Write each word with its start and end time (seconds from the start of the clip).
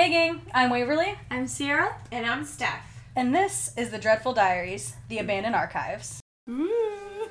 Hey 0.00 0.08
gang, 0.08 0.40
I'm 0.54 0.70
Waverly, 0.70 1.18
I'm 1.30 1.46
Sierra. 1.46 1.94
And 2.10 2.24
I'm 2.24 2.46
Steph. 2.46 3.02
and 3.14 3.34
this 3.34 3.74
is 3.76 3.90
the 3.90 3.98
Dreadful 3.98 4.32
Diaries, 4.32 4.94
the 5.10 5.18
mm. 5.18 5.24
Abandoned 5.24 5.54
Archives. 5.54 6.22
Ooh. 6.48 7.28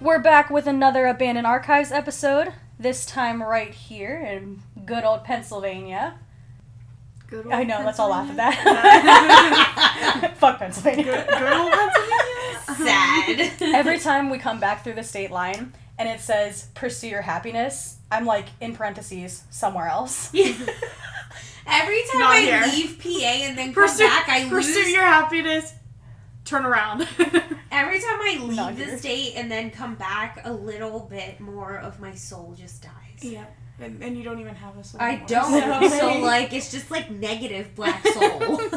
We're 0.00 0.18
back 0.18 0.48
with 0.48 0.66
another 0.66 1.06
Abandoned 1.06 1.46
Archives 1.46 1.92
episode, 1.92 2.54
this 2.78 3.04
time 3.04 3.42
right 3.42 3.74
here 3.74 4.18
in 4.18 4.62
good 4.86 5.04
old 5.04 5.24
Pennsylvania. 5.24 6.14
Good 7.32 7.46
old 7.46 7.54
I 7.54 7.64
know, 7.64 7.80
let's 7.82 7.98
all 7.98 8.10
laugh 8.10 8.28
at 8.28 8.36
that. 8.36 10.34
Fuck 10.36 10.58
Pennsylvania. 10.58 11.02
Good, 11.04 11.26
good 11.28 11.52
old 11.54 11.72
Pennsylvania. 11.72 13.48
Sad. 13.58 13.74
Every 13.74 13.98
time 13.98 14.28
we 14.28 14.36
come 14.36 14.60
back 14.60 14.84
through 14.84 14.92
the 14.96 15.02
state 15.02 15.30
line 15.30 15.72
and 15.98 16.10
it 16.10 16.20
says 16.20 16.68
pursue 16.74 17.08
your 17.08 17.22
happiness, 17.22 17.96
I'm 18.10 18.26
like 18.26 18.48
in 18.60 18.76
parentheses 18.76 19.44
somewhere 19.48 19.86
else. 19.88 20.28
Every 20.34 22.02
time 22.10 22.20
Not 22.20 22.32
I 22.34 22.40
here. 22.40 22.62
leave 22.66 22.98
PA 23.02 23.08
and 23.18 23.56
then 23.56 23.72
come 23.72 23.84
pursue, 23.84 24.04
back, 24.06 24.28
I 24.28 24.46
pursue 24.50 24.74
lose. 24.80 24.92
your 24.92 25.04
happiness. 25.04 25.72
Turn 26.44 26.66
around. 26.66 27.08
Every 27.70 27.98
time 27.98 28.20
I 28.20 28.38
leave 28.42 28.76
the 28.76 28.98
state 28.98 29.34
and 29.36 29.50
then 29.50 29.70
come 29.70 29.94
back, 29.94 30.42
a 30.44 30.52
little 30.52 31.00
bit 31.00 31.40
more 31.40 31.78
of 31.78 31.98
my 31.98 32.14
soul 32.14 32.54
just 32.58 32.82
dies. 32.82 32.92
yeah, 33.22 33.46
and, 33.80 34.02
and 34.02 34.16
you 34.16 34.22
don't 34.22 34.38
even 34.40 34.54
have 34.54 34.76
a 34.76 34.84
soul. 34.84 35.00
I 35.00 35.10
anymore, 35.10 35.28
don't. 35.28 35.90
so- 35.90 35.98
So 35.98 36.18
like, 36.20 36.52
it's 36.52 36.70
just 36.70 36.90
like 36.90 37.10
negative 37.10 37.74
black 37.74 38.06
soul. 38.06 38.60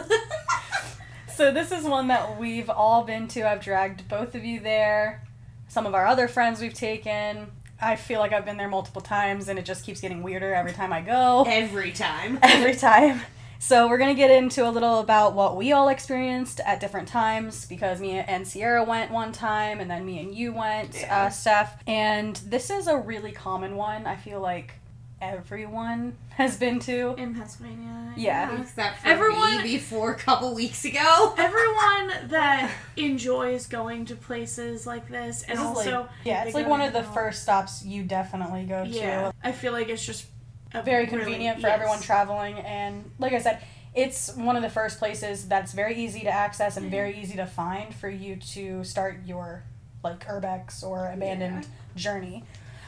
So 1.35 1.51
this 1.51 1.73
is 1.73 1.83
one 1.83 2.07
that 2.07 2.39
we've 2.39 2.69
all 2.69 3.03
been 3.03 3.27
to. 3.29 3.41
I've 3.41 3.61
dragged 3.61 4.07
both 4.07 4.35
of 4.35 4.45
you 4.45 4.61
there. 4.61 5.21
Some 5.67 5.85
of 5.85 5.93
our 5.93 6.07
other 6.07 6.29
friends 6.29 6.61
we've 6.61 6.73
taken. 6.73 7.51
I 7.81 7.97
feel 7.97 8.21
like 8.21 8.31
I've 8.31 8.45
been 8.45 8.55
there 8.55 8.69
multiple 8.69 9.01
times 9.01 9.49
and 9.49 9.59
it 9.59 9.65
just 9.65 9.85
keeps 9.85 9.99
getting 9.99 10.23
weirder 10.23 10.53
every 10.53 10.71
time 10.71 10.93
I 10.93 11.01
go. 11.01 11.43
Every 11.45 11.91
time. 11.91 12.39
every 12.41 12.73
time. 12.75 13.19
So 13.59 13.89
we're 13.89 13.97
gonna 13.97 14.13
get 14.15 14.31
into 14.31 14.65
a 14.65 14.71
little 14.71 14.99
about 14.99 15.33
what 15.33 15.57
we 15.57 15.73
all 15.73 15.89
experienced 15.89 16.61
at 16.61 16.79
different 16.79 17.09
times 17.09 17.65
because 17.65 17.99
me 17.99 18.11
and 18.11 18.47
Sierra 18.47 18.85
went 18.85 19.11
one 19.11 19.33
time 19.33 19.81
and 19.81 19.91
then 19.91 20.05
me 20.05 20.19
and 20.19 20.33
you 20.33 20.53
went, 20.53 20.95
Yeah. 21.01 21.25
uh, 21.25 21.29
Steph. 21.29 21.83
And 21.85 22.37
this 22.45 22.69
is 22.69 22.87
a 22.87 22.95
really 22.95 23.33
common 23.33 23.75
one. 23.75 24.07
I 24.07 24.15
feel 24.15 24.39
like 24.39 24.75
everyone 25.21 26.15
has 26.29 26.57
been 26.57 26.79
to. 26.79 27.15
in 27.17 27.33
Pennsylvania. 27.35 28.13
Yeah. 28.17 28.61
Except 28.61 28.99
for 28.99 29.07
Everyone- 29.07 29.57
me 29.57 29.63
before 29.63 30.11
a 30.11 30.15
couple 30.15 30.53
weeks 30.53 30.85
ago. 30.85 31.33
Everyone 31.37 32.29
that 32.29 32.71
enjoys 32.97 33.67
going 33.67 34.05
to 34.05 34.15
places 34.15 34.85
like 34.87 35.09
this, 35.09 35.43
and 35.43 35.57
This 35.57 35.65
also 35.65 35.99
like, 36.01 36.09
yeah, 36.23 36.43
it's 36.43 36.53
like 36.53 36.67
one 36.67 36.81
of 36.81 36.93
the 36.93 36.99
Hanover. 37.01 37.13
first 37.21 37.43
stops 37.43 37.83
you 37.83 38.03
definitely 38.03 38.65
go 38.65 38.83
Yeah, 38.83 39.31
to. 39.31 39.33
I 39.43 39.51
feel 39.51 39.71
like 39.73 39.89
it's 39.89 40.05
just 40.05 40.25
a 40.73 40.81
Very 40.81 41.05
really- 41.05 41.17
convenient 41.17 41.61
for 41.61 41.67
yes. 41.67 41.75
everyone 41.75 42.01
traveling, 42.01 42.59
and 42.59 43.09
like 43.19 43.33
I 43.33 43.39
said, 43.39 43.61
it's 43.93 44.35
one 44.35 44.57
of 44.57 44.61
the 44.61 44.69
first 44.69 44.99
places 44.99 45.47
that's 45.47 45.71
very 45.71 45.95
easy 45.95 46.21
to 46.21 46.29
access 46.29 46.75
and 46.75 46.91
very 46.91 47.17
easy 47.17 47.37
to 47.37 47.45
find 47.45 47.95
for 47.95 48.09
you 48.09 48.35
to 48.35 48.83
start 48.83 49.19
your 49.25 49.63
like 50.03 50.25
urbex 50.27 50.83
or 50.83 51.07
abandoned 51.11 51.65
journey. 51.95 52.43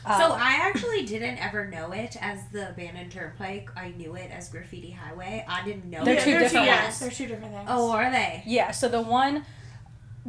So 0.07 0.31
Uh, 0.31 0.37
I 0.39 0.59
actually 0.61 1.05
didn't 1.05 1.37
ever 1.37 1.67
know 1.67 1.91
it 1.91 2.15
as 2.21 2.39
the 2.51 2.69
abandoned 2.69 3.11
turnpike. 3.11 3.69
I 3.75 3.89
knew 3.89 4.15
it 4.15 4.31
as 4.31 4.49
graffiti 4.49 4.91
highway. 4.91 5.43
I 5.47 5.63
didn't 5.65 5.85
know. 5.85 6.03
They're 6.05 6.15
it 6.15 6.23
two 6.23 6.31
they're 6.31 6.39
different 6.41 6.65
yeah, 6.67 6.83
ones. 6.83 6.99
They're 6.99 7.11
two 7.11 7.27
different 7.27 7.53
things. 7.53 7.67
Oh, 7.69 7.91
are 7.91 8.09
they? 8.09 8.43
yeah, 8.45 8.71
so 8.71 8.87
the 8.87 9.01
one 9.01 9.45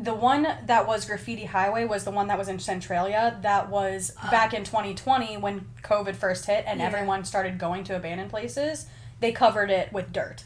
the 0.01 0.15
one 0.15 0.47
that 0.67 0.87
was 0.87 1.05
graffiti 1.07 1.45
highway 1.47 1.85
was 1.85 2.05
the 2.05 2.11
one 2.13 2.29
that 2.29 2.39
was 2.39 2.47
in 2.47 2.59
Centralia 2.61 3.37
that 3.43 3.69
was 3.69 4.13
back 4.31 4.55
in 4.55 4.63
2020 4.63 5.37
when 5.39 5.67
COVID 5.83 6.15
first 6.15 6.47
hit 6.47 6.65
and 6.69 6.79
Yeah. 6.79 6.87
everyone 6.87 7.25
started 7.25 7.59
going 7.59 7.83
to 7.85 7.97
abandoned 7.97 8.31
places. 8.31 8.87
They 9.19 9.33
covered 9.33 9.71
it 9.73 9.93
with 9.93 10.13
dirt. 10.13 10.45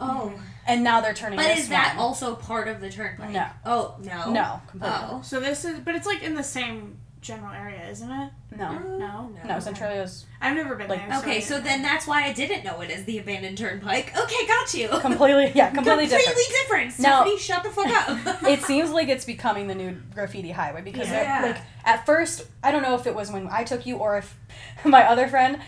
Oh, 0.00 0.32
And 0.66 0.84
now 0.84 1.00
they're 1.00 1.12
turning 1.12 1.36
but 1.38 1.48
this 1.48 1.64
is 1.64 1.68
that 1.70 1.96
one. 1.96 2.04
also 2.06 2.34
part 2.36 2.68
of 2.68 2.80
the 2.80 2.88
turnpike? 2.88 3.30
No. 3.30 3.46
Oh 3.66 3.96
no. 4.00 4.30
No, 4.30 4.60
completely. 4.68 4.98
Oh. 5.02 5.20
so 5.22 5.40
this 5.40 5.64
is, 5.64 5.80
but 5.80 5.94
it's 5.94 6.06
like 6.06 6.22
in 6.22 6.34
the 6.34 6.42
same 6.44 6.97
general 7.20 7.52
area, 7.52 7.88
isn't 7.88 8.10
it? 8.10 8.30
No. 8.56 8.78
No? 8.78 9.30
No, 9.46 9.58
Centralia's 9.60 10.24
I've 10.40 10.56
never 10.56 10.74
been 10.76 10.88
Like- 10.88 11.08
there. 11.08 11.18
Okay, 11.18 11.36
I 11.38 11.40
so 11.40 11.60
then 11.60 11.82
that's 11.82 12.06
why 12.06 12.24
I 12.24 12.32
didn't 12.32 12.64
know 12.64 12.80
it 12.80 12.90
as 12.90 13.04
the 13.04 13.18
abandoned 13.18 13.58
turnpike. 13.58 14.16
Okay, 14.16 14.46
got 14.46 14.72
you. 14.74 14.88
completely 15.00 15.52
yeah, 15.54 15.70
completely, 15.70 16.04
different. 16.06 16.24
Completely 16.26 16.54
different. 16.62 16.98
Now- 16.98 17.22
Stephanie, 17.22 17.38
shut 17.38 17.62
the 17.64 17.70
fuck 17.70 17.86
up. 17.88 18.42
it 18.48 18.62
seems 18.62 18.90
like 18.90 19.08
it's 19.08 19.24
becoming 19.24 19.66
the 19.66 19.74
new 19.74 19.96
graffiti 20.14 20.50
highway 20.52 20.82
because 20.82 21.08
they're- 21.08 21.22
Yeah. 21.22 21.42
like 21.42 21.56
at 21.84 22.06
first 22.06 22.46
I 22.62 22.70
don't 22.70 22.82
know 22.82 22.94
if 22.94 23.06
it 23.06 23.14
was 23.14 23.30
when 23.32 23.48
I 23.50 23.64
took 23.64 23.86
you 23.86 23.96
or 23.96 24.18
if 24.18 24.36
my 24.84 25.04
other 25.04 25.28
friend 25.28 25.58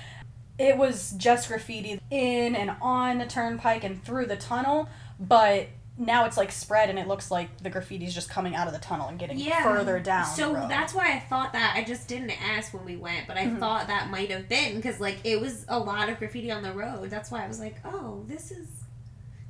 it 0.58 0.76
was 0.76 1.12
just 1.12 1.48
graffiti 1.48 1.98
in 2.10 2.54
and 2.54 2.72
on 2.82 3.18
the 3.18 3.26
turnpike 3.26 3.82
and 3.82 4.04
through 4.04 4.26
the 4.26 4.36
tunnel 4.36 4.88
but 5.18 5.68
now 6.02 6.24
it's 6.24 6.36
like 6.38 6.50
spread 6.50 6.88
and 6.90 6.98
it 6.98 7.06
looks 7.06 7.30
like 7.30 7.62
the 7.62 7.70
graffiti's 7.70 8.14
just 8.14 8.30
coming 8.30 8.56
out 8.56 8.66
of 8.66 8.72
the 8.72 8.78
tunnel 8.80 9.08
and 9.08 9.18
getting 9.18 9.38
Yeah. 9.38 9.62
further 9.62 10.00
down 10.00 10.24
So 10.24 10.48
the 10.54 10.60
road. 10.60 10.70
that's 10.70 10.94
why 10.94 11.12
I 11.12 11.20
thought 11.20 11.52
that. 11.52 11.74
I 11.76 11.84
just 11.84 12.08
didn't 12.08 12.30
ask 12.42 12.72
when 12.72 12.84
we 12.86 12.96
went, 12.96 13.26
but 13.28 13.36
I 13.36 13.44
Mhm. 13.44 13.58
thought 13.60 13.86
that 13.88 14.08
might 14.10 14.30
have 14.30 14.48
been 14.48 14.76
because 14.76 14.98
like 14.98 15.18
it 15.24 15.40
was 15.40 15.66
a 15.68 15.78
lot 15.78 16.08
of 16.08 16.18
graffiti 16.18 16.50
on 16.50 16.62
the 16.62 16.72
road. 16.72 17.10
That's 17.10 17.30
why 17.30 17.44
I 17.44 17.48
was 17.48 17.60
like, 17.60 17.76
oh, 17.84 18.24
this 18.26 18.50
is. 18.50 18.66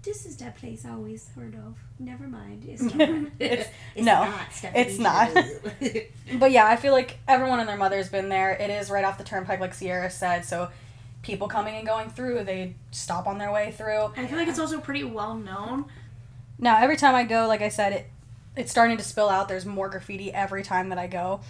This 0.02 0.24
is 0.24 0.38
that 0.38 0.56
place 0.56 0.86
I 0.86 0.92
always 0.92 1.28
heard 1.36 1.54
of. 1.54 1.76
Never 1.98 2.26
mind. 2.26 2.64
It's 2.66 2.80
not. 2.82 3.00
It's- 3.38 3.68
It's 3.94 4.04
no, 4.06 4.24
not. 4.24 4.40
It's 4.74 4.98
not. 4.98 5.30
but 6.38 6.50
yeah 6.50 6.66
I 6.66 6.76
feel 6.76 6.94
like 6.94 7.18
everyone 7.28 7.60
and 7.60 7.68
their 7.68 7.76
mother's 7.76 8.08
been 8.08 8.28
there 8.30 8.52
it 8.52 8.70
is 8.70 8.90
right 8.90 9.04
off 9.04 9.18
the 9.18 9.24
turnpike 9.24 9.60
like 9.60 9.74
Sierra 9.74 10.08
said 10.10 10.44
so 10.46 10.70
people 11.22 11.48
coming 11.48 11.74
and 11.76 11.86
going 11.86 12.08
through 12.08 12.44
they 12.44 12.74
stop 12.92 13.26
on 13.26 13.36
their 13.36 13.52
way 13.52 13.72
through 13.72 14.10
I 14.16 14.26
feel 14.26 14.38
like 14.38 14.48
it's 14.48 14.58
also 14.58 14.80
pretty 14.80 15.04
well 15.04 15.34
known. 15.34 15.84
Now, 16.60 16.82
every 16.82 16.96
time 16.96 17.14
I 17.14 17.24
go, 17.24 17.46
like 17.48 17.62
I 17.62 17.68
said, 17.68 17.92
it 17.92 18.10
it's 18.56 18.70
starting 18.70 18.96
to 18.98 19.04
spill 19.04 19.28
out. 19.28 19.48
There's 19.48 19.64
more 19.64 19.88
graffiti 19.88 20.32
every 20.32 20.62
time 20.62 20.88
that 20.90 20.98
I 20.98 21.06
go. 21.06 21.40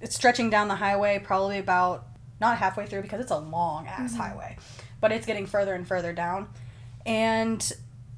It's 0.00 0.14
stretching 0.14 0.48
down 0.48 0.68
the 0.68 0.76
highway, 0.76 1.20
probably 1.22 1.58
about 1.58 2.06
not 2.40 2.58
halfway 2.58 2.86
through 2.86 3.02
because 3.02 3.20
it's 3.20 3.30
a 3.30 3.38
long 3.38 3.86
ass 3.86 4.14
highway, 4.14 4.56
but 5.00 5.12
it's 5.12 5.26
getting 5.26 5.46
further 5.46 5.74
and 5.74 5.86
further 5.86 6.12
down. 6.12 6.48
And 7.04 7.72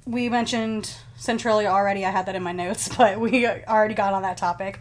we 0.05 0.29
mentioned 0.29 0.95
Centralia 1.17 1.69
already. 1.69 2.05
I 2.05 2.11
had 2.11 2.27
that 2.27 2.35
in 2.37 2.43
my 2.43 2.53
notes, 2.53 2.89
but 2.97 3.19
we 3.19 3.47
already 3.47 3.95
got 3.95 4.13
on 4.13 4.23
that 4.23 4.37
topic. 4.37 4.81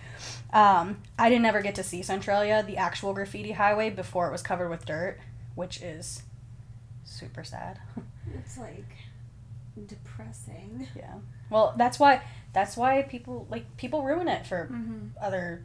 Um, 0.54 1.02
I 1.20 1.30
didn't 1.30 1.46
ever 1.46 1.62
get 1.62 1.76
to 1.76 1.84
see 1.84 2.02
Centralia, 2.02 2.64
the 2.64 2.78
actual 2.78 3.14
graffiti 3.14 3.52
highway, 3.52 3.90
before 3.90 4.28
it 4.28 4.32
was 4.32 4.42
covered 4.42 4.70
with 4.70 4.86
dirt, 4.86 5.20
which 5.56 5.82
is 5.82 6.24
super 7.06 7.44
sad. 7.44 7.80
it's 8.34 8.58
like 8.58 8.86
depressing. 9.86 10.88
Yeah. 10.96 11.16
Well, 11.50 11.74
that's 11.78 12.00
why 12.00 12.22
that's 12.54 12.76
why 12.78 13.02
people 13.04 13.48
like 13.50 13.78
people 13.78 14.04
ruin 14.04 14.28
it 14.28 14.46
for 14.48 14.68
Mm-hmm. 14.72 15.08
other 15.22 15.64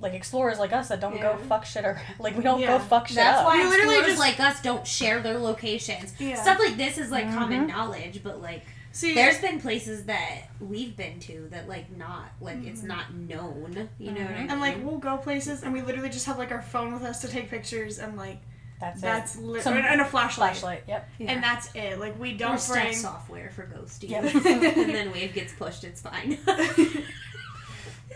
like 0.00 0.14
explorers 0.14 0.58
like 0.58 0.72
us 0.72 0.88
that 0.88 0.98
don't 1.00 1.20
go 1.20 1.36
fuck 1.48 1.66
shit 1.66 1.84
or 1.84 2.00
like 2.18 2.34
we 2.36 2.42
don't 2.42 2.60
Yeah. 2.60 2.78
go 2.78 2.78
fuck 2.78 3.06
shit 3.08 3.16
That's 3.16 3.40
up. 3.40 3.44
why 3.46 3.58
We 3.58 3.64
literally 3.68 3.96
explorers 3.98 4.18
just- 4.18 4.38
like 4.38 4.40
us 4.40 4.62
don't 4.62 4.86
share 4.86 5.20
their 5.20 5.38
locations. 5.38 6.14
Yeah. 6.18 6.40
Stuff 6.40 6.58
like 6.58 6.76
this 6.78 6.96
is 6.96 7.10
like 7.10 7.26
Mhm. 7.26 7.34
common 7.34 7.66
knowledge, 7.66 8.22
but 8.22 8.40
like 8.40 8.62
See, 8.92 9.14
there's 9.14 9.38
been 9.38 9.60
places 9.60 10.06
that 10.06 10.48
we've 10.58 10.96
been 10.96 11.20
to 11.20 11.46
that 11.50 11.68
like 11.68 11.94
not 11.96 12.30
like 12.40 12.64
it's 12.64 12.80
Mhm. 12.80 12.86
not 12.86 13.14
known. 13.14 13.88
You 13.98 14.12
know 14.12 14.22
what 14.22 14.30
I 14.30 14.40
mean? 14.40 14.50
and 14.50 14.60
like 14.60 14.78
we'll 14.82 14.98
go 14.98 15.18
places 15.18 15.62
and 15.62 15.72
we 15.74 15.82
literally 15.82 16.08
just 16.08 16.24
have 16.26 16.38
like 16.38 16.50
our 16.50 16.62
phone 16.62 16.92
with 16.94 17.02
us 17.04 17.20
to 17.20 17.28
take 17.28 17.50
pictures 17.50 17.98
and 17.98 18.16
like 18.16 18.38
That's, 18.80 19.00
that's 19.00 19.34
it. 19.36 19.42
li- 19.42 19.60
Some 19.60 19.76
and, 19.76 19.86
and 19.86 20.00
a 20.00 20.04
flashlight. 20.04 20.52
Flashlight. 20.56 20.84
Yep. 20.88 21.08
Yeah. 21.18 21.30
And 21.32 21.42
that's 21.42 21.68
it. 21.74 21.98
Like 22.00 22.18
we 22.18 22.32
don't 22.32 22.58
step 22.58 22.82
bring. 22.84 22.94
software 22.94 23.50
for 23.50 23.64
ghosting. 23.66 24.10
Yep. 24.10 24.34
and 24.34 24.42
then 24.94 25.12
wave 25.12 25.34
gets 25.34 25.52
pushed, 25.52 25.84
it's 25.84 26.00
fine. 26.00 26.38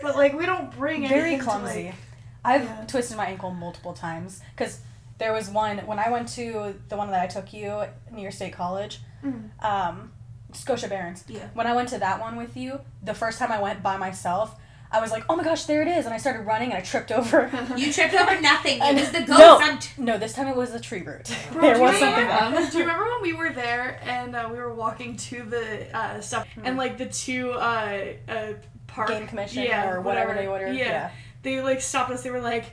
but 0.01 0.15
like 0.15 0.33
we 0.37 0.45
don't 0.45 0.75
bring 0.77 1.07
Very 1.07 1.21
anything 1.21 1.39
to, 1.39 1.43
clumsy. 1.45 1.85
like- 1.85 1.95
I've 2.43 2.63
Yeah. 2.63 2.85
twisted 2.87 3.17
my 3.17 3.25
ankle 3.25 3.51
multiple 3.51 3.93
times 3.93 4.41
because 4.55 4.79
there 5.17 5.33
was 5.33 5.49
one 5.49 5.79
when 5.79 5.97
I 5.97 6.09
went 6.11 6.27
to 6.29 6.75
the 6.89 6.97
one 6.97 7.09
that 7.11 7.21
I 7.21 7.27
took 7.27 7.53
you 7.53 7.83
near 8.11 8.29
State 8.31 8.53
College, 8.53 8.99
Mhm. 9.23 9.49
um, 9.63 10.11
Scotia 10.53 10.87
Barrens. 10.87 11.23
Yeah. 11.27 11.47
When 11.53 11.65
I 11.67 11.73
went 11.73 11.89
to 11.89 11.97
that 11.99 12.19
one 12.19 12.35
with 12.35 12.55
you, 12.55 12.81
the 13.01 13.13
first 13.15 13.39
time 13.39 13.51
I 13.51 13.59
went 13.59 13.81
by 13.81 13.97
myself, 13.97 14.55
I 14.95 15.01
was 15.01 15.11
like, 15.11 15.23
"Oh 15.29 15.35
my 15.35 15.43
gosh, 15.43 15.65
there 15.65 15.81
it 15.81 15.87
is!" 15.87 16.05
and 16.05 16.13
I 16.13 16.17
started 16.17 16.41
running 16.45 16.69
and 16.71 16.77
I 16.77 16.81
tripped 16.81 17.11
over. 17.11 17.49
you 17.77 17.91
tripped 17.91 18.13
over 18.13 18.39
nothing. 18.41 18.79
It 18.81 18.95
was 18.95 19.11
the 19.11 19.19
ghost. 19.19 19.39
no. 19.39 19.57
I'm 19.61 19.79
t- 19.79 19.89
no, 20.01 20.17
this 20.17 20.33
time 20.33 20.47
it 20.47 20.55
was 20.55 20.73
a 20.73 20.79
tree 20.79 21.01
root. 21.01 21.29
Bro, 21.51 21.61
there 21.61 21.73
do 21.73 21.79
you 21.79 21.85
was 21.85 21.97
something 21.97 22.23
remember- 22.23 22.61
there. 22.61 22.71
Do 22.71 22.77
you 22.77 22.83
remember 22.83 23.05
when 23.05 23.21
we 23.21 23.33
were 23.33 23.51
there 23.51 23.99
and 24.03 24.35
uh, 24.35 24.47
we 24.51 24.57
were 24.57 24.73
walking 24.73 25.17
to 25.17 25.43
the 25.43 25.95
uh, 25.97 26.21
stuff 26.21 26.47
and 26.63 26.77
like 26.77 26.97
the 26.97 27.05
two 27.07 27.51
uh, 27.51 28.05
uh, 28.29 28.53
park 28.87 29.09
Game 29.09 29.27
commission 29.27 29.63
yeah, 29.63 29.89
or 29.89 30.01
whatever, 30.01 30.33
they 30.33 30.47
ordered. 30.47 30.75
Yeah. 30.75 30.85
Yeah. 30.85 31.11
they 31.43 31.61
like 31.61 31.81
stopped 31.81 32.11
us. 32.11 32.23
They 32.23 32.31
were 32.31 32.39
like, 32.41 32.65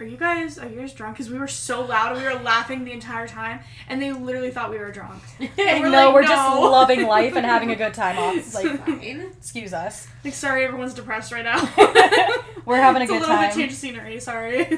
"Are 0.00 0.04
you 0.04 0.16
guys 0.16 0.58
are 0.58 0.68
you 0.68 0.80
guys 0.80 0.92
drunk?" 0.92 1.16
Because 1.16 1.30
we 1.30 1.38
were 1.38 1.48
so 1.48 1.82
loud 1.82 2.12
and 2.12 2.22
we 2.24 2.26
were 2.32 2.40
laughing 2.42 2.84
the 2.84 2.92
entire 2.92 3.28
time, 3.28 3.60
and 3.88 4.00
they 4.00 4.12
literally 4.12 4.50
thought 4.50 4.70
we 4.70 4.78
were 4.78 4.90
drunk. 4.90 5.22
I 5.40 5.78
we're 5.80 5.90
know 5.90 6.06
like, 6.06 6.14
we're 6.14 6.22
just 6.22 6.56
loving 6.58 7.06
life 7.06 7.36
and 7.36 7.44
having 7.46 7.70
a 7.70 7.76
good 7.76 7.94
time 7.94 8.18
off. 8.18 8.54
Like, 8.54 8.84
Fine. 8.86 9.32
excuse 9.36 9.72
us. 9.72 10.08
Like, 10.24 10.34
sorry, 10.34 10.64
everyone's 10.64 10.94
depressed 10.94 11.32
right 11.32 11.44
now. 11.44 11.60
We're 12.66 12.76
having 12.76 13.02
a 13.02 13.04
it's 13.04 13.10
good 13.12 13.18
a 13.18 13.20
little 13.20 13.36
time. 13.36 13.48
bit 13.48 13.56
change 13.56 13.72
of 13.72 13.78
scenery. 13.78 14.20
Sorry. 14.20 14.68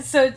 so 0.00 0.32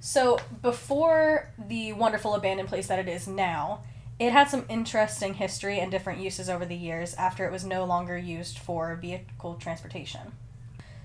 so 0.00 0.38
before 0.62 1.50
the 1.58 1.92
wonderful 1.92 2.34
abandoned 2.34 2.68
place 2.68 2.86
that 2.86 2.98
it 2.98 3.08
is 3.08 3.26
now 3.28 3.82
it 4.18 4.32
had 4.32 4.48
some 4.48 4.64
interesting 4.68 5.34
history 5.34 5.80
and 5.80 5.90
different 5.90 6.20
uses 6.20 6.48
over 6.50 6.64
the 6.66 6.76
years 6.76 7.14
after 7.14 7.46
it 7.46 7.52
was 7.52 7.64
no 7.64 7.84
longer 7.84 8.16
used 8.16 8.58
for 8.58 8.94
vehicle 8.96 9.54
transportation 9.54 10.32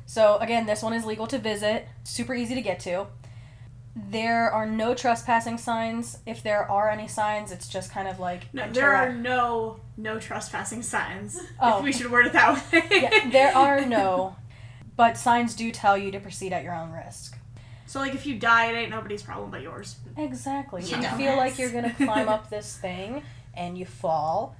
so 0.05 0.37
again 0.37 0.65
this 0.65 0.81
one 0.81 0.93
is 0.93 1.05
legal 1.05 1.27
to 1.27 1.37
visit 1.37 1.87
super 2.03 2.33
easy 2.33 2.55
to 2.55 2.61
get 2.61 2.79
to 2.79 3.07
there 3.95 4.51
are 4.51 4.65
no 4.65 4.93
trespassing 4.93 5.57
signs 5.57 6.17
if 6.25 6.43
there 6.43 6.69
are 6.69 6.89
any 6.89 7.07
signs 7.07 7.51
it's 7.51 7.67
just 7.67 7.91
kind 7.91 8.07
of 8.07 8.19
like 8.19 8.53
no, 8.53 8.69
there 8.71 8.93
are 8.93 9.11
no 9.13 9.79
no 9.97 10.19
trespassing 10.19 10.83
signs. 10.83 11.39
Oh. 11.61 11.77
If 11.77 11.83
we 11.85 11.93
should 11.93 12.11
word 12.11 12.25
it 12.25 12.33
that 12.33 12.73
way. 12.73 12.83
yeah, 12.91 13.29
there 13.29 13.55
are 13.57 13.85
no 13.85 14.35
but 14.97 15.17
signs 15.17 15.55
do 15.55 15.71
tell 15.71 15.97
you 15.97 16.11
to 16.11 16.19
proceed 16.19 16.51
at 16.53 16.63
your 16.63 16.75
own 16.75 16.91
risk 16.91 17.37
So 17.85 17.99
like, 17.99 18.13
if 18.13 18.25
you 18.25 18.37
die, 18.37 18.71
it 18.71 18.75
ain't 18.75 18.91
nobody's 18.91 19.23
problem 19.23 19.49
but 19.51 19.61
yours. 19.61 19.95
Exactly. 20.17 20.83
You 20.83 20.97
you 20.97 21.03
feel 21.03 21.37
like 21.37 21.57
you're 21.57 21.71
gonna 21.71 21.93
climb 21.97 22.27
up 22.27 22.49
this 22.49 22.77
thing 22.77 23.23
and 23.53 23.77
you 23.77 23.85
fall, 23.85 24.57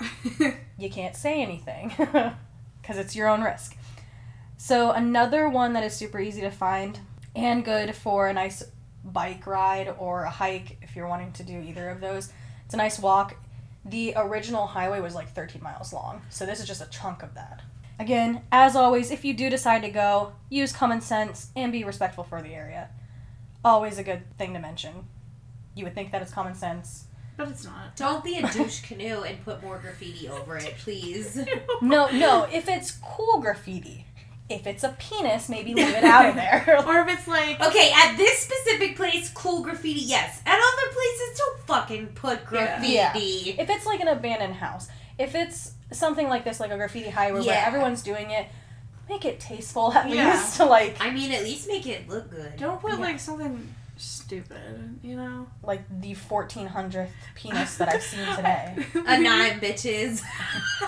you 0.78 0.90
can't 0.90 1.16
say 1.18 1.42
anything 1.42 1.92
because 1.98 2.98
it's 2.98 3.14
your 3.16 3.28
own 3.28 3.42
risk. 3.44 3.76
So 4.58 4.92
another 4.92 5.50
one 5.50 5.74
that 5.74 5.84
is 5.84 5.94
super 5.94 6.20
easy 6.20 6.42
to 6.42 6.52
find 6.52 7.00
and 7.36 7.64
good 7.66 7.96
for 7.96 8.28
a 8.28 8.34
nice 8.34 8.64
bike 9.04 9.46
ride 9.46 9.94
or 10.00 10.24
a 10.24 10.30
hike 10.30 10.78
if 10.82 10.96
you're 10.96 11.08
wanting 11.08 11.32
to 11.34 11.44
do 11.44 11.60
either 11.60 11.90
of 11.90 12.02
those. 12.02 12.32
It's 12.66 12.74
a 12.74 12.78
nice 12.78 13.00
walk. 13.00 13.36
The 13.84 14.14
original 14.16 14.66
highway 14.68 15.00
was 15.00 15.14
like 15.14 15.30
13 15.34 15.62
miles 15.62 15.94
long, 15.94 16.22
so 16.30 16.46
this 16.46 16.60
is 16.60 16.68
just 16.68 16.82
a 16.82 16.90
chunk 16.90 17.22
of 17.22 17.36
that. 17.36 17.62
Again, 18.00 18.42
as 18.52 18.76
always, 18.76 19.12
if 19.12 19.24
you 19.24 19.34
do 19.34 19.50
decide 19.50 19.84
to 19.84 19.90
go, 19.90 20.34
use 20.50 20.72
common 20.72 21.02
sense 21.02 21.50
and 21.56 21.72
be 21.72 21.84
respectful 21.84 22.24
for 22.24 22.42
the 22.42 22.54
area. 22.54 22.90
Always 23.64 23.98
a 24.00 24.04
good 24.04 24.24
thing 24.38 24.54
to 24.54 24.60
mention. 24.60 25.06
You 25.76 25.84
would 25.84 25.94
think 25.94 26.12
that 26.12 26.22
it's 26.22 26.34
common 26.34 26.56
sense. 26.56 27.06
but 27.38 27.50
it's 27.50 27.64
not. 27.64 27.96
Don't 27.96 28.24
be 28.24 28.38
a 28.38 28.50
douche 28.52 28.82
canoe 28.82 29.22
and 29.22 29.44
put 29.46 29.62
more 29.62 29.78
graffiti 29.78 30.28
over 30.28 30.58
it, 30.58 30.76
please. 30.80 31.38
No, 31.82 32.10
no, 32.10 32.48
if 32.52 32.68
it's 32.68 32.92
cool 33.04 33.40
graffiti. 33.40 34.06
If 34.48 34.68
it's 34.68 34.84
a 34.84 34.90
penis, 35.00 35.50
maybe 35.50 35.74
leave 35.74 35.88
it 35.90 36.04
out 36.04 36.28
of 36.30 36.36
there. 36.36 36.64
Or 36.88 37.00
if 37.00 37.08
it's 37.18 37.28
like, 37.28 37.60
Okay, 37.60 37.92
at 37.96 38.16
this 38.16 38.40
specific 38.40 38.96
place, 38.96 39.30
cool 39.34 39.64
graffiti, 39.64 40.02
yes. 40.02 40.40
At 40.46 40.58
other 40.60 40.94
places, 40.94 41.38
don't 41.40 41.60
fucking 41.66 42.08
put 42.10 42.46
graffiti. 42.46 42.94
Yeah. 42.94 43.14
if 43.18 43.70
it's 43.70 43.86
like 43.88 44.02
an 44.02 44.08
abandoned 44.08 44.54
house, 44.56 44.88
if 45.18 45.34
it's 45.34 45.72
something 45.92 46.28
like 46.30 46.44
this, 46.44 46.60
like 46.60 46.72
a 46.72 46.78
graffiti 46.78 47.10
highway 47.10 47.42
where 47.42 47.66
everyone's 47.66 48.04
doing 48.04 48.30
it, 48.30 48.46
make 49.10 49.26
it 49.26 49.40
tasteful 49.40 49.92
at 49.94 50.10
Yeah. 50.10 50.34
least. 50.34 50.60
Like, 50.76 50.98
I 51.00 51.10
mean, 51.10 51.32
at 51.32 51.42
least 51.44 51.68
make 51.68 51.88
it 51.88 52.08
look 52.08 52.30
good. 52.30 52.56
don't 52.58 52.80
put 52.80 52.94
Yeah. 52.94 53.00
like 53.00 53.20
something 53.20 53.74
stupid, 53.98 55.00
you 55.02 55.16
know? 55.16 55.48
like 55.64 55.82
the 56.02 56.14
1400th 56.14 57.10
penis 57.36 57.78
that 57.78 57.90
I've 57.90 58.04
seen 58.04 58.26
today. 58.36 58.76
A 59.08 59.20
nine 59.20 59.60
bitches. 59.60 60.22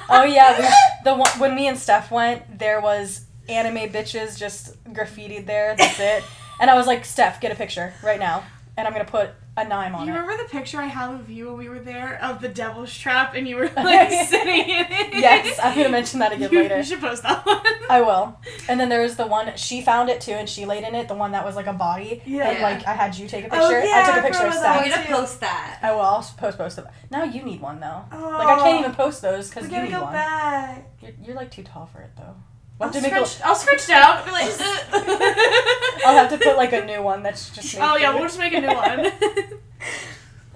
Oh 0.10 0.24
yeah, 0.24 0.60
we, 0.60 0.68
the 1.04 1.16
one 1.16 1.30
when 1.40 1.56
me 1.56 1.68
and 1.68 1.78
Steph 1.78 2.12
went, 2.12 2.60
there 2.60 2.82
was 2.82 3.22
anime 3.50 3.90
bitches 3.92 4.38
just 4.38 4.82
graffitied 4.94 5.46
there. 5.46 5.76
That's 5.76 6.00
it. 6.00 6.24
And 6.60 6.72
I 6.72 6.76
was 6.76 6.88
like, 6.88 7.06
Steph, 7.06 7.40
get 7.40 7.52
a 7.52 7.56
picture 7.56 7.94
right 8.04 8.20
now, 8.20 8.44
and 8.76 8.88
I'm 8.88 8.92
gonna 8.94 9.06
put 9.06 9.30
a 9.58 9.64
nine 9.64 9.94
on 9.94 10.08
You 10.08 10.14
it. 10.14 10.18
remember 10.18 10.42
the 10.44 10.50
picture 10.50 10.80
I 10.82 10.88
have 10.88 11.14
of 11.20 11.30
you 11.30 11.50
when 11.50 11.58
we 11.58 11.70
were 11.70 11.78
there 11.78 12.18
of 12.20 12.42
the 12.42 12.48
devil's 12.50 12.92
trap 12.98 13.36
and 13.36 13.48
you 13.48 13.58
were 13.58 13.70
like 13.76 14.10
sitting 14.28 14.68
in 14.68 14.86
it? 14.90 15.14
Yes, 15.14 15.60
I'm 15.62 15.76
gonna 15.78 15.90
mention 15.90 16.18
that 16.22 16.32
again 16.34 16.50
You- 16.52 16.62
later. 16.64 16.78
You 16.78 16.84
should 16.84 17.00
post 17.00 17.22
that 17.22 17.46
one. 17.46 17.62
I 17.92 18.02
will. 18.02 18.40
And 18.68 18.80
then 18.80 18.90
there 18.90 19.04
was 19.04 19.18
the 19.18 19.28
one 19.28 19.56
she 19.56 19.84
found 19.84 20.10
it 20.10 20.20
too, 20.20 20.32
and 20.32 20.50
she 20.50 20.66
laid 20.66 20.84
in 20.84 20.96
it. 20.96 21.08
The 21.08 21.14
one 21.14 21.34
that 21.34 21.46
was 21.46 21.56
like 21.56 21.68
a 21.68 21.74
body. 21.74 22.24
Yeah. 22.26 22.50
And 22.50 22.60
like 22.64 22.88
I 22.88 22.94
had 22.94 23.16
you 23.16 23.28
take 23.28 23.46
a 23.46 23.50
picture. 23.50 23.62
Oh, 23.64 23.70
picture. 23.70 23.88
yeah, 23.88 24.02
I 24.04 24.06
took 24.16 24.18
a 24.24 24.28
picture 24.28 24.48
of 24.48 24.54
forgot 24.56 24.82
about 24.82 24.98
I'm 24.98 25.04
gonna 25.06 25.16
post 25.20 25.40
that. 25.42 25.78
I 25.84 25.92
will. 25.92 26.02
I'll 26.02 26.24
post 26.38 26.58
both 26.58 26.76
of 26.80 26.86
them. 26.86 26.94
Now 27.12 27.24
you 27.24 27.44
need 27.44 27.62
one 27.62 27.80
though. 27.80 28.02
Oh, 28.12 28.30
Like 28.40 28.48
I 28.48 28.56
can't 28.64 28.78
oh. 28.78 28.80
even 28.80 28.94
post 28.96 29.22
those 29.22 29.50
because 29.52 29.66
We 29.68 29.70
you 29.70 29.76
gotta 29.76 29.86
need 29.90 29.94
go 29.96 30.04
one. 30.06 30.14
back. 30.14 30.90
You're, 31.04 31.12
you're 31.24 31.36
like 31.36 31.52
too 31.52 31.62
tall 31.62 31.86
for 31.86 32.02
it 32.02 32.10
though. 32.18 32.34
I'll 32.80 32.90
We'll 32.90 32.94
have, 32.94 33.04
to 33.04 33.10
make 33.10 33.22
a, 33.22 33.26
scrunch, 33.26 33.90
I'll. 33.90 34.24
Be 34.24 34.32
like, 34.32 34.52
I'll 36.06 36.16
have 36.16 36.30
to 36.30 36.38
put 36.38 36.58
like 36.58 36.74
a 36.74 36.86
new 36.86 37.02
one 37.02 37.24
that's 37.24 37.50
just. 37.50 37.76
Oh 37.80 37.98
yeah, 37.98 38.14
we'll 38.14 38.24
just 38.24 38.38
make 38.38 38.54
a 38.54 38.62
new 38.62 38.68
one. 38.68 39.12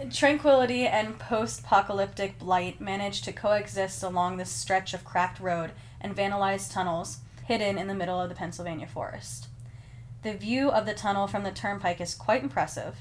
Tranquility 0.11 0.85
and 0.85 1.17
post 1.17 1.61
apocalyptic 1.61 2.37
blight 2.37 2.79
managed 2.79 3.23
to 3.23 3.31
coexist 3.31 4.03
along 4.03 4.37
this 4.37 4.51
stretch 4.51 4.93
of 4.93 5.03
cracked 5.03 5.39
road 5.39 5.71
and 5.99 6.15
vandalized 6.15 6.71
tunnels 6.71 7.19
hidden 7.45 7.77
in 7.77 7.87
the 7.87 7.93
middle 7.95 8.19
of 8.19 8.29
the 8.29 8.35
Pennsylvania 8.35 8.87
forest. 8.87 9.47
The 10.23 10.33
view 10.33 10.69
of 10.69 10.85
the 10.85 10.93
tunnel 10.93 11.27
from 11.27 11.43
the 11.43 11.51
turnpike 11.51 11.99
is 11.99 12.13
quite 12.13 12.43
impressive, 12.43 12.97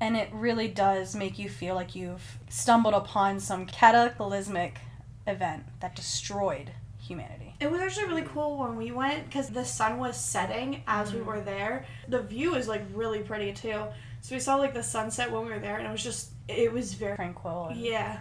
and 0.00 0.16
it 0.16 0.28
really 0.32 0.68
does 0.68 1.14
make 1.14 1.38
you 1.38 1.48
feel 1.48 1.74
like 1.74 1.94
you've 1.94 2.38
stumbled 2.48 2.94
upon 2.94 3.40
some 3.40 3.64
cataclysmic 3.64 4.78
event 5.26 5.64
that 5.80 5.96
destroyed 5.96 6.72
humanity. 6.98 7.47
It 7.60 7.70
was 7.70 7.80
actually 7.80 8.06
really 8.06 8.22
cool 8.22 8.56
when 8.56 8.76
we 8.76 8.92
went 8.92 9.26
because 9.26 9.48
the 9.48 9.64
sun 9.64 9.98
was 9.98 10.16
setting 10.16 10.82
as 10.86 11.12
we 11.12 11.18
mm-hmm. 11.18 11.28
were 11.28 11.40
there. 11.40 11.86
The 12.08 12.22
view 12.22 12.54
is 12.54 12.68
like 12.68 12.82
really 12.94 13.20
pretty 13.20 13.52
too. 13.52 13.82
So 14.20 14.34
we 14.34 14.40
saw 14.40 14.56
like 14.56 14.74
the 14.74 14.82
sunset 14.82 15.30
when 15.32 15.44
we 15.44 15.52
were 15.52 15.58
there, 15.58 15.76
and 15.76 15.86
it 15.86 15.90
was 15.90 16.02
just 16.02 16.30
it 16.48 16.72
was 16.72 16.94
very 16.94 17.16
Tranquil 17.16 17.68
and 17.70 17.80
yeah. 17.80 18.20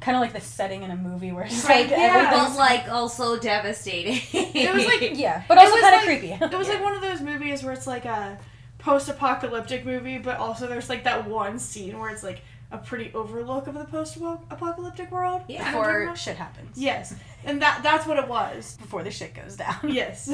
kind 0.00 0.16
of 0.16 0.20
like 0.20 0.32
the 0.32 0.40
setting 0.40 0.82
in 0.82 0.90
a 0.90 0.96
movie 0.96 1.32
where 1.32 1.44
it's 1.44 1.64
Right, 1.64 1.88
like 1.88 1.90
yeah. 1.90 2.12
But 2.12 2.34
everything's 2.34 2.58
like 2.58 2.88
also 2.88 3.38
devastating. 3.38 4.20
It 4.32 4.74
was 4.74 4.86
like 4.86 5.18
yeah, 5.18 5.42
but 5.48 5.58
It 5.58 5.60
also 5.60 5.72
was 5.74 5.82
kind 5.82 5.94
of 5.94 6.06
like- 6.06 6.20
creepy. 6.20 6.44
It 6.54 6.58
was 6.58 6.68
like 6.68 6.82
one 6.82 6.94
of 6.94 7.00
those 7.02 7.20
movies 7.20 7.62
where 7.62 7.72
it's 7.72 7.86
like 7.86 8.04
a 8.04 8.38
post-apocalyptic 8.78 9.84
movie, 9.84 10.18
but 10.18 10.38
also 10.38 10.66
there's 10.66 10.88
like 10.88 11.04
that 11.04 11.28
one 11.28 11.58
scene 11.58 11.98
where 11.98 12.10
it's 12.10 12.22
like 12.22 12.42
a 12.70 12.78
pretty 12.78 13.10
overlook 13.14 13.66
of 13.66 13.74
the 13.74 13.84
post-apocalyptic 13.84 15.10
world. 15.10 15.42
Yeah. 15.48 15.66
You 15.66 15.72
know 15.72 15.78
what 15.78 15.86
I'm 15.88 15.92
talking 15.92 16.00
before 16.06 16.16
shit 16.16 16.36
happens. 16.36 16.78
Yes, 16.78 17.14
and 17.44 17.60
that 17.62 17.82
that's 17.82 18.06
what 18.06 18.18
it 18.18 18.28
was. 18.28 18.76
Before 18.80 19.02
the 19.02 19.10
shit 19.10 19.34
goes 19.34 19.56
down. 19.56 19.76
Yes. 19.88 20.26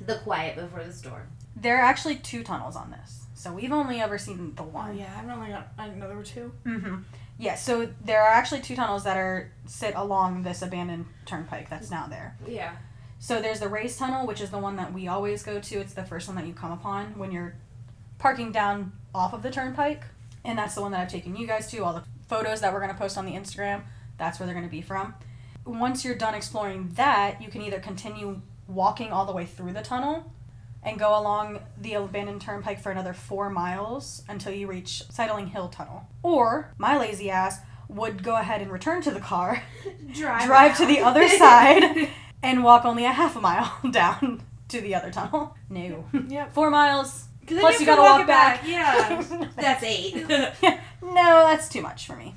the 0.00 0.14
quiet 0.24 0.56
before 0.56 0.84
the 0.84 0.92
storm. 0.92 1.28
There 1.56 1.78
are 1.78 1.82
actually 1.84 2.16
two 2.16 2.42
tunnels 2.42 2.76
on 2.76 2.90
this. 2.90 3.26
So 3.34 3.52
we've 3.52 3.72
only 3.72 4.00
ever 4.00 4.18
seen 4.18 4.54
the 4.54 4.62
Oh 4.62 4.66
one. 4.66 4.96
yeah, 4.96 5.18
I've 5.20 5.28
only 5.28 5.50
got. 5.50 5.68
I 5.78 5.86
didn't 5.86 5.98
know 6.00 6.08
there 6.08 6.16
were 6.16 6.22
two. 6.22 6.52
Mm-hmm. 6.64 6.96
Yeah, 7.38 7.56
so 7.56 7.88
there 8.04 8.22
are 8.22 8.28
actually 8.28 8.60
two 8.60 8.76
tunnels 8.76 9.04
that 9.04 9.16
are 9.16 9.50
sit 9.66 9.94
along 9.96 10.42
this 10.44 10.62
abandoned 10.62 11.06
turnpike 11.26 11.68
that's 11.68 11.90
now 11.90 12.06
there. 12.06 12.36
Yeah. 12.46 12.76
So 13.18 13.40
there's 13.40 13.60
the 13.60 13.68
Rays 13.68 13.96
tunnel, 13.96 14.26
which 14.26 14.40
is 14.40 14.50
the 14.50 14.58
one 14.58 14.76
that 14.76 14.92
we 14.92 15.08
always 15.08 15.42
go 15.42 15.58
to. 15.60 15.76
It's 15.80 15.94
the 15.94 16.04
first 16.04 16.28
one 16.28 16.36
that 16.36 16.46
you 16.46 16.52
come 16.54 16.72
upon 16.72 17.18
when 17.18 17.32
you're 17.32 17.54
parking 18.18 18.52
down 18.52 18.92
off 19.14 19.32
of 19.32 19.42
the 19.42 19.50
turnpike. 19.50 20.02
And 20.44 20.58
that's 20.58 20.74
the 20.74 20.82
one 20.82 20.90
that 20.92 21.00
I've 21.00 21.08
taken 21.10 21.36
you 21.36 21.46
guys 21.46 21.70
to. 21.70 21.78
All 21.84 21.92
the 21.94 22.02
photos 22.28 22.60
that 22.60 22.72
we're 22.72 22.80
going 22.80 22.92
to 22.92 22.98
post 22.98 23.16
on 23.18 23.26
the 23.26 23.32
Instagram, 23.32 23.82
that's 24.18 24.38
where 24.40 24.46
they're 24.46 24.54
going 24.56 24.66
to 24.66 24.70
be 24.70 24.82
from. 24.82 25.14
Once 25.64 26.04
you're 26.04 26.14
done 26.14 26.34
exploring 26.34 26.90
that, 26.94 27.40
you 27.40 27.48
can 27.48 27.62
either 27.62 27.78
continue 27.78 28.40
walking 28.66 29.12
all 29.12 29.24
the 29.26 29.32
way 29.32 29.44
through 29.44 29.72
the 29.72 29.82
tunnel 29.82 30.32
and 30.82 30.98
go 30.98 31.16
along 31.18 31.60
the 31.80 31.94
abandoned 31.94 32.40
turnpike 32.40 32.80
for 32.80 32.90
another 32.90 33.12
four 33.12 33.48
miles 33.48 34.24
until 34.28 34.52
you 34.52 34.66
reach 34.66 35.02
Sideling 35.10 35.48
Hill 35.48 35.68
Tunnel. 35.68 36.08
Or, 36.24 36.72
my 36.78 36.98
lazy 36.98 37.30
ass 37.30 37.60
would 37.88 38.22
go 38.24 38.36
ahead 38.36 38.60
and 38.60 38.72
return 38.72 39.02
to 39.02 39.10
the 39.10 39.20
car 39.20 39.62
Drive. 40.14 40.46
drive 40.46 40.76
to 40.78 40.86
the 40.86 41.00
other 41.00 41.28
side 41.38 42.08
and 42.42 42.64
walk 42.64 42.84
only 42.84 43.04
a 43.04 43.12
half 43.12 43.36
a 43.36 43.40
mile 43.40 43.72
down 43.90 44.42
to 44.68 44.80
the 44.80 44.94
other 44.94 45.10
tunnel. 45.12 45.54
No. 45.70 46.04
Yep. 46.28 46.52
Four 46.54 46.70
miles. 46.70 47.26
Plus 47.46 47.74
you 47.74 47.80
you 47.80 47.86
gotta 47.86 48.00
walk, 48.02 48.18
walk 48.18 48.26
back. 48.26 48.60
back, 48.62 48.68
yeah. 48.68 49.48
That's 49.56 49.82
eight. 49.82 50.14
no, 51.02 51.44
that's 51.46 51.68
too 51.68 51.82
much 51.82 52.06
for 52.06 52.16
me. 52.16 52.34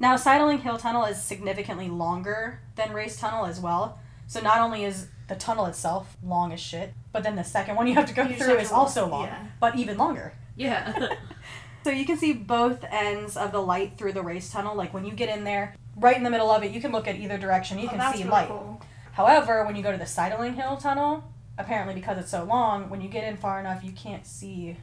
Now, 0.00 0.16
Sideling 0.16 0.58
Hill 0.58 0.76
Tunnel 0.78 1.04
is 1.04 1.20
significantly 1.22 1.88
longer 1.88 2.60
than 2.74 2.92
Rays 2.92 3.16
Tunnel 3.16 3.46
as 3.46 3.60
well. 3.60 3.98
So 4.26 4.40
not 4.40 4.58
only 4.60 4.84
is 4.84 5.08
the 5.28 5.34
tunnel 5.36 5.66
itself 5.66 6.16
long 6.22 6.52
as 6.52 6.60
shit, 6.60 6.92
but 7.12 7.22
then 7.22 7.36
the 7.36 7.44
second 7.44 7.76
one 7.76 7.86
you 7.86 7.94
have 7.94 8.06
to 8.06 8.14
go 8.14 8.22
You 8.24 8.36
through 8.36 8.56
is 8.58 8.72
also 8.72 9.06
long, 9.06 9.24
yeah. 9.26 9.44
but 9.60 9.76
even 9.76 9.96
longer. 9.98 10.32
yeah. 10.56 11.08
So 11.84 11.90
you 11.90 12.06
can 12.06 12.16
see 12.16 12.32
both 12.32 12.82
ends 12.90 13.36
of 13.36 13.52
the 13.52 13.58
light 13.60 13.98
through 13.98 14.14
the 14.14 14.22
Rays 14.22 14.48
tunnel. 14.50 14.74
Like 14.74 14.94
when 14.94 15.04
you 15.04 15.12
get 15.12 15.28
in 15.28 15.44
there, 15.44 15.74
right 15.96 16.16
in 16.16 16.22
the 16.22 16.30
middle 16.30 16.50
of 16.50 16.62
it, 16.64 16.70
you 16.72 16.80
can 16.80 16.92
look 16.92 17.06
at 17.06 17.16
either 17.16 17.36
direction. 17.36 17.78
You 17.78 17.88
Oh, 17.88 17.90
can 17.90 17.98
that's 17.98 18.16
see 18.16 18.22
really 18.24 18.32
light. 18.32 18.48
cool. 18.48 18.80
However, 19.12 19.66
when 19.66 19.76
you 19.76 19.82
go 19.82 19.92
to 19.92 19.98
the 19.98 20.06
Sideling 20.06 20.54
Hill 20.54 20.78
tunnel, 20.78 21.24
apparently 21.58 21.94
because 21.94 22.16
it's 22.16 22.30
so 22.30 22.44
long, 22.44 22.88
when 22.88 23.02
you 23.02 23.10
get 23.10 23.22
in 23.24 23.36
far 23.36 23.60
enough, 23.60 23.84
you 23.84 23.92
can't 23.92 24.26
see 24.26 24.78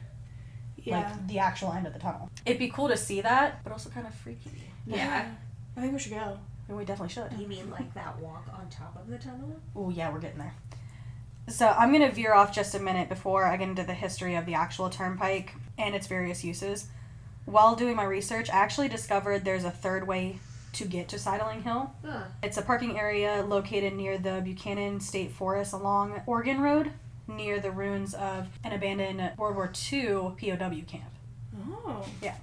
Yeah. 0.76 0.98
like 0.98 1.26
the 1.26 1.40
actual 1.40 1.72
end 1.72 1.88
of 1.88 1.92
the 1.92 1.98
tunnel. 1.98 2.30
It'd 2.46 2.60
be 2.60 2.68
cool 2.68 2.86
to 2.86 2.96
see 2.96 3.20
that, 3.20 3.64
but 3.64 3.72
also 3.72 3.90
kind 3.90 4.06
of 4.06 4.14
freaky. 4.14 4.50
Yeah. 4.86 5.30
I 5.76 5.80
think 5.80 5.92
we 5.92 5.98
should 5.98 6.12
go. 6.12 6.38
And 6.68 6.76
we 6.76 6.84
definitely 6.84 7.12
should. 7.12 7.32
You 7.38 7.46
mean 7.46 7.70
like 7.70 7.92
that 7.94 8.18
walk 8.18 8.46
on 8.52 8.68
top 8.70 8.96
of 8.96 9.08
the 9.08 9.18
tunnel? 9.18 9.60
Oh 9.74 9.90
yeah, 9.90 10.12
we're 10.12 10.20
getting 10.20 10.38
there. 10.38 10.54
So 11.48 11.68
I'm 11.68 11.92
going 11.92 12.08
to 12.08 12.14
veer 12.14 12.34
off 12.34 12.54
just 12.54 12.74
a 12.74 12.78
minute 12.78 13.08
before 13.08 13.44
I 13.44 13.56
get 13.56 13.68
into 13.68 13.82
the 13.82 13.94
history 13.94 14.36
of 14.36 14.46
the 14.46 14.54
actual 14.54 14.88
turnpike 14.90 15.54
and 15.76 15.94
its 15.94 16.06
various 16.06 16.44
uses. 16.44 16.86
While 17.46 17.74
doing 17.74 17.96
my 17.96 18.04
research, 18.04 18.48
I 18.48 18.54
actually 18.54 18.88
discovered 18.88 19.44
there's 19.44 19.64
a 19.64 19.70
third 19.70 20.06
way 20.06 20.38
to 20.74 20.84
get 20.84 21.08
to 21.08 21.18
Sideling 21.18 21.62
Hill. 21.62 21.92
Ugh. 22.08 22.22
It's 22.42 22.56
a 22.56 22.62
parking 22.62 22.98
area 22.98 23.44
located 23.46 23.94
near 23.94 24.16
the 24.18 24.40
Buchanan 24.42 25.00
State 25.00 25.32
Forest 25.32 25.72
along 25.72 26.22
Oregon 26.26 26.60
Road, 26.60 26.92
near 27.26 27.58
the 27.58 27.72
ruins 27.72 28.14
of 28.14 28.46
an 28.64 28.72
abandoned 28.72 29.32
World 29.36 29.56
War 29.56 29.72
II 29.92 30.32
POW 30.40 30.82
camp. 30.86 31.10
Oh. 31.68 32.06
Yeah. 32.22 32.36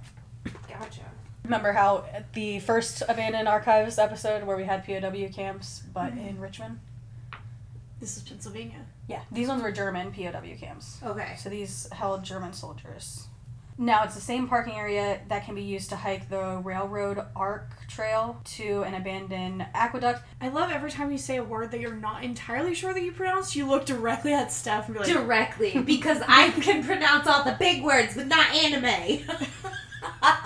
Gotcha. 0.68 1.00
Remember 1.44 1.72
how 1.72 2.04
at 2.12 2.32
the 2.34 2.60
first 2.60 3.02
abandoned 3.08 3.48
archives 3.48 3.98
episode 3.98 4.44
where 4.44 4.56
we 4.56 4.64
had 4.64 4.84
POW 4.84 5.28
camps, 5.34 5.82
but 5.92 6.12
mm-hmm. 6.12 6.28
in 6.28 6.40
Richmond? 6.40 6.80
This 7.98 8.16
is 8.16 8.22
Pennsylvania. 8.22 8.86
Yeah, 9.08 9.22
these 9.30 9.48
ones 9.48 9.62
were 9.62 9.72
German 9.72 10.12
POW 10.12 10.56
camps. 10.58 10.98
Okay. 11.04 11.34
So 11.38 11.48
these 11.48 11.88
held 11.92 12.22
German 12.22 12.52
soldiers. 12.52 13.26
Now 13.80 14.04
it's 14.04 14.14
the 14.14 14.20
same 14.20 14.46
parking 14.46 14.74
area 14.74 15.20
that 15.28 15.46
can 15.46 15.54
be 15.54 15.62
used 15.62 15.88
to 15.88 15.96
hike 15.96 16.28
the 16.28 16.60
Railroad 16.62 17.24
Arc 17.34 17.86
Trail 17.88 18.38
to 18.56 18.82
an 18.82 18.94
abandoned 18.94 19.66
aqueduct. 19.72 20.22
I 20.38 20.48
love 20.48 20.70
every 20.70 20.90
time 20.90 21.10
you 21.10 21.16
say 21.16 21.36
a 21.36 21.42
word 21.42 21.70
that 21.70 21.80
you're 21.80 21.94
not 21.94 22.22
entirely 22.22 22.74
sure 22.74 22.92
that 22.92 23.02
you 23.02 23.10
pronounce, 23.10 23.56
you 23.56 23.66
look 23.66 23.86
directly 23.86 24.34
at 24.34 24.52
Steph 24.52 24.86
and 24.86 24.94
be 24.94 25.00
like, 25.00 25.08
Directly, 25.08 25.78
because 25.86 26.20
I 26.28 26.50
can 26.50 26.84
pronounce 26.84 27.26
all 27.26 27.42
the 27.42 27.56
big 27.58 27.82
words, 27.82 28.14
but 28.14 28.26
not 28.26 28.54
anime. 28.54 29.24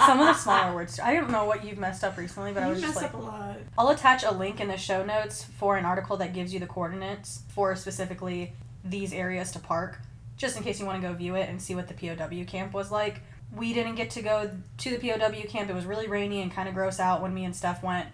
Some 0.06 0.20
of 0.20 0.26
the 0.26 0.34
smaller 0.34 0.74
words. 0.74 1.00
I 1.00 1.14
don't 1.14 1.30
know 1.30 1.44
what 1.44 1.64
you've 1.64 1.78
messed 1.78 2.04
up 2.04 2.16
recently, 2.16 2.52
but 2.52 2.62
I 2.62 2.70
was 2.70 2.80
mess 2.80 2.90
just 2.92 3.02
like, 3.02 3.12
a 3.12 3.16
lot. 3.16 3.56
I'll 3.76 3.88
attach 3.88 4.22
a 4.22 4.30
link 4.30 4.60
in 4.60 4.68
the 4.68 4.76
show 4.76 5.04
notes 5.04 5.44
for 5.44 5.76
an 5.76 5.84
article 5.84 6.16
that 6.18 6.32
gives 6.32 6.52
you 6.54 6.60
the 6.60 6.66
coordinates 6.66 7.42
for 7.48 7.74
specifically 7.74 8.52
these 8.84 9.12
areas 9.12 9.50
to 9.52 9.58
park, 9.58 9.98
just 10.36 10.56
in 10.56 10.62
case 10.62 10.78
you 10.78 10.86
want 10.86 11.00
to 11.02 11.08
go 11.08 11.14
view 11.14 11.34
it 11.34 11.48
and 11.48 11.60
see 11.60 11.74
what 11.74 11.88
the 11.88 11.94
POW 11.94 12.44
camp 12.44 12.72
was 12.72 12.90
like. 12.90 13.20
We 13.54 13.72
didn't 13.72 13.94
get 13.94 14.10
to 14.10 14.22
go 14.22 14.50
to 14.78 14.90
the 14.90 14.98
POW 14.98 15.42
camp. 15.48 15.70
It 15.70 15.74
was 15.74 15.84
really 15.86 16.06
rainy 16.08 16.40
and 16.42 16.52
kind 16.52 16.68
of 16.68 16.74
gross 16.74 17.00
out 17.00 17.22
when 17.22 17.32
me 17.34 17.44
and 17.44 17.54
Steph 17.54 17.82
went. 17.82 18.08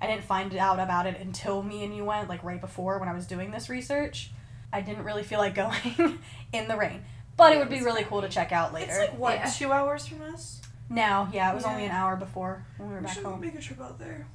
I 0.00 0.06
didn't 0.06 0.24
find 0.24 0.54
out 0.56 0.78
about 0.78 1.06
it 1.06 1.18
until 1.20 1.62
me 1.62 1.84
and 1.84 1.94
you 1.96 2.04
went, 2.04 2.28
like 2.28 2.42
right 2.44 2.60
before 2.60 2.98
when 2.98 3.08
I 3.08 3.14
was 3.14 3.26
doing 3.26 3.50
this 3.50 3.68
research. 3.68 4.30
I 4.72 4.80
didn't 4.80 5.04
really 5.04 5.22
feel 5.22 5.38
like 5.38 5.54
going 5.94 6.18
in 6.52 6.68
the 6.68 6.76
rain. 6.76 7.04
But 7.36 7.52
it 7.52 7.58
would 7.58 7.68
be 7.70 7.82
really 7.82 8.02
cool 8.04 8.22
to 8.22 8.28
check 8.28 8.50
out 8.52 8.72
later. 8.72 8.90
It's 8.90 8.98
like, 9.12 9.18
what, 9.18 9.34
Yeah. 9.36 9.50
two 9.50 9.72
hours 9.72 10.06
from 10.06 10.22
us? 10.22 10.60
Now, 10.88 11.28
yeah, 11.32 11.50
it 11.50 11.54
was 11.54 11.64
Yeah. 11.64 11.70
only 11.70 11.84
an 11.86 11.90
hour 11.92 12.16
before 12.16 12.64
when 12.76 12.88
we 12.88 12.94
were 12.94 13.00
We 13.00 13.06
back 13.06 13.14
should 13.14 13.24
home. 13.24 13.40
make 13.40 13.54
a 13.54 13.60
trip 13.60 13.80
out 13.80 13.98
there. 13.98 14.26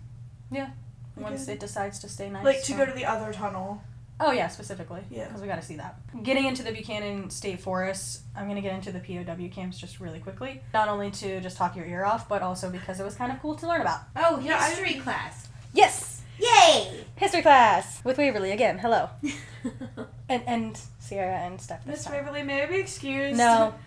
Yeah, 0.51 0.70
once 1.15 1.43
Okay. 1.43 1.53
it 1.53 1.60
decides 1.60 2.00
to 2.00 2.10
stay 2.10 2.29
nice. 2.29 2.43
Like, 2.43 2.60
to 2.63 2.72
so- 2.74 2.77
go 2.77 2.86
to 2.86 2.91
the 2.91 3.05
other 3.05 3.31
tunnel. 3.34 3.81
Oh 4.24 4.31
yeah, 4.31 4.50
specifically. 4.50 5.01
Yeah. 5.10 5.25
Because 5.25 5.41
we 5.41 5.48
got 5.48 5.55
to 5.55 5.63
see 5.63 5.77
that. 5.77 5.96
Getting 6.22 6.46
into 6.46 6.62
the 6.62 6.72
Buchanan 6.72 7.31
State 7.31 7.60
Forest, 7.60 8.22
I'm 8.36 8.48
gonna 8.48 8.62
get 8.62 8.75
into 8.75 8.91
the 8.91 9.00
POW 9.00 9.48
camps 9.50 9.79
just 9.79 10.00
really 10.00 10.20
quickly. 10.20 10.62
Not 10.75 10.89
only 10.89 11.10
to 11.10 11.41
just 11.41 11.58
talk 11.58 11.75
your 11.75 11.86
ear 11.88 12.05
off, 12.05 12.29
but 12.29 12.43
also 12.43 12.70
because 12.70 13.00
it 13.00 13.03
was 13.03 13.15
kind 13.15 13.31
of 13.31 13.41
cool 13.41 13.55
to 13.55 13.67
learn 13.67 13.81
about. 13.81 14.01
oh, 14.15 14.39
Yeah, 14.39 14.58
I- 14.60 14.70
history 14.70 14.93
class. 15.00 15.48
Yes, 15.74 16.22
Yay! 16.38 17.05
history 17.15 17.41
class 17.41 18.03
with 18.03 18.20
Waverly 18.20 18.51
again. 18.51 18.77
Hello, 18.77 19.10
and 20.29 20.43
and 20.46 20.79
Sierra 21.00 21.38
and 21.39 21.60
Steph. 21.60 21.86
Miss. 21.88 22.08
Waverly, 22.08 22.43
may 22.43 22.62
I 22.62 22.65
be 22.67 22.75
excused? 22.75 23.38
No. 23.39 23.74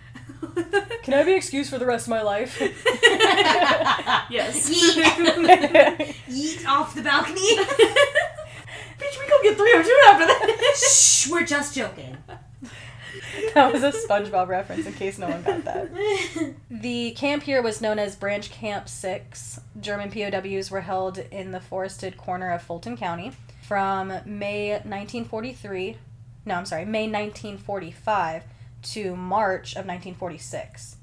Can 1.02 1.14
I 1.14 1.22
be 1.22 1.32
excused 1.32 1.70
for 1.70 1.78
the 1.78 1.86
rest 1.86 2.06
of 2.06 2.10
my 2.10 2.22
life? 2.22 2.60
yes. 4.30 4.70
Yeet. 4.70 5.02
Yeet 6.28 6.66
off 6.66 6.94
the 6.94 7.02
balcony. 7.02 7.40
Bitch, 8.98 9.18
we 9.20 9.28
go 9.28 9.42
get 9.42 9.56
302 9.56 10.00
after 10.06 10.26
that. 10.26 10.74
Shh, 10.76 11.28
we're 11.28 11.44
just 11.44 11.74
joking. 11.74 12.16
that 13.54 13.72
was 13.72 13.82
a 13.82 13.92
SpongeBob 13.92 14.48
reference, 14.48 14.86
in 14.86 14.92
case 14.94 15.18
no 15.18 15.28
one 15.28 15.42
got 15.42 15.64
that. 15.64 16.54
The 16.70 17.10
camp 17.12 17.42
here 17.42 17.60
was 17.60 17.80
known 17.80 17.98
as 17.98 18.16
Branch 18.16 18.50
Camp 18.50 18.88
6. 18.88 19.60
German 19.80 20.10
POWs 20.10 20.70
were 20.70 20.82
held 20.82 21.18
in 21.18 21.52
the 21.52 21.60
forested 21.60 22.16
corner 22.16 22.50
of 22.50 22.62
Fulton 22.62 22.96
County 22.96 23.32
from 23.66 24.08
May 24.24 24.70
1943, 24.70 25.96
no, 26.46 26.54
I'm 26.54 26.66
sorry, 26.66 26.84
May 26.84 27.10
1945 27.10 28.44
to 28.84 29.16
March 29.16 29.72
of 29.72 29.86
1946. 29.86 30.96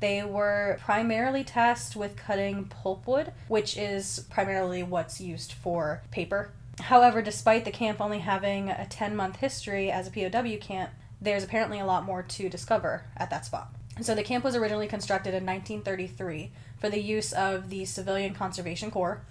They 0.00 0.22
were 0.22 0.78
primarily 0.82 1.44
tasked 1.44 1.96
with 1.96 2.16
cutting 2.16 2.66
pulpwood, 2.66 3.32
which 3.48 3.76
is 3.76 4.26
primarily 4.30 4.82
what's 4.82 5.20
used 5.20 5.52
for 5.52 6.02
paper. 6.10 6.52
However, 6.80 7.22
despite 7.22 7.64
the 7.64 7.70
camp 7.70 8.00
only 8.00 8.18
having 8.18 8.68
a 8.68 8.86
10 8.86 9.14
month 9.14 9.36
history 9.36 9.90
as 9.90 10.08
a 10.08 10.10
POW 10.10 10.56
camp, 10.60 10.90
there's 11.20 11.44
apparently 11.44 11.78
a 11.78 11.86
lot 11.86 12.04
more 12.04 12.22
to 12.22 12.48
discover 12.48 13.04
at 13.16 13.30
that 13.30 13.46
spot. 13.46 13.72
So 14.00 14.14
the 14.14 14.24
camp 14.24 14.44
was 14.44 14.56
originally 14.56 14.88
constructed 14.88 15.34
in 15.34 15.46
1933 15.46 16.50
for 16.78 16.88
the 16.90 17.00
use 17.00 17.32
of 17.32 17.70
the 17.70 17.84
Civilian 17.84 18.34
Conservation 18.34 18.90
Corps. 18.90 19.22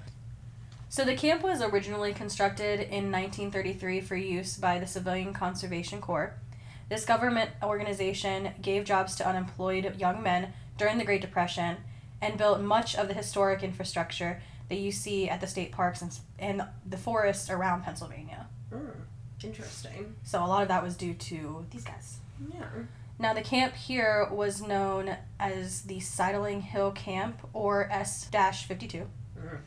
So 0.90 1.04
the 1.04 1.16
camp 1.16 1.44
was 1.44 1.62
originally 1.62 2.14
constructed 2.14 2.80
in 2.80 3.12
1933 3.12 4.02
for 4.02 4.16
use 4.16 4.58
by 4.58 4.80
the 4.80 4.88
Civilian 4.88 5.34
Conservation 5.34 6.00
Corps. 6.00 6.36
This 6.90 7.06
government 7.06 7.52
organization 7.64 8.52
gave 8.62 8.84
jobs 8.86 9.16
to 9.16 9.28
unemployed 9.28 9.96
young 9.98 10.22
men 10.22 10.54
during 10.78 10.98
the 10.98 11.06
Great 11.06 11.22
Depression 11.22 11.78
and 12.22 12.38
built 12.38 12.62
much 12.62 12.96
of 12.96 13.08
the 13.08 13.14
historic 13.14 13.64
infrastructure 13.64 14.42
that 14.70 14.76
you 14.78 14.92
see 14.92 15.28
at 15.30 15.42
the 15.42 15.48
state 15.48 15.72
parks 15.72 16.02
and, 16.02 16.18
and 16.40 16.64
the 16.86 16.98
forests 16.98 17.50
around 17.50 17.84
Pennsylvania. 17.84 18.48
Interesting. 19.44 20.16
So 20.24 20.44
a 20.44 20.48
lot 20.48 20.62
of 20.62 20.68
that 20.70 20.84
was 20.84 20.96
due 20.96 21.14
to 21.14 21.66
these 21.72 21.84
guys. 21.84 22.18
Yeah. 22.54 22.66
Now, 23.20 23.34
the 23.34 23.42
camp 23.42 23.76
here 23.76 24.28
was 24.32 24.62
known 24.62 25.16
as 25.40 25.82
the 25.84 26.00
Sideling 26.00 26.62
Hill 26.62 26.92
Camp, 26.92 27.40
or 27.54 27.90
S 27.92 28.26
52, 28.26 29.08
Mm. 29.38 29.60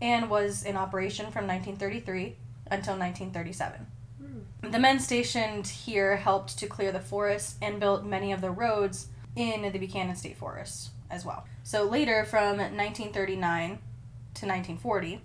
and 0.00 0.30
was 0.30 0.62
in 0.64 0.76
operation 0.76 1.24
from 1.32 1.46
1933 1.46 2.36
until 2.70 2.94
1937. 2.96 3.86
The 4.62 4.78
men 4.78 4.98
stationed 4.98 5.66
here 5.66 6.16
helped 6.16 6.58
to 6.58 6.66
clear 6.66 6.92
the 6.92 7.00
forest 7.00 7.56
and 7.62 7.80
built 7.80 8.04
many 8.04 8.32
of 8.32 8.40
the 8.40 8.50
roads 8.50 9.08
in 9.36 9.62
the 9.62 9.78
Buchanan 9.78 10.16
State 10.16 10.36
Forest 10.36 10.90
as 11.10 11.24
well. 11.24 11.46
So 11.62 11.84
later, 11.84 12.24
from 12.24 12.58
1939 12.58 13.68
to 13.68 14.46
1940, 14.46 15.20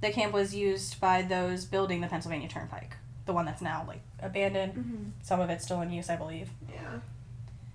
the 0.00 0.10
camp 0.10 0.32
was 0.32 0.54
used 0.54 1.00
by 1.00 1.22
those 1.22 1.64
building 1.64 2.00
the 2.00 2.06
Pennsylvania 2.06 2.48
Turnpike, 2.48 2.96
the 3.24 3.32
one 3.32 3.46
that's 3.46 3.62
now 3.62 3.84
like 3.86 4.02
abandoned. 4.20 4.74
Mm-hmm. 4.74 5.04
Some 5.22 5.40
of 5.40 5.48
it's 5.50 5.64
still 5.64 5.80
in 5.80 5.90
use, 5.90 6.10
I 6.10 6.16
believe. 6.16 6.50
Yeah. 6.68 7.00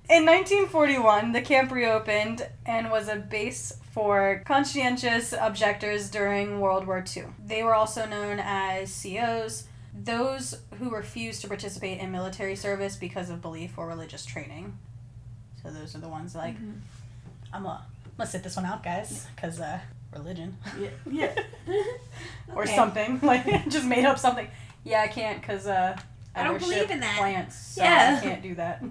In 0.09 0.25
1941, 0.25 1.31
the 1.31 1.41
camp 1.41 1.71
reopened 1.71 2.47
and 2.65 2.91
was 2.91 3.07
a 3.07 3.15
base 3.15 3.77
for 3.91 4.41
conscientious 4.45 5.33
objectors 5.33 6.09
during 6.09 6.59
World 6.59 6.85
War 6.85 7.03
II. 7.15 7.25
They 7.43 7.63
were 7.63 7.75
also 7.75 8.05
known 8.05 8.39
as 8.39 9.01
COs, 9.01 9.67
those 9.93 10.59
who 10.79 10.89
refuse 10.89 11.39
to 11.41 11.47
participate 11.47 11.99
in 11.99 12.11
military 12.11 12.55
service 12.55 12.95
because 12.95 13.29
of 13.29 13.41
belief 13.41 13.77
or 13.77 13.87
religious 13.87 14.25
training. 14.25 14.77
So 15.63 15.69
those 15.69 15.95
are 15.95 15.99
the 15.99 16.09
ones 16.09 16.33
like, 16.35 16.55
Mm-hmm. 16.55 16.79
I'm 17.53 17.63
gonna, 17.63 17.83
I'm 18.05 18.11
gonna 18.17 18.29
sit 18.29 18.43
this 18.43 18.55
one 18.55 18.65
out, 18.65 18.83
guys, 18.83 19.27
because 19.35 19.59
uh, 19.59 19.79
religion 20.13 20.57
Yeah. 20.79 20.89
Yeah. 21.11 21.35
or 22.55 22.63
Okay. 22.63 22.75
something 22.75 23.19
like 23.23 23.45
just 23.69 23.85
made 23.85 24.05
up 24.05 24.17
something. 24.17 24.47
Yeah, 24.83 25.01
I 25.01 25.07
can't 25.07 25.41
because 25.41 25.67
uh, 25.67 25.99
I 26.35 26.43
don't 26.43 26.59
believe 26.59 26.89
in 26.89 27.01
that. 27.01 27.17
Plants, 27.17 27.55
so 27.75 27.83
Yeah. 27.83 28.17
I 28.21 28.25
can't 28.25 28.41
do 28.41 28.55
that. 28.55 28.81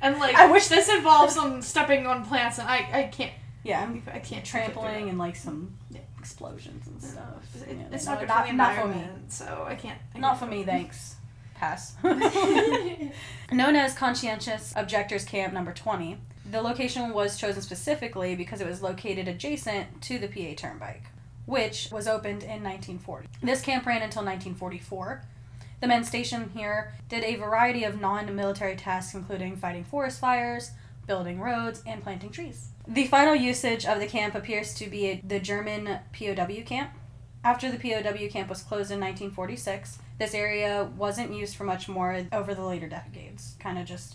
And 0.00 0.18
like, 0.18 0.34
I 0.36 0.50
wish- 0.50 0.68
this 0.68 0.88
involves 0.88 1.34
some 1.34 1.60
stepping 1.62 2.06
on 2.06 2.24
plants, 2.24 2.58
and 2.58 2.68
I, 2.68 2.88
I 2.92 3.02
can't. 3.12 3.32
yeah, 3.64 3.88
I 4.12 4.18
can't 4.20 4.44
trampling 4.44 5.08
and 5.08 5.18
like 5.18 5.36
some 5.36 5.76
explosions 6.22 6.86
and 6.86 7.02
stuff. 7.02 7.44
It, 7.68 7.76
it's 7.90 8.06
no, 8.06 8.12
not 8.12 8.20
good 8.20 8.28
not, 8.28 8.46
for 8.46 8.52
the 8.52 8.56
not 8.56 8.74
for 8.76 8.80
environment, 8.82 9.16
me. 9.16 9.24
so 9.28 9.64
I 9.66 9.74
can't. 9.74 9.98
I 10.14 10.18
Not 10.20 10.38
can't 10.38 10.38
for 10.38 10.46
me, 10.46 10.62
thanks. 10.62 11.16
Pass. 11.56 11.96
Known 13.52 13.74
as 13.76 13.94
Conscientious 13.94 14.72
Objectors 14.76 15.24
Camp 15.24 15.52
Number 15.52 15.72
20, 15.72 16.18
the 16.48 16.62
location 16.62 17.12
was 17.12 17.36
chosen 17.36 17.60
specifically 17.60 18.36
because 18.36 18.60
it 18.60 18.68
was 18.68 18.82
located 18.82 19.26
adjacent 19.26 20.00
to 20.02 20.18
the 20.20 20.28
PA 20.28 20.54
Turnpike, 20.56 21.06
which 21.46 21.88
was 21.90 22.06
opened 22.06 22.44
in 22.44 22.62
1940. 22.62 23.26
This 23.42 23.60
camp 23.60 23.84
ran 23.84 24.02
until 24.02 24.24
1944. 24.24 25.24
The 25.80 25.88
men 25.88 26.04
stationed 26.04 26.52
here 26.54 26.94
did 27.08 27.24
a 27.24 27.34
variety 27.34 27.82
of 27.82 28.00
non 28.00 28.32
military 28.36 28.76
tasks, 28.76 29.14
including 29.14 29.56
fighting 29.56 29.82
forest 29.82 30.20
fires, 30.20 30.70
building 31.06 31.40
roads, 31.40 31.82
and 31.86 32.02
planting 32.02 32.30
trees. 32.30 32.68
The 32.86 33.06
final 33.06 33.34
usage 33.34 33.84
of 33.86 33.98
the 34.00 34.06
camp 34.06 34.34
appears 34.34 34.74
to 34.74 34.88
be 34.88 35.20
the 35.24 35.40
German 35.40 35.98
POW 36.12 36.62
camp. 36.64 36.90
After 37.44 37.70
the 37.70 37.78
POW 37.78 38.28
camp 38.28 38.48
was 38.48 38.62
closed 38.62 38.90
in 38.92 39.00
1946, 39.00 39.98
this 40.18 40.34
area 40.34 40.88
wasn't 40.96 41.32
used 41.34 41.56
for 41.56 41.64
much 41.64 41.88
more 41.88 42.24
over 42.32 42.54
the 42.54 42.62
later 42.64 42.88
decades. 42.88 43.56
Kind 43.58 43.78
of 43.78 43.86
just 43.86 44.14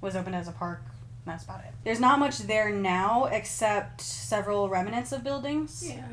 was 0.00 0.16
open 0.16 0.34
as 0.34 0.48
a 0.48 0.52
park. 0.52 0.82
and 1.24 1.32
That's 1.32 1.44
about 1.44 1.60
it. 1.60 1.72
There's 1.84 2.00
not 2.00 2.18
much 2.18 2.38
there 2.38 2.70
now 2.70 3.26
except 3.26 4.00
several 4.00 4.68
remnants 4.68 5.12
of 5.12 5.22
buildings 5.22 5.84
Yeah. 5.88 6.04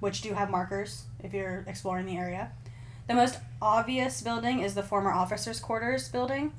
which 0.00 0.20
do 0.22 0.34
have 0.34 0.50
markers 0.50 1.04
if 1.22 1.32
you're 1.32 1.64
exploring 1.68 2.06
the 2.06 2.16
area. 2.18 2.50
The 3.06 3.14
most 3.14 3.38
obvious 3.62 4.20
building 4.20 4.60
is 4.60 4.74
the 4.74 4.82
former 4.82 5.10
officers' 5.12 5.60
quarters 5.60 6.08
building. 6.08 6.52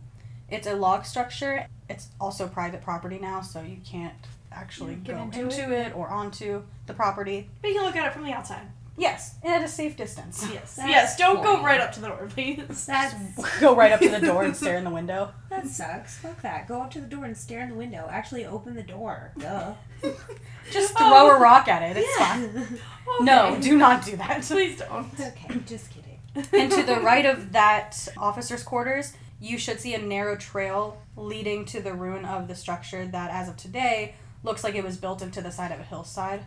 It's 0.49 0.65
a 0.67 0.73
log 0.73 1.05
structure. 1.05 1.67
It's 1.89 2.07
also 2.21 2.47
private 2.47 2.81
property 2.81 3.17
now, 3.19 3.41
so 3.41 3.61
you 3.61 3.77
can't 3.83 4.13
actually 4.51 4.95
Get 4.95 5.15
go 5.15 5.23
into 5.23 5.41
into, 5.41 5.73
it? 5.73 5.87
it? 5.87 5.95
or 5.95 6.07
onto 6.09 6.63
the 6.85 6.93
property. 6.93 7.49
But 7.61 7.69
you 7.69 7.75
can 7.75 7.85
look 7.85 7.95
at 7.95 8.05
it 8.05 8.13
from 8.13 8.23
the 8.23 8.31
outside. 8.31 8.67
Yes, 8.97 9.35
at 9.45 9.63
a 9.63 9.67
safe 9.67 9.95
distance. 9.95 10.45
Yes. 10.51 10.75
That's 10.77 10.89
yes. 10.89 11.17
Don't 11.17 11.41
go 11.41 11.63
right 11.63 11.79
up 11.79 11.93
to 11.93 12.01
the 12.01 12.07
door, 12.09 12.27
please. 12.29 12.85
That's 12.85 13.59
go 13.61 13.73
right 13.75 13.93
up 13.93 14.01
to 14.01 14.09
the 14.09 14.19
door 14.19 14.43
and 14.43 14.55
stare 14.55 14.77
in 14.77 14.83
the 14.83 14.89
window. 14.89 15.31
that 15.49 15.65
sucks. 15.67 16.17
Fuck 16.17 16.41
that. 16.41 16.67
Go 16.67 16.81
up 16.81 16.91
to 16.91 16.99
the 16.99 17.07
door 17.07 17.23
and 17.25 17.35
stare 17.35 17.61
in 17.61 17.69
the 17.69 17.75
window. 17.75 18.07
Actually, 18.11 18.45
open 18.45 18.75
the 18.75 18.83
door. 18.83 19.31
Duh. 19.39 19.73
Just 20.69 20.97
throw 20.97 21.29
a 21.29 21.39
rock 21.39 21.67
at 21.69 21.81
it. 21.81 22.01
It's 22.01 22.17
fine. 22.17 22.43
Okay. 22.45 23.23
No, 23.23 23.57
do 23.61 23.77
not 23.77 24.05
do 24.05 24.17
that. 24.17 24.41
Please 24.43 24.77
don't. 24.79 25.07
okay, 25.19 25.59
just 25.65 25.89
kidding. 25.91 26.19
and 26.53 26.71
to 26.71 26.83
the 26.83 26.99
right 26.99 27.25
of 27.25 27.53
that 27.53 28.07
officers' 28.17 28.63
quarters, 28.63 29.13
you 29.39 29.57
should 29.57 29.79
see 29.79 29.93
a 29.93 30.01
narrow 30.01 30.35
trail 30.35 31.01
leading 31.15 31.65
to 31.65 31.81
the 31.81 31.93
ruin 31.93 32.25
of 32.25 32.47
the 32.47 32.55
structure 32.55 33.05
that, 33.05 33.31
as 33.31 33.47
of 33.47 33.57
today, 33.57 34.15
looks 34.43 34.63
like 34.63 34.75
it 34.75 34.83
was 34.83 34.97
built 34.97 35.21
into 35.21 35.41
the 35.41 35.51
side 35.51 35.71
of 35.71 35.79
a 35.79 35.83
hillside. 35.83 36.43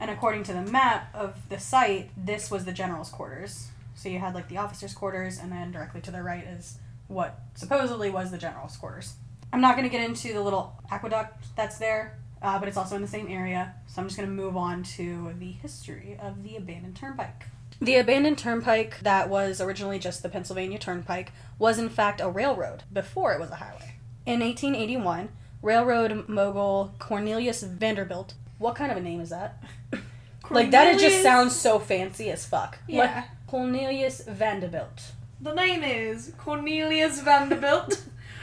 And 0.00 0.10
according 0.10 0.42
to 0.44 0.52
the 0.52 0.62
map 0.62 1.14
of 1.14 1.48
the 1.48 1.58
site, 1.58 2.10
this 2.16 2.50
was 2.50 2.64
the 2.64 2.72
general's 2.72 3.10
quarters. 3.10 3.68
So 3.94 4.08
you 4.08 4.18
had 4.18 4.34
like 4.34 4.48
the 4.48 4.56
officers' 4.56 4.94
quarters, 4.94 5.38
and 5.38 5.52
then 5.52 5.70
directly 5.70 6.00
to 6.00 6.10
the 6.10 6.22
right 6.22 6.44
is 6.44 6.78
what 7.08 7.40
supposedly 7.54 8.10
was 8.10 8.30
the 8.30 8.38
general's 8.38 8.76
quarters. 8.76 9.14
I'm 9.52 9.60
not 9.60 9.76
going 9.76 9.88
to 9.88 9.96
get 9.96 10.04
into 10.04 10.32
the 10.32 10.40
little 10.40 10.74
aqueduct 10.90 11.44
that's 11.54 11.78
there, 11.78 12.18
uh, 12.40 12.58
but 12.58 12.68
it's 12.68 12.76
also 12.76 12.96
in 12.96 13.02
the 13.02 13.08
same 13.08 13.28
area. 13.28 13.74
So 13.86 14.00
I'm 14.00 14.08
just 14.08 14.16
going 14.16 14.28
to 14.28 14.34
move 14.34 14.56
on 14.56 14.82
to 14.96 15.34
the 15.38 15.52
history 15.52 16.16
of 16.20 16.42
the 16.42 16.56
abandoned 16.56 16.96
turnpike. 16.96 17.44
The 17.82 17.96
abandoned 17.96 18.38
turnpike 18.38 19.00
that 19.00 19.28
was 19.28 19.60
originally 19.60 19.98
just 19.98 20.22
the 20.22 20.28
Pennsylvania 20.28 20.78
Turnpike 20.78 21.32
was 21.58 21.80
in 21.80 21.88
fact 21.88 22.20
a 22.20 22.28
railroad 22.30 22.84
before 22.92 23.32
it 23.32 23.40
was 23.40 23.50
a 23.50 23.56
highway. 23.56 23.96
In 24.24 24.38
1881, 24.38 25.30
railroad 25.62 26.28
mogul 26.28 26.94
Cornelius 27.00 27.64
Vanderbilt. 27.64 28.34
What 28.58 28.76
kind 28.76 28.92
of 28.92 28.98
a 28.98 29.00
name 29.00 29.20
is 29.20 29.30
that? 29.30 29.60
like 30.50 30.70
that 30.70 30.94
it 30.94 31.00
just 31.00 31.24
sounds 31.24 31.56
so 31.56 31.80
fancy 31.80 32.30
as 32.30 32.46
fuck. 32.46 32.78
Like, 32.88 33.10
Yeah. 33.10 33.24
Cornelius 33.48 34.22
Vanderbilt. 34.28 35.10
The 35.40 35.52
name 35.52 35.82
is 35.82 36.32
Cornelius 36.38 37.20
Vanderbilt. 37.20 38.00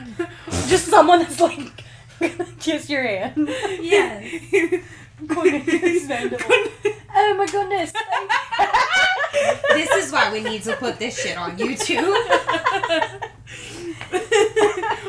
Just 0.67 0.87
someone 0.87 1.19
that's 1.19 1.39
like 1.39 1.83
kiss 2.59 2.89
your 2.89 3.03
hand. 3.03 3.47
Yes. 3.81 4.83
Cornelius 5.27 6.05
Vanderbilt. 6.05 6.71
Oh 7.15 7.35
my 7.37 7.45
goodness. 7.47 7.91
this 9.73 10.05
is 10.05 10.11
why 10.11 10.31
we 10.31 10.41
need 10.41 10.63
to 10.63 10.75
put 10.75 10.99
this 10.99 11.19
shit 11.21 11.37
on 11.37 11.57
YouTube. 11.57 11.99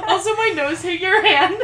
also, 0.08 0.34
my 0.36 0.52
nose 0.56 0.80
hit 0.82 1.00
your 1.00 1.22
hand. 1.24 1.56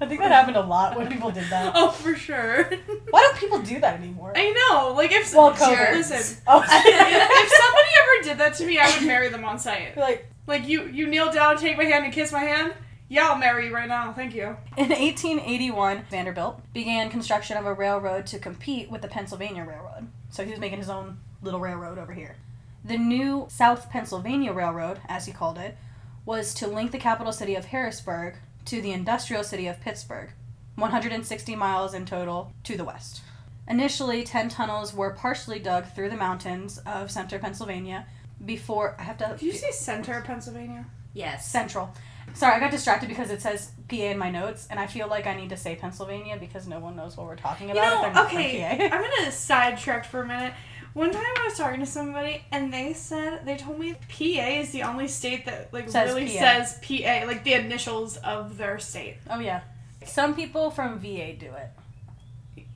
I 0.00 0.06
think 0.06 0.20
that 0.20 0.32
happened 0.32 0.56
a 0.56 0.62
lot 0.62 0.96
when 0.96 1.06
people 1.08 1.30
did 1.30 1.44
that. 1.50 1.72
oh, 1.76 1.90
for 1.90 2.16
sure. 2.16 2.64
Why 3.10 3.20
don't 3.20 3.36
people 3.36 3.60
do 3.60 3.78
that 3.80 4.00
anymore? 4.00 4.32
I 4.34 4.50
know. 4.50 4.92
Like 4.94 5.12
if 5.12 5.32
Well, 5.32 5.52
COVID. 5.52 5.92
listen, 5.92 6.38
Oh, 6.46 6.60
if 6.66 7.52
somebody 7.52 7.88
ever 8.02 8.24
did 8.24 8.38
that 8.38 8.54
to 8.54 8.66
me, 8.66 8.78
I 8.80 8.90
would 8.98 9.06
marry 9.06 9.28
them 9.28 9.44
on 9.44 9.60
sight. 9.60 9.96
like 9.96 10.26
Like 10.48 10.66
you, 10.66 10.86
you 10.88 11.06
kneel 11.06 11.30
down, 11.32 11.56
take 11.56 11.76
my 11.76 11.84
hand, 11.84 12.04
and 12.04 12.12
kiss 12.12 12.32
my 12.32 12.42
hand. 12.42 12.74
Yeah, 13.08 13.28
I'll 13.28 13.38
marry 13.38 13.66
you 13.66 13.74
right 13.74 13.88
now. 13.88 14.12
Thank 14.12 14.34
you. 14.34 14.56
In 14.76 14.88
1881, 14.88 16.04
Vanderbilt 16.10 16.62
began 16.72 17.10
construction 17.10 17.56
of 17.56 17.66
a 17.66 17.74
railroad 17.74 18.26
to 18.26 18.38
compete 18.38 18.90
with 18.90 19.02
the 19.02 19.08
Pennsylvania 19.08 19.64
Railroad. 19.64 20.08
So 20.30 20.44
he 20.44 20.50
was 20.50 20.60
making 20.60 20.78
his 20.78 20.88
own 20.88 21.18
little 21.42 21.60
railroad 21.60 21.98
over 21.98 22.12
here. 22.14 22.36
The 22.84 22.96
new 22.96 23.46
South 23.48 23.90
Pennsylvania 23.90 24.52
Railroad, 24.52 25.00
as 25.08 25.26
he 25.26 25.32
called 25.32 25.58
it, 25.58 25.76
was 26.24 26.54
to 26.54 26.66
link 26.66 26.90
the 26.90 26.98
capital 26.98 27.32
city 27.32 27.54
of 27.54 27.66
Harrisburg 27.66 28.36
to 28.64 28.80
the 28.80 28.92
industrial 28.92 29.44
city 29.44 29.66
of 29.66 29.80
Pittsburgh, 29.80 30.30
160 30.76 31.54
miles 31.54 31.94
in 31.94 32.06
total 32.06 32.52
to 32.64 32.76
the 32.76 32.84
west. 32.84 33.22
Initially, 33.68 34.24
10 34.24 34.48
tunnels 34.48 34.92
were 34.92 35.10
partially 35.10 35.58
dug 35.58 35.86
through 35.94 36.10
the 36.10 36.16
mountains 36.16 36.78
of 36.86 37.10
center 37.10 37.38
Pennsylvania 37.38 38.06
before 38.44 38.96
I 38.98 39.02
have 39.02 39.18
to 39.18 39.36
Did 39.38 39.42
you 39.42 39.52
say 39.52 39.70
center 39.70 40.20
Pennsylvania? 40.22 40.86
Yes. 41.14 41.46
Central. 41.46 41.94
Sorry, 42.34 42.54
I 42.54 42.60
got 42.60 42.70
distracted 42.70 43.08
because 43.08 43.30
it 43.30 43.42
says 43.42 43.72
PA 43.88 43.96
in 43.96 44.18
my 44.18 44.30
notes, 44.30 44.66
and 44.70 44.80
I 44.80 44.86
feel 44.86 45.06
like 45.08 45.26
I 45.26 45.34
need 45.34 45.50
to 45.50 45.56
say 45.56 45.76
Pennsylvania 45.76 46.36
because 46.38 46.66
no 46.66 46.78
one 46.78 46.96
knows 46.96 47.16
what 47.16 47.26
we're 47.26 47.36
talking 47.36 47.70
about. 47.70 47.84
if 47.84 47.92
know, 47.92 48.02
they're 48.02 48.12
not 48.14 48.30
from 48.30 48.38
okay, 48.38 48.78
PA. 48.90 48.96
I'm 48.96 49.02
gonna 49.02 49.32
sidetrack 49.32 50.04
for 50.06 50.22
a 50.22 50.26
minute. 50.26 50.54
One 50.94 51.10
time 51.10 51.22
I 51.24 51.44
was 51.44 51.56
talking 51.56 51.80
to 51.80 51.86
somebody 51.86 52.44
and 52.50 52.72
they 52.72 52.92
said 52.92 53.46
they 53.46 53.56
told 53.56 53.78
me 53.78 53.94
PA 53.94 54.48
is 54.60 54.72
the 54.72 54.82
only 54.82 55.08
state 55.08 55.46
that 55.46 55.72
like 55.72 55.88
Says 55.88 56.08
really 56.12 56.26
PA. 56.26 56.38
says 56.38 56.78
PA, 56.82 57.26
like 57.26 57.44
the 57.44 57.54
initials 57.54 58.18
of 58.18 58.58
their 58.58 58.78
state. 58.78 59.16
oh 59.30 59.38
yeah, 59.38 59.62
some 60.04 60.34
people 60.34 60.70
from 60.70 60.98
VA 60.98 61.32
do 61.32 61.46
it. 61.52 61.70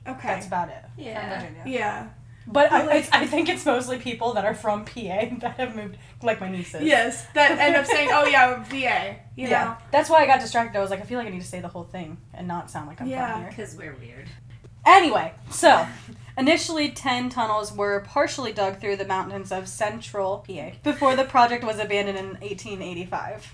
Okay. 0.07 0.27
That's 0.27 0.47
about 0.47 0.69
it. 0.69 0.83
Yeah. 0.97 1.19
From 1.19 1.49
Virginia. 1.49 1.63
yeah. 1.79 2.07
But 2.47 2.71
I, 2.71 3.05
I 3.11 3.27
think 3.27 3.49
it's 3.49 3.65
mostly 3.65 3.97
people 3.97 4.33
that 4.33 4.45
are 4.45 4.53
from 4.53 4.85
PA 4.85 4.93
that 5.41 5.55
have 5.57 5.75
moved, 5.75 5.97
like 6.23 6.39
my 6.39 6.49
nieces. 6.49 6.83
Yes, 6.83 7.25
that 7.33 7.51
end 7.59 7.75
up 7.75 7.85
saying, 7.85 8.09
"Oh 8.11 8.25
yeah, 8.25 8.63
VA." 8.63 9.17
You 9.35 9.47
yeah. 9.47 9.63
know. 9.65 9.77
That's 9.91 10.09
why 10.09 10.23
I 10.23 10.25
got 10.25 10.39
distracted. 10.39 10.77
I 10.77 10.81
was 10.81 10.89
like, 10.89 11.01
I 11.01 11.03
feel 11.03 11.19
like 11.19 11.27
I 11.27 11.31
need 11.31 11.41
to 11.41 11.47
say 11.47 11.59
the 11.59 11.67
whole 11.67 11.83
thing 11.83 12.17
and 12.33 12.47
not 12.47 12.71
sound 12.71 12.87
like 12.87 13.01
I'm 13.01 13.07
Yeah. 13.07 13.33
from 13.33 13.41
here. 13.41 13.49
Because 13.49 13.75
we're 13.75 13.95
weird. 13.95 14.27
Anyway, 14.85 15.33
so 15.51 15.85
initially 16.37 16.89
10 16.89 17.29
tunnels 17.29 17.73
were 17.73 17.99
partially 17.99 18.53
dug 18.53 18.79
through 18.79 18.95
the 18.95 19.05
mountains 19.05 19.51
of 19.51 19.67
central 19.67 20.45
PA 20.47 20.71
before 20.81 21.15
the 21.17 21.25
project 21.25 21.63
was 21.65 21.77
abandoned 21.77 22.17
in 22.17 22.25
1885. 22.39 23.53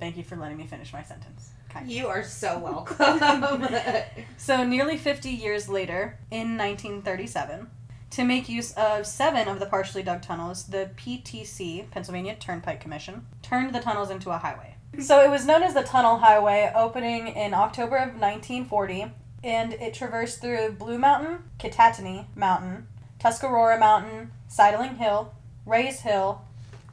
Thank 0.00 0.16
you 0.16 0.24
for 0.24 0.36
letting 0.36 0.56
me 0.56 0.66
finish 0.66 0.92
my 0.92 1.02
sentence. 1.02 1.47
Kind. 1.68 1.90
You 1.90 2.06
are 2.06 2.22
so 2.22 2.58
welcome. 2.58 3.66
So, 4.36 4.64
nearly 4.64 4.96
50 4.96 5.28
years 5.28 5.68
later, 5.68 6.18
in 6.30 6.56
1937, 6.56 7.68
to 8.10 8.24
make 8.24 8.48
use 8.48 8.72
of 8.72 9.06
seven 9.06 9.48
of 9.48 9.58
the 9.58 9.66
partially 9.66 10.02
dug 10.02 10.22
tunnels, 10.22 10.64
the 10.64 10.90
PTC, 10.96 11.90
Pennsylvania 11.90 12.36
Turnpike 12.38 12.80
Commission, 12.80 13.26
turned 13.42 13.74
the 13.74 13.80
tunnels 13.80 14.10
into 14.10 14.30
a 14.30 14.38
highway. 14.38 14.76
So, 15.00 15.20
it 15.22 15.28
was 15.30 15.44
known 15.44 15.62
as 15.62 15.74
the 15.74 15.82
Tunnel 15.82 16.18
Highway, 16.18 16.72
opening 16.74 17.28
in 17.28 17.52
October 17.52 17.96
of 17.96 18.18
1940, 18.18 19.12
and 19.44 19.74
it 19.74 19.92
traversed 19.92 20.40
through 20.40 20.72
Blue 20.72 20.98
Mountain, 20.98 21.44
Kittatinny 21.58 22.26
Mountain, 22.34 22.86
Tuscarora 23.18 23.78
Mountain, 23.78 24.32
Sideling 24.48 24.96
Hill, 24.96 25.34
Rays 25.66 26.00
Hill, 26.00 26.40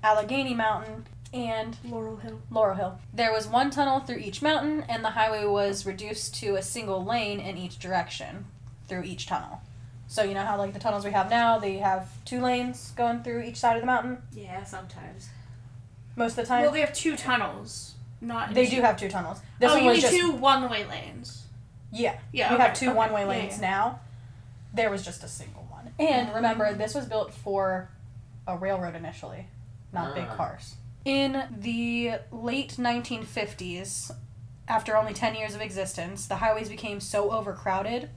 Allegheny 0.03 0.53
Mountain, 0.53 1.05
and 1.35 1.77
Laurel 1.83 2.15
Hill. 2.15 2.39
Laurel 2.49 2.75
Hill. 2.75 2.99
There 3.13 3.31
was 3.33 3.45
one 3.45 3.69
tunnel 3.69 3.99
through 3.99 4.17
each 4.17 4.41
mountain, 4.41 4.85
and 4.87 5.03
the 5.03 5.11
highway 5.11 5.45
was 5.45 5.85
reduced 5.85 6.33
to 6.35 6.55
a 6.55 6.61
single 6.61 7.03
lane 7.03 7.39
in 7.39 7.57
each 7.57 7.77
direction 7.77 8.45
through 8.87 9.03
each 9.03 9.27
tunnel. 9.27 9.61
So 10.07 10.23
you 10.23 10.33
know 10.33 10.45
how 10.45 10.57
like 10.57 10.73
the 10.73 10.79
tunnels 10.79 11.03
we 11.03 11.11
have 11.11 11.29
now, 11.29 11.57
they 11.59 11.77
have 11.77 12.09
two 12.25 12.39
lanes 12.41 12.91
going 12.95 13.21
through 13.23 13.41
each 13.43 13.57
side 13.57 13.75
of 13.75 13.81
the 13.81 13.85
mountain 13.87 14.19
yeah, 14.33 14.63
sometimes. 14.63 15.29
most 16.15 16.31
of 16.31 16.37
the 16.37 16.45
time. 16.45 16.61
Well, 16.63 16.71
they 16.71 16.79
have 16.81 16.93
two 16.93 17.15
tunnels, 17.17 17.95
not. 18.21 18.53
they 18.53 18.67
do 18.67 18.81
have 18.81 18.97
two 18.97 19.09
tunnels. 19.09 19.39
This 19.59 19.71
oh, 19.71 19.75
one 19.75 19.83
you 19.83 19.89
was 19.89 19.97
mean 19.97 20.11
just 20.11 20.15
two 20.15 20.31
one-way 20.31 20.85
lanes? 20.85 21.43
yeah. 21.91 22.17
Yeah. 22.31 22.49
we 22.51 22.55
okay, 22.55 22.63
have 22.63 22.73
two 22.75 22.87
okay, 22.89 22.95
one-way 22.97 23.25
lanes 23.25 23.55
yeah. 23.59 23.69
now. 23.69 23.99
There 24.73 24.89
was 24.89 25.03
just 25.03 25.23
a 25.23 25.27
single 25.27 25.65
one. 25.69 25.91
And 25.99 26.33
remember, 26.33 26.73
this 26.73 26.93
was 26.93 27.05
built 27.05 27.33
for 27.33 27.89
a 28.47 28.55
railroad 28.57 28.95
initially, 28.95 29.47
not 29.91 30.13
big 30.15 30.25
Ah. 30.29 30.35
cars. 30.35 30.75
In 31.05 31.43
the 31.55 32.13
late 32.31 32.77
1950s, 32.79 34.11
after 34.67 34.97
only 34.97 35.13
10 35.13 35.35
years 35.35 35.53
of 35.53 35.61
existence, 35.61 36.25
the 36.25 36.37
highways 36.37 36.67
became 36.67 36.99
so 36.99 37.31
overcrowded 37.31 38.09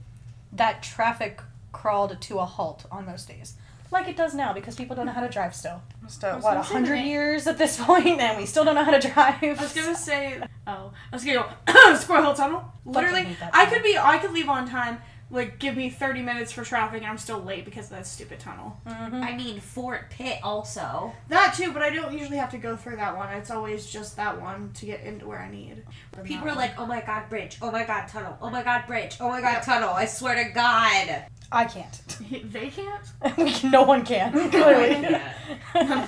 that 0.51 0.81
traffic 0.81 1.41
crawled 1.71 2.19
to 2.19 2.39
a 2.39 2.45
halt 2.45 2.85
on 2.91 3.05
most 3.05 3.27
days. 3.27 3.53
Like 3.91 4.07
it 4.07 4.17
does 4.17 4.33
now 4.33 4.53
because 4.53 4.75
people 4.75 4.95
don't 4.95 5.05
know 5.05 5.11
how 5.11 5.21
to 5.21 5.29
drive 5.29 5.55
still. 5.55 5.81
Uh, 6.23 6.39
what, 6.39 6.41
gonna 6.41 6.55
100 6.57 6.95
years 6.95 7.45
at 7.45 7.57
this 7.59 7.79
point, 7.83 8.19
and 8.19 8.37
we 8.37 8.45
still 8.45 8.65
don't 8.65 8.75
know 8.75 8.83
how 8.83 8.97
to 8.97 8.99
drive. 8.99 9.41
I 9.43 9.53
was 9.53 9.73
gonna 9.73 9.95
say, 9.95 10.39
oh, 10.67 10.91
I 11.11 11.15
was 11.15 11.23
gonna 11.23 11.47
go 11.67 11.95
Squirrel 11.95 12.33
Tunnel. 12.33 12.63
Literally, 12.85 13.27
I 13.53 13.65
could 13.67 13.83
be, 13.83 13.97
I 13.97 14.17
could 14.17 14.31
leave 14.31 14.49
on 14.49 14.67
time. 14.67 14.99
Like, 15.31 15.59
give 15.59 15.77
me 15.77 15.89
thirty 15.91 16.21
minutes 16.23 16.51
for 16.51 16.63
traffic, 16.63 17.01
and 17.01 17.09
I'm 17.11 17.19
still 17.19 17.39
late 17.39 17.63
because 17.65 17.85
of 17.85 17.91
that 17.91 18.07
stupid 18.07 18.39
tunnel. 18.39 18.77
Mhm. 18.87 19.23
I 19.23 19.35
mean, 19.37 19.59
Fort 19.59 20.09
Pitt 20.09 20.39
also. 20.43 21.13
That 21.27 21.53
too, 21.55 21.71
but 21.71 21.83
I 21.83 21.91
don't 21.91 22.11
usually 22.17 22.37
have 22.37 22.49
to 22.51 22.57
go 22.57 22.75
through 22.75 22.95
that 22.95 23.15
one. 23.15 23.29
It's 23.33 23.51
always 23.51 23.85
just 23.85 24.15
that 24.15 24.41
one 24.41 24.71
to 24.73 24.85
get 24.87 25.01
into 25.01 25.27
where 25.27 25.39
I 25.39 25.49
need. 25.51 25.83
People 26.23 26.49
are 26.49 26.55
like, 26.55 26.79
oh 26.79 26.85
my 26.87 27.01
god, 27.01 27.29
bridge. 27.29 27.57
Oh 27.61 27.69
my 27.71 27.83
god, 27.85 28.07
tunnel. 28.07 28.37
Oh 28.41 28.49
my 28.49 28.63
god, 28.63 28.87
bridge. 28.87 29.17
Oh 29.19 29.29
my 29.29 29.39
god, 29.41 29.61
tunnel. 29.61 29.89
I 29.91 30.05
swear 30.05 30.33
to 30.43 30.49
God. 30.51 31.25
I 31.51 31.65
can't. 31.65 32.01
they 32.51 32.69
can't. 32.71 33.63
No 33.71 33.83
one 33.83 34.03
can, 34.05 34.31
clearly. 34.49 35.15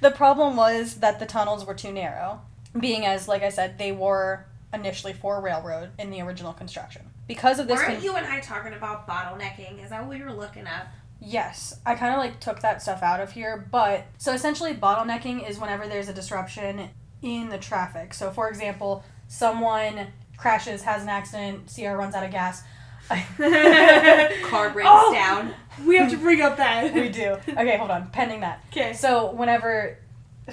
The 0.00 0.10
problem 0.12 0.54
was 0.56 0.96
that 0.96 1.18
the 1.18 1.26
tunnels 1.26 1.64
were 1.66 1.74
too 1.74 1.90
narrow, 1.92 2.40
being 2.78 3.04
as, 3.04 3.26
like 3.26 3.42
I 3.42 3.48
said, 3.48 3.78
they 3.78 3.90
were 3.90 4.46
initially 4.72 5.12
for 5.12 5.40
railroad 5.40 5.90
in 5.98 6.10
the 6.10 6.20
original 6.20 6.52
construction. 6.52 7.10
Because 7.28 7.58
of 7.60 7.68
this, 7.68 7.78
Weren't 7.78 7.94
con- 7.96 8.02
you 8.02 8.16
and 8.16 8.26
I 8.26 8.40
talking 8.40 8.72
about 8.72 9.06
bottlenecking? 9.06 9.84
Is 9.84 9.90
that 9.90 10.00
what 10.00 10.08
we 10.18 10.24
were 10.24 10.32
looking 10.32 10.66
at? 10.66 10.88
Yes, 11.20 11.78
I 11.86 11.94
kind 11.94 12.12
of 12.14 12.18
like 12.18 12.40
took 12.40 12.60
that 12.60 12.80
stuff 12.82 13.02
out 13.02 13.20
of 13.20 13.32
here, 13.32 13.68
but 13.70 14.06
so 14.18 14.32
essentially 14.32 14.72
bottlenecking 14.74 15.48
is 15.48 15.58
whenever 15.60 15.86
there's 15.86 16.08
a 16.08 16.12
disruption 16.14 16.88
in 17.22 17.48
the 17.50 17.58
traffic. 17.58 18.14
So 18.14 18.30
for 18.30 18.48
example, 18.48 19.04
someone 19.26 20.08
crashes, 20.36 20.82
has 20.82 21.02
an 21.02 21.08
accident, 21.08 21.70
Sierra 21.70 21.96
runs 21.98 22.14
out 22.14 22.24
of 22.24 22.30
gas. 22.30 22.62
Car 23.08 24.70
breaks 24.70 24.88
Oh! 24.90 25.12
down. 25.12 25.54
we 25.86 25.96
have 25.96 26.10
to 26.10 26.16
bring 26.18 26.40
up 26.40 26.56
that. 26.58 26.92
we 26.94 27.08
do. 27.08 27.36
Okay, 27.48 27.76
hold 27.76 27.90
on. 27.90 28.08
Pending 28.10 28.40
that. 28.40 28.62
Okay. 28.70 28.92
So 28.92 29.32
whenever, 29.32 29.98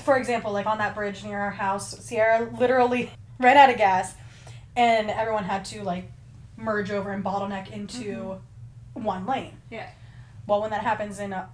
for 0.03 0.17
example, 0.17 0.51
like 0.51 0.65
on 0.65 0.77
that 0.79 0.95
bridge 0.95 1.23
near 1.23 1.39
our 1.39 1.51
house, 1.51 1.97
Sierra 1.99 2.49
literally 2.59 3.11
ran 3.39 3.57
out 3.57 3.69
of 3.69 3.77
gas, 3.77 4.15
and 4.75 5.09
everyone 5.09 5.43
had 5.43 5.65
to 5.65 5.83
like 5.83 6.09
merge 6.58 6.91
over 6.91 7.12
and 7.12 7.24
bottleneck 7.24 7.72
into 7.72 8.39
one 8.94 9.26
lane. 9.26 9.58
Yeah. 9.70 9.89
Well, 10.48 10.62
when 10.62 10.72
that 10.72 10.82
happens 10.82 11.20
in 11.20 11.34
uh, 11.34 11.48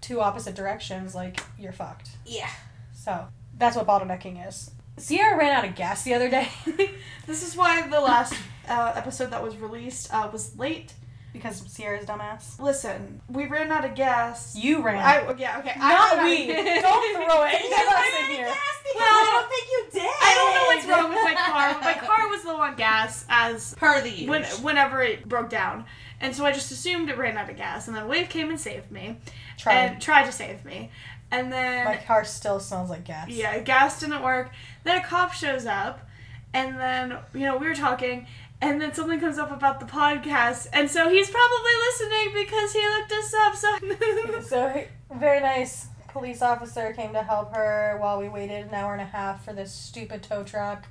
two 0.00 0.20
opposite 0.20 0.54
directions, 0.54 1.14
like 1.14 1.42
you're 1.58 1.72
fucked. 1.72 2.10
Yeah. 2.24 2.50
So 2.94 3.26
that's 3.58 3.76
what 3.76 3.86
bottlenecking 3.86 4.46
is. 4.46 4.70
Sierra 4.96 5.36
ran 5.36 5.52
out 5.52 5.64
of 5.64 5.74
gas 5.74 6.02
the 6.02 6.12
other 6.12 6.28
day 6.28 6.50
This 7.26 7.42
is 7.46 7.56
why 7.56 7.86
the 7.88 8.00
last 8.00 8.34
uh, 8.68 8.92
episode 8.94 9.30
that 9.30 9.42
was 9.42 9.56
released 9.56 10.12
uh, 10.12 10.28
was 10.32 10.56
late. 10.58 10.92
Because 11.32 11.58
Sierra's 11.72 12.04
dumbass. 12.06 12.60
Listen, 12.60 13.20
we 13.28 13.46
ran 13.46 13.70
out 13.72 13.84
of 13.84 13.94
gas. 13.94 14.54
You 14.56 14.82
ran. 14.82 14.98
I 15.02 15.20
oh, 15.26 15.34
yeah 15.38 15.58
okay. 15.60 15.74
Not 15.78 16.18
out- 16.18 16.24
we. 16.24 16.46
Don't 16.46 17.14
throw 17.14 17.42
any 17.42 17.66
of 17.72 17.88
us 17.88 18.06
in 18.20 18.30
here. 18.36 18.46
Well, 18.94 19.08
I 19.08 19.30
don't 19.32 19.48
think 19.48 19.66
you 19.70 20.00
did. 20.00 20.10
I 20.22 20.34
don't 20.34 20.54
know 20.54 20.64
what's 20.66 20.86
wrong 21.02 21.08
with 21.10 21.24
my 21.24 21.34
car. 21.34 21.80
My 21.82 21.94
car 21.94 22.28
was 22.28 22.44
low 22.44 22.56
on 22.60 22.74
gas 22.76 23.24
as 23.28 23.74
Per 23.74 24.00
the 24.02 24.10
use. 24.10 24.28
when, 24.28 24.44
whenever 24.62 25.00
it 25.02 25.28
broke 25.28 25.48
down, 25.48 25.86
and 26.20 26.34
so 26.36 26.44
I 26.44 26.52
just 26.52 26.70
assumed 26.70 27.08
it 27.08 27.16
ran 27.16 27.36
out 27.38 27.48
of 27.50 27.56
gas. 27.56 27.88
And 27.88 27.96
then 27.96 28.06
Wave 28.08 28.28
came 28.28 28.50
and 28.50 28.60
saved 28.60 28.90
me, 28.90 29.16
Tried. 29.56 29.74
and 29.76 30.02
tried 30.02 30.26
to 30.26 30.32
save 30.32 30.64
me, 30.64 30.90
and 31.30 31.50
then 31.52 31.84
My 31.86 31.96
car 31.96 32.24
still 32.24 32.60
smells 32.60 32.90
like 32.90 33.04
gas. 33.04 33.28
yeah, 33.28 33.58
gas 33.60 33.98
didn't 34.00 34.22
work. 34.22 34.50
Then 34.84 35.00
a 35.00 35.04
cop 35.04 35.32
shows 35.32 35.64
up, 35.64 36.06
and 36.52 36.78
then 36.78 37.16
you 37.32 37.40
know 37.46 37.56
we 37.56 37.66
were 37.66 37.74
talking, 37.74 38.26
and 38.62 38.80
then 38.80 38.94
something 38.94 39.20
comes 39.20 39.36
up 39.38 39.50
about 39.52 39.80
the 39.80 39.86
podcast, 39.86 40.68
and 40.72 40.90
so 40.90 41.08
he's 41.10 41.28
probably 41.28 41.72
listening 41.90 42.32
because 42.46 42.72
he 42.72 42.80
looked 42.88 43.12
us 43.12 43.34
up. 43.34 43.54
So 43.56 44.40
So 44.42 44.84
very 45.18 45.40
nice 45.40 45.88
police 46.08 46.40
officer 46.42 46.92
came 46.94 47.12
to 47.14 47.22
help 47.22 47.54
her 47.54 47.96
while 48.00 48.18
we 48.20 48.28
waited 48.28 48.66
an 48.66 48.74
hour 48.74 48.92
and 48.92 49.00
a 49.02 49.06
half 49.06 49.44
for 49.44 49.52
this 49.52 49.72
stupid 49.72 50.22
tow 50.22 50.42
truck. 50.44 50.86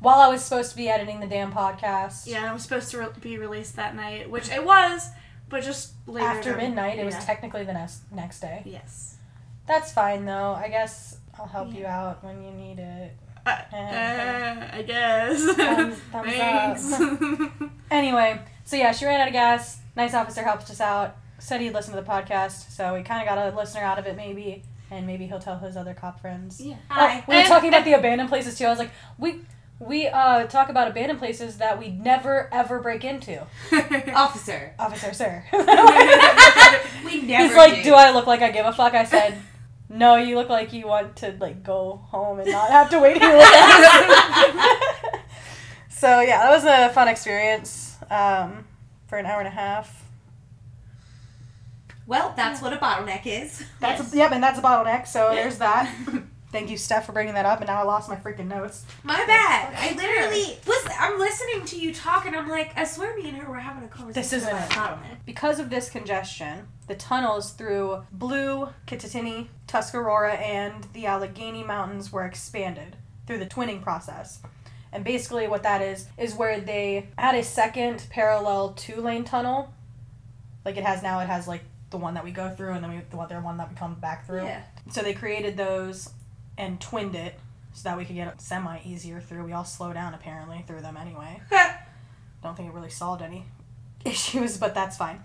While 0.00 0.18
I 0.20 0.28
was 0.28 0.44
supposed 0.44 0.70
to 0.70 0.76
be 0.76 0.88
editing 0.88 1.18
the 1.18 1.26
damn 1.26 1.50
podcast. 1.52 2.26
yeah, 2.26 2.38
and 2.38 2.46
it 2.46 2.52
was 2.52 2.62
supposed 2.62 2.90
to 2.92 2.98
re- 2.98 3.08
be 3.20 3.36
released 3.36 3.74
that 3.76 3.96
night, 3.96 4.30
which 4.30 4.48
it 4.50 4.64
was, 4.64 5.08
but 5.48 5.64
just 5.64 5.94
later 6.06 6.26
After 6.26 6.56
midnight, 6.56 6.98
it 7.00 7.04
was 7.04 7.16
technically 7.24 7.64
the 7.64 7.72
next 7.72 8.02
next 8.12 8.40
day. 8.40 8.62
yes. 8.64 9.16
That's 9.66 9.92
fine 9.92 10.24
though. 10.24 10.52
I 10.54 10.68
guess 10.68 11.18
I'll 11.38 11.46
help 11.46 11.72
you 11.74 11.86
out 11.86 12.22
when 12.24 12.42
you 12.44 12.50
need 12.52 12.78
it. 12.78 13.12
Uh, 13.48 14.68
I 14.78 14.82
guess. 14.86 15.42
Thumbs- 15.56 15.96
thumbs 16.12 16.32
Thanks. 16.32 17.62
Anyway, 17.90 18.38
so 18.64 18.76
yeah, 18.76 18.92
she 18.92 19.06
ran 19.06 19.18
out 19.20 19.28
of 19.28 19.32
gas. 19.32 19.80
Nice 19.96 20.12
officer 20.14 20.42
helped 20.44 20.68
us 20.70 20.80
out. 20.80 21.16
Said 21.38 21.60
he'd 21.62 21.72
listen 21.72 21.94
to 21.94 22.00
the 22.00 22.06
podcast, 22.06 22.70
so 22.70 22.92
we 22.94 23.02
kind 23.02 23.22
of 23.26 23.34
got 23.34 23.38
a 23.52 23.56
listener 23.56 23.80
out 23.82 23.98
of 23.98 24.06
it, 24.06 24.14
maybe, 24.16 24.62
and 24.90 25.06
maybe 25.06 25.26
he'll 25.26 25.38
tell 25.38 25.58
his 25.58 25.76
other 25.76 25.94
cop 25.94 26.20
friends. 26.20 26.60
yeah. 26.60 26.74
Hi. 26.90 27.20
Oh, 27.20 27.24
we 27.28 27.36
were 27.36 27.44
talking 27.44 27.68
about 27.70 27.84
the 27.86 27.94
abandoned 27.94 28.28
places 28.28 28.58
too. 28.58 28.66
I 28.66 28.70
was 28.70 28.78
like, 28.78 28.90
we 29.18 29.40
we 29.80 30.08
uh 30.08 30.46
talk 30.48 30.68
about 30.68 30.88
abandoned 30.88 31.18
places 31.20 31.58
that 31.58 31.78
we 31.78 31.88
never 31.90 32.48
ever 32.52 32.80
break 32.80 33.04
into. 33.04 33.40
Officer. 34.14 34.74
Officer, 34.78 35.12
sir. 35.14 35.44
We 37.04 37.22
never 37.22 37.44
He's 37.48 37.56
like, 37.56 37.76
do. 37.76 37.82
do 37.84 37.94
I 37.94 38.10
look 38.10 38.26
like 38.26 38.42
I 38.42 38.50
give 38.50 38.66
a 38.66 38.72
fuck? 38.72 38.92
I 38.94 39.04
said, 39.04 39.40
no, 39.88 40.16
you 40.16 40.34
look 40.36 40.48
like 40.48 40.72
you 40.72 40.86
want 40.86 41.16
to 41.16 41.36
like 41.40 41.62
go 41.62 42.00
home 42.10 42.40
and 42.40 42.50
not 42.50 42.70
have 42.70 42.90
to 42.90 42.98
wait 43.00 43.18
here 43.18 43.36
with 43.36 43.42
us. 43.44 44.70
so 45.88 46.20
yeah, 46.20 46.42
that 46.42 46.50
was 46.50 46.64
a 46.64 46.92
fun 46.92 47.08
experience 47.08 47.96
um, 48.10 48.66
for 49.06 49.18
an 49.18 49.26
hour 49.26 49.38
and 49.38 49.48
a 49.48 49.52
half. 49.52 50.04
Well, 52.06 52.32
that's 52.36 52.62
what 52.62 52.72
a 52.72 52.76
bottleneck 52.76 53.26
is. 53.26 53.64
That's 53.80 54.00
Yes. 54.00 54.14
yep, 54.14 54.32
and 54.32 54.42
that's 54.42 54.58
a 54.58 54.62
bottleneck. 54.62 55.06
So 55.06 55.30
there's 55.34 55.58
that. 55.58 55.94
Thank 56.50 56.70
you, 56.70 56.78
Steph, 56.78 57.04
for 57.04 57.12
bringing 57.12 57.34
that 57.34 57.44
up. 57.44 57.58
And 57.60 57.66
now 57.68 57.78
I 57.80 57.84
lost 57.84 58.08
my 58.08 58.16
freaking 58.16 58.46
notes. 58.46 58.86
My 59.02 59.22
bad. 59.26 59.74
I 59.76 59.94
literally 59.94 60.58
was. 60.66 60.88
I'm 60.98 61.18
listening 61.18 61.66
to 61.66 61.78
you 61.78 61.92
talk, 61.92 62.24
and 62.26 62.34
I'm 62.34 62.48
like, 62.48 62.72
I 62.76 62.84
swear, 62.84 63.14
me 63.16 63.28
and 63.28 63.36
her 63.36 63.50
were 63.50 63.58
having 63.58 63.84
a 63.84 63.88
conversation 63.88 64.22
This 64.22 64.32
isn't 64.32 64.48
about 64.48 64.70
it. 64.70 64.74
bottleneck. 64.74 65.16
Because 65.26 65.60
of 65.60 65.68
this 65.68 65.90
congestion, 65.90 66.66
the 66.86 66.94
tunnels 66.94 67.50
through 67.50 68.04
Blue, 68.12 68.70
Kittatinny, 68.86 69.48
Tuscarora, 69.66 70.36
and 70.36 70.84
the 70.94 71.04
Allegheny 71.04 71.62
Mountains 71.62 72.10
were 72.10 72.24
expanded 72.24 72.96
through 73.26 73.38
the 73.38 73.46
twinning 73.46 73.82
process. 73.82 74.40
And 74.90 75.04
basically, 75.04 75.48
what 75.48 75.62
that 75.64 75.82
is, 75.82 76.06
is 76.16 76.34
where 76.34 76.60
they 76.60 77.08
had 77.18 77.34
a 77.34 77.42
second 77.42 78.06
parallel 78.08 78.70
two 78.70 79.02
lane 79.02 79.24
tunnel. 79.24 79.74
Like 80.64 80.78
it 80.78 80.84
has 80.84 81.02
now, 81.02 81.20
it 81.20 81.26
has 81.26 81.46
like 81.46 81.62
the 81.90 81.98
one 81.98 82.14
that 82.14 82.24
we 82.24 82.30
go 82.30 82.48
through, 82.48 82.72
and 82.72 82.82
then 82.82 82.90
we, 82.94 83.02
the 83.10 83.18
other 83.18 83.38
one 83.42 83.58
that 83.58 83.68
we 83.68 83.76
come 83.76 83.94
back 83.96 84.26
through. 84.26 84.44
Yeah. 84.44 84.62
So 84.90 85.02
they 85.02 85.12
created 85.12 85.58
those 85.58 86.08
and 86.58 86.80
twinned 86.80 87.14
it 87.14 87.38
so 87.72 87.88
that 87.88 87.96
we 87.96 88.04
could 88.04 88.16
get 88.16 88.28
it 88.28 88.40
semi 88.40 88.80
easier 88.84 89.20
through. 89.20 89.44
We 89.44 89.52
all 89.52 89.64
slow 89.64 89.92
down 89.92 90.12
apparently 90.12 90.64
through 90.66 90.82
them 90.82 90.96
anyway. 90.96 91.40
Don't 92.42 92.56
think 92.56 92.68
it 92.68 92.74
really 92.74 92.90
solved 92.90 93.22
any 93.22 93.46
issues, 94.04 94.58
but 94.58 94.74
that's 94.74 94.96
fine. 94.96 95.20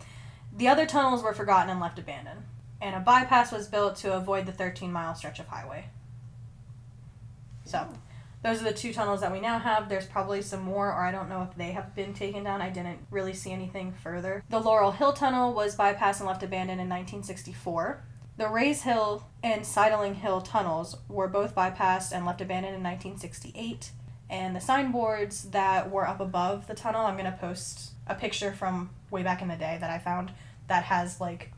The 0.55 0.67
other 0.67 0.85
tunnels 0.85 1.23
were 1.23 1.33
forgotten 1.33 1.71
and 1.71 1.79
left 1.79 1.97
abandoned, 1.99 2.43
and 2.79 2.95
a 2.95 2.99
bypass 2.99 3.51
was 3.51 3.67
built 3.67 3.95
to 3.97 4.13
avoid 4.15 4.45
the 4.45 4.51
13 4.51 4.91
mile 4.91 5.15
stretch 5.15 5.39
of 5.39 5.47
highway. 5.47 5.89
So, 7.65 7.87
those 8.43 8.61
are 8.61 8.65
the 8.65 8.73
two 8.73 8.93
tunnels 8.93 9.21
that 9.21 9.31
we 9.31 9.39
now 9.39 9.57
have. 9.57 9.87
There's 9.89 10.05
probably 10.05 10.41
some 10.41 10.61
more, 10.61 10.87
or 10.89 11.01
I 11.01 11.11
don't 11.11 11.29
know 11.29 11.47
if 11.49 11.55
they 11.55 11.71
have 11.71 11.95
been 11.95 12.13
taken 12.13 12.43
down. 12.43 12.61
I 12.61 12.69
didn't 12.69 12.99
really 13.09 13.33
see 13.33 13.51
anything 13.51 13.93
further. 13.93 14.43
The 14.49 14.59
Laurel 14.59 14.91
Hill 14.91 15.13
Tunnel 15.13 15.53
was 15.53 15.77
bypassed 15.77 16.19
and 16.19 16.27
left 16.27 16.43
abandoned 16.43 16.81
in 16.81 16.89
1964. 16.89 18.03
The 18.37 18.49
Rays 18.49 18.81
Hill 18.81 19.27
and 19.43 19.65
Sideling 19.65 20.15
Hill 20.15 20.41
tunnels 20.41 20.97
were 21.07 21.27
both 21.27 21.53
bypassed 21.53 22.11
and 22.11 22.25
left 22.25 22.41
abandoned 22.41 22.75
in 22.75 22.83
1968. 22.83 23.91
And 24.29 24.55
the 24.55 24.59
signboards 24.59 25.51
that 25.51 25.91
were 25.91 26.07
up 26.07 26.19
above 26.19 26.65
the 26.65 26.73
tunnel, 26.73 27.05
I'm 27.05 27.15
going 27.15 27.31
to 27.31 27.37
post 27.37 27.91
a 28.07 28.15
picture 28.15 28.51
from 28.51 28.89
way 29.11 29.21
back 29.21 29.41
in 29.41 29.47
the 29.47 29.55
day 29.55 29.77
that 29.79 29.91
I 29.91 29.99
found 29.99 30.31
that 30.67 30.83
has 30.85 31.21
like 31.21 31.51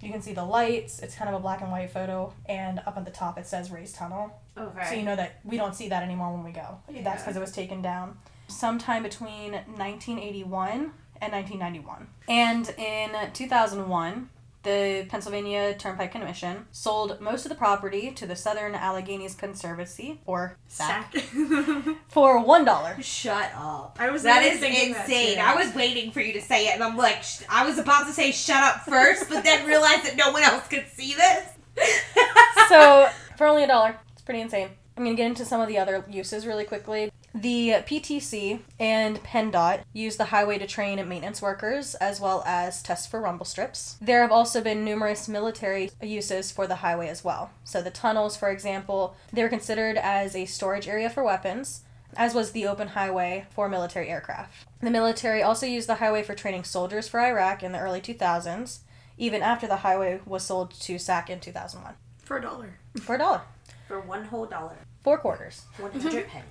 you 0.00 0.12
can 0.12 0.20
see 0.20 0.34
the 0.34 0.44
lights. 0.44 1.00
It's 1.00 1.14
kind 1.14 1.28
of 1.30 1.34
a 1.34 1.40
black 1.40 1.62
and 1.62 1.70
white 1.70 1.90
photo, 1.90 2.34
and 2.46 2.80
up 2.80 2.96
at 2.96 3.04
the 3.04 3.10
top 3.10 3.38
it 3.38 3.46
says 3.46 3.70
Rays 3.70 3.92
Tunnel. 3.92 4.38
Okay. 4.56 4.86
So 4.88 4.94
you 4.94 5.02
know 5.02 5.16
that 5.16 5.40
we 5.44 5.56
don't 5.56 5.74
see 5.74 5.88
that 5.88 6.02
anymore 6.02 6.32
when 6.32 6.44
we 6.44 6.52
go. 6.52 6.78
Yeah. 6.92 7.02
That's 7.02 7.22
because 7.22 7.36
it 7.36 7.40
was 7.40 7.52
taken 7.52 7.80
down 7.80 8.18
sometime 8.48 9.02
between 9.02 9.52
1981 9.52 10.92
and 11.22 11.32
1991. 11.32 12.06
And 12.28 12.68
in 12.78 13.32
2001, 13.32 14.28
the 14.64 15.06
Pennsylvania 15.08 15.74
Turnpike 15.74 16.10
Commission 16.12 16.66
sold 16.72 17.20
most 17.20 17.44
of 17.44 17.50
the 17.50 17.54
property 17.54 18.10
to 18.12 18.26
the 18.26 18.34
Southern 18.34 18.74
Alleghenies 18.74 19.36
Conservancy, 19.36 20.20
or 20.26 20.56
SAC, 20.66 21.14
Sack. 21.14 21.24
for 22.08 22.42
one 22.44 22.64
dollar. 22.64 22.96
Shut 23.00 23.52
up. 23.54 23.96
I 24.00 24.10
was 24.10 24.22
That 24.24 24.40
really 24.40 24.50
is 24.54 24.60
thinking 24.60 24.92
that 24.94 25.08
insane. 25.08 25.38
I 25.38 25.54
was 25.54 25.74
waiting 25.74 26.10
for 26.10 26.20
you 26.20 26.32
to 26.32 26.40
say 26.40 26.66
it, 26.68 26.74
and 26.74 26.82
I'm 26.82 26.96
like, 26.96 27.22
sh- 27.22 27.42
I 27.48 27.66
was 27.66 27.78
about 27.78 28.06
to 28.06 28.12
say 28.12 28.32
shut 28.32 28.62
up 28.62 28.80
first, 28.82 29.28
but 29.28 29.44
then 29.44 29.66
realized 29.66 30.04
that 30.04 30.16
no 30.16 30.32
one 30.32 30.42
else 30.42 30.66
could 30.66 30.86
see 30.92 31.14
this. 31.14 31.48
so 32.68 33.08
for 33.36 33.46
only 33.46 33.64
a 33.64 33.66
dollar, 33.66 33.96
it's 34.12 34.22
pretty 34.22 34.40
insane. 34.40 34.70
I'm 34.96 35.04
gonna 35.04 35.16
get 35.16 35.26
into 35.26 35.44
some 35.44 35.60
of 35.60 35.68
the 35.68 35.78
other 35.78 36.04
uses 36.08 36.46
really 36.46 36.64
quickly. 36.64 37.10
The 37.34 37.82
PTC 37.84 38.60
and 38.78 39.20
PennDOT 39.24 39.80
use 39.92 40.16
the 40.16 40.26
highway 40.26 40.56
to 40.58 40.68
train 40.68 40.96
maintenance 41.08 41.42
workers 41.42 41.96
as 41.96 42.20
well 42.20 42.44
as 42.46 42.80
test 42.80 43.10
for 43.10 43.20
rumble 43.20 43.44
strips. 43.44 43.96
There 44.00 44.22
have 44.22 44.30
also 44.30 44.60
been 44.60 44.84
numerous 44.84 45.26
military 45.28 45.90
uses 46.00 46.52
for 46.52 46.68
the 46.68 46.76
highway 46.76 47.08
as 47.08 47.24
well. 47.24 47.50
So 47.64 47.82
the 47.82 47.90
tunnels, 47.90 48.36
for 48.36 48.50
example, 48.50 49.16
they 49.32 49.42
were 49.42 49.48
considered 49.48 49.96
as 49.96 50.36
a 50.36 50.44
storage 50.44 50.86
area 50.86 51.10
for 51.10 51.24
weapons, 51.24 51.82
as 52.16 52.34
was 52.34 52.52
the 52.52 52.68
open 52.68 52.88
highway 52.88 53.46
for 53.50 53.68
military 53.68 54.08
aircraft. 54.10 54.68
The 54.80 54.90
military 54.90 55.42
also 55.42 55.66
used 55.66 55.88
the 55.88 55.96
highway 55.96 56.22
for 56.22 56.36
training 56.36 56.62
soldiers 56.62 57.08
for 57.08 57.18
Iraq 57.18 57.64
in 57.64 57.72
the 57.72 57.80
early 57.80 58.00
2000s, 58.00 58.78
even 59.18 59.42
after 59.42 59.66
the 59.66 59.78
highway 59.78 60.20
was 60.24 60.44
sold 60.44 60.70
to 60.72 60.98
SAC 61.00 61.30
in 61.30 61.40
2001 61.40 61.94
for 62.22 62.38
a 62.38 62.42
dollar. 62.42 62.78
for 63.00 63.16
a 63.16 63.18
dollar. 63.18 63.42
For 63.88 64.00
one 64.00 64.24
whole 64.26 64.46
dollar. 64.46 64.76
Four 65.02 65.18
quarters. 65.18 65.62
100 65.78 66.28
pennies. 66.28 66.46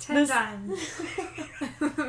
Ten 0.00 0.16
This- 0.16 0.30
times. 0.30 1.00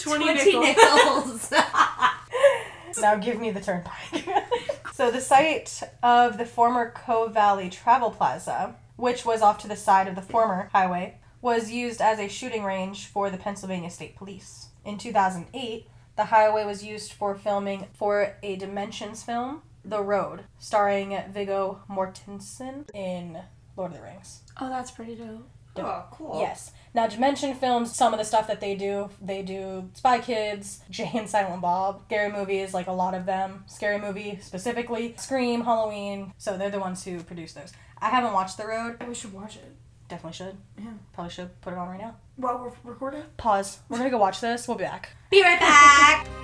Twenty, 0.00 0.24
20 0.24 0.58
nickels. 0.60 1.50
nickels. 1.50 1.50
now 3.00 3.16
give 3.16 3.38
me 3.40 3.50
the 3.50 3.60
turnpike. 3.60 4.24
so 4.92 5.10
the 5.10 5.20
site 5.20 5.82
of 6.02 6.38
the 6.38 6.46
former 6.46 6.90
Cove 6.90 7.32
Valley 7.34 7.68
Travel 7.70 8.10
Plaza, 8.10 8.76
which 8.96 9.24
was 9.24 9.42
off 9.42 9.58
to 9.58 9.68
the 9.68 9.76
side 9.76 10.08
of 10.08 10.14
the 10.14 10.22
former 10.22 10.68
highway, 10.72 11.18
was 11.40 11.70
used 11.70 12.00
as 12.00 12.18
a 12.18 12.28
shooting 12.28 12.64
range 12.64 13.06
for 13.06 13.30
the 13.30 13.38
Pennsylvania 13.38 13.90
State 13.90 14.16
Police. 14.16 14.68
In 14.84 14.98
2008, 14.98 15.86
The 16.16 16.26
highway 16.26 16.64
was 16.64 16.84
used 16.84 17.12
for 17.12 17.34
filming 17.34 17.86
for 17.94 18.36
a 18.42 18.56
Dimensions 18.56 19.22
film, 19.22 19.62
The 19.84 20.02
Road, 20.02 20.44
starring 20.58 21.18
Viggo 21.32 21.80
Mortensen 21.90 22.84
in 22.94 23.38
Lord 23.76 23.92
of 23.92 23.96
the 23.96 24.02
Rings. 24.04 24.42
Oh, 24.60 24.68
that's 24.68 24.90
pretty 24.90 25.14
dope. 25.16 25.48
Oh, 25.76 26.04
cool. 26.10 26.38
Yes. 26.40 26.72
Now, 26.94 27.06
Dimension 27.06 27.54
Films, 27.54 27.94
some 27.96 28.12
of 28.12 28.18
the 28.18 28.24
stuff 28.24 28.46
that 28.48 28.60
they 28.60 28.74
do, 28.74 29.08
they 29.20 29.42
do 29.42 29.88
Spy 29.94 30.18
Kids, 30.20 30.80
Jay 30.90 31.10
and 31.14 31.28
Silent 31.28 31.62
Bob, 31.62 32.02
scary 32.06 32.30
movies, 32.30 32.74
like 32.74 32.86
a 32.86 32.92
lot 32.92 33.14
of 33.14 33.24
them. 33.24 33.64
Scary 33.66 33.98
movie 33.98 34.38
specifically, 34.42 35.14
Scream, 35.16 35.62
Halloween. 35.64 36.32
So 36.36 36.58
they're 36.58 36.70
the 36.70 36.80
ones 36.80 37.04
who 37.04 37.22
produce 37.22 37.54
those. 37.54 37.72
I 37.98 38.10
haven't 38.10 38.32
watched 38.32 38.58
The 38.58 38.66
Road. 38.66 39.02
We 39.06 39.14
should 39.14 39.32
watch 39.32 39.56
it. 39.56 39.74
Definitely 40.08 40.36
should. 40.36 40.56
Yeah. 40.76 40.90
Probably 41.14 41.30
should 41.30 41.58
put 41.62 41.72
it 41.72 41.78
on 41.78 41.88
right 41.88 42.00
now. 42.00 42.16
While 42.36 42.58
we're 42.58 42.90
recording? 42.92 43.22
Pause. 43.38 43.78
We're 43.88 43.98
gonna 43.98 44.10
go 44.10 44.18
watch 44.18 44.40
this. 44.40 44.68
We'll 44.68 44.76
be 44.76 44.84
back. 44.84 45.10
Be 45.30 45.42
right 45.42 45.58
back. 45.58 46.28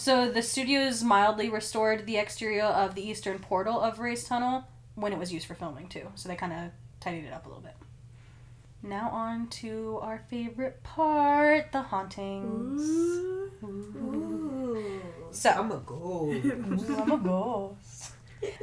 so 0.00 0.30
the 0.30 0.42
studios 0.42 1.02
mildly 1.02 1.50
restored 1.50 2.06
the 2.06 2.16
exterior 2.16 2.64
of 2.64 2.94
the 2.94 3.06
eastern 3.06 3.38
portal 3.38 3.78
of 3.78 3.98
Ray's 3.98 4.24
Tunnel 4.24 4.64
when 4.94 5.12
it 5.12 5.18
was 5.18 5.32
used 5.32 5.46
for 5.46 5.54
filming 5.54 5.88
too. 5.88 6.08
So 6.14 6.28
they 6.28 6.36
kind 6.36 6.52
of 6.52 6.70
tidied 7.00 7.24
it 7.24 7.32
up 7.32 7.44
a 7.44 7.48
little 7.48 7.62
bit. 7.62 7.76
Now 8.82 9.10
on 9.10 9.48
to 9.48 9.98
our 10.00 10.22
favorite 10.30 10.82
part, 10.82 11.70
the 11.72 11.82
hauntings. 11.82 12.80
Ooh. 13.62 15.00
So 15.30 15.50
I'm 15.50 15.70
a 15.70 15.76
go. 15.78 16.32
I'm 16.42 17.12
a 17.12 17.18
ghost. 17.18 18.12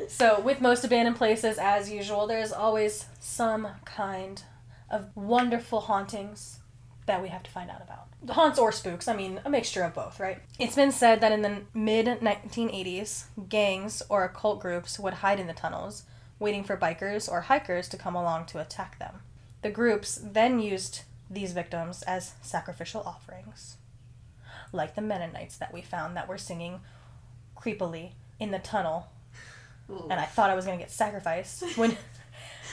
So, 0.08 0.40
with 0.40 0.60
most 0.60 0.84
abandoned 0.84 1.18
places, 1.18 1.60
as 1.60 1.92
usual, 1.92 2.26
there's 2.26 2.52
always 2.52 3.06
some 3.20 3.68
kind 3.86 4.42
of 4.90 5.16
wonderful 5.16 5.82
hauntings 5.82 6.60
that 7.06 7.22
we 7.22 7.30
have 7.30 7.44
to 7.44 7.52
find 7.52 7.70
out 7.70 7.84
about. 7.84 8.07
Haunts 8.30 8.58
or 8.58 8.72
spooks, 8.72 9.08
I 9.08 9.16
mean, 9.16 9.40
a 9.46 9.50
mixture 9.50 9.84
of 9.84 9.94
both, 9.94 10.20
right? 10.20 10.40
It's 10.58 10.76
been 10.76 10.92
said 10.92 11.22
that 11.22 11.32
in 11.32 11.42
the 11.44 11.62
mid 11.74 12.08
1980s, 12.08 13.26
gangs 13.48 14.02
or 14.10 14.24
occult 14.24 14.60
groups 14.60 15.00
would 15.00 15.16
hide 15.16 15.40
in 15.40 15.48
the 15.48 15.54
tunnels, 15.54 16.04
waiting 16.40 16.64
for 16.64 16.76
bikers 16.76 17.32
or 17.32 17.42
hikers 17.42 17.88
to 17.90 17.98
come 17.98 18.16
along 18.16 18.48
to 18.48 18.60
attack 18.60 19.00
them. 19.00 19.22
The 19.62 19.70
groups 19.70 20.20
then 20.22 20.60
used 20.60 21.04
these 21.30 21.54
victims 21.54 22.04
as 22.04 22.34
sacrificial 22.42 23.02
offerings, 23.02 23.78
like 24.72 24.96
the 24.96 25.02
Mennonites 25.02 25.58
that 25.58 25.74
we 25.74 25.82
found 25.82 26.16
that 26.18 26.28
were 26.28 26.38
singing 26.38 26.82
creepily 27.56 28.12
in 28.40 28.52
the 28.52 28.60
tunnel 28.60 29.10
Ooh. 29.90 30.08
and 30.10 30.20
I 30.20 30.26
thought 30.26 30.50
I 30.50 30.56
was 30.56 30.66
gonna 30.66 30.78
get 30.78 30.92
sacrificed 30.92 31.78
when 31.78 31.98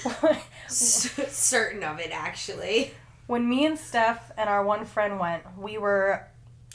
certain 0.68 1.82
of 1.82 1.98
it, 2.00 2.10
actually. 2.12 2.92
When 3.26 3.48
me 3.48 3.64
and 3.66 3.78
Steph 3.78 4.30
and 4.36 4.48
our 4.48 4.64
one 4.64 4.84
friend 4.84 5.18
went. 5.18 5.42
We 5.58 5.78
were, 5.78 6.26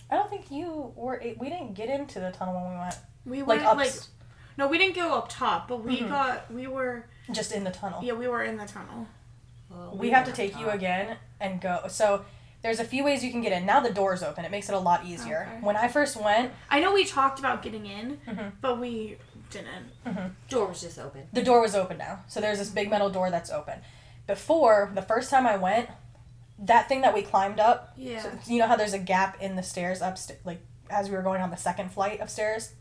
I 0.10 0.16
don't 0.16 0.30
think 0.30 0.50
you 0.52 0.92
were. 0.96 1.22
We 1.40 1.50
didn't 1.50 1.74
get 1.74 1.90
into 1.90 2.20
the 2.20 2.32
tunnel 2.32 2.56
when 2.56 2.72
we 2.74 2.80
went. 2.80 2.98
we 3.26 3.40
Like 3.42 3.48
went 3.48 3.64
up, 3.66 3.78
like 3.78 3.94
no, 4.58 4.68
we 4.68 4.78
didn't 4.78 4.96
go 4.96 5.14
up 5.14 5.30
top, 5.30 5.68
but 5.68 5.84
we 5.84 5.98
Mhm. 6.00 6.10
got 6.10 6.52
we 6.52 6.68
were 6.68 7.06
just 7.32 7.52
in 7.52 7.64
the 7.64 7.72
tunnel. 7.72 8.02
yeah 8.04 8.14
we 8.14 8.28
were 8.28 8.44
in 8.44 8.58
the 8.58 8.66
tunnel. 8.66 9.08
we 9.94 10.10
have 10.10 10.26
to 10.26 10.32
take 10.32 10.58
you 10.60 10.70
again 10.70 11.18
and 11.40 11.62
go. 11.62 11.82
So 11.90 12.26
there's 12.64 12.80
a 12.80 12.84
few 12.84 13.04
ways 13.04 13.24
you 13.24 13.32
can 13.32 13.42
get 13.42 13.52
in. 13.54 13.66
Now 13.66 13.80
the 13.80 13.92
door's 13.94 14.24
open. 14.24 14.44
It 14.44 14.52
makes 14.52 14.68
it 14.68 14.74
a 14.76 14.80
lot 14.80 15.06
easier. 15.06 15.48
Okay. 15.50 15.62
When 15.66 15.78
I 15.78 15.88
first 15.88 16.18
went, 16.22 16.52
I 16.70 16.80
know 16.82 16.94
we 16.94 17.06
talked 17.06 17.40
about 17.40 17.62
getting 17.62 17.86
in, 17.86 18.20
Mhm. 18.28 18.52
but 18.62 18.80
we 18.80 19.18
didn't. 19.52 19.92
Door 20.50 20.68
was 20.68 20.82
just 20.82 20.98
open. 21.00 21.28
the 21.34 21.42
door 21.44 21.62
was 21.62 21.76
open 21.76 21.98
now. 21.98 22.20
So 22.28 22.42
there's 22.42 22.58
this 22.60 22.70
big 22.70 22.90
metal 22.90 23.10
door 23.10 23.30
that's 23.32 23.50
open. 23.52 23.80
Before 24.28 24.92
the 24.94 25.02
first 25.02 25.30
time 25.30 25.48
I 25.48 25.56
went, 25.56 25.90
that 26.64 26.88
thing 26.90 27.02
that 27.02 27.14
we 27.14 27.22
climbed 27.22 27.60
up 27.60 27.94
Yeah. 27.98 28.22
So, 28.22 28.32
you 28.48 28.60
know 28.60 28.68
how 28.68 28.76
there's 28.76 28.94
a 28.94 29.00
gap 29.00 29.42
in 29.42 29.56
the 29.56 29.64
stairs 29.64 30.02
upstairs, 30.02 30.40
like 30.44 30.62
as 30.90 31.10
we 31.10 31.16
were 31.16 31.22
going 31.22 31.42
on 31.42 31.50
the 31.52 31.56
second 31.58 31.92
flight 31.92 32.20
of 32.20 32.30
stairs? 32.30 32.74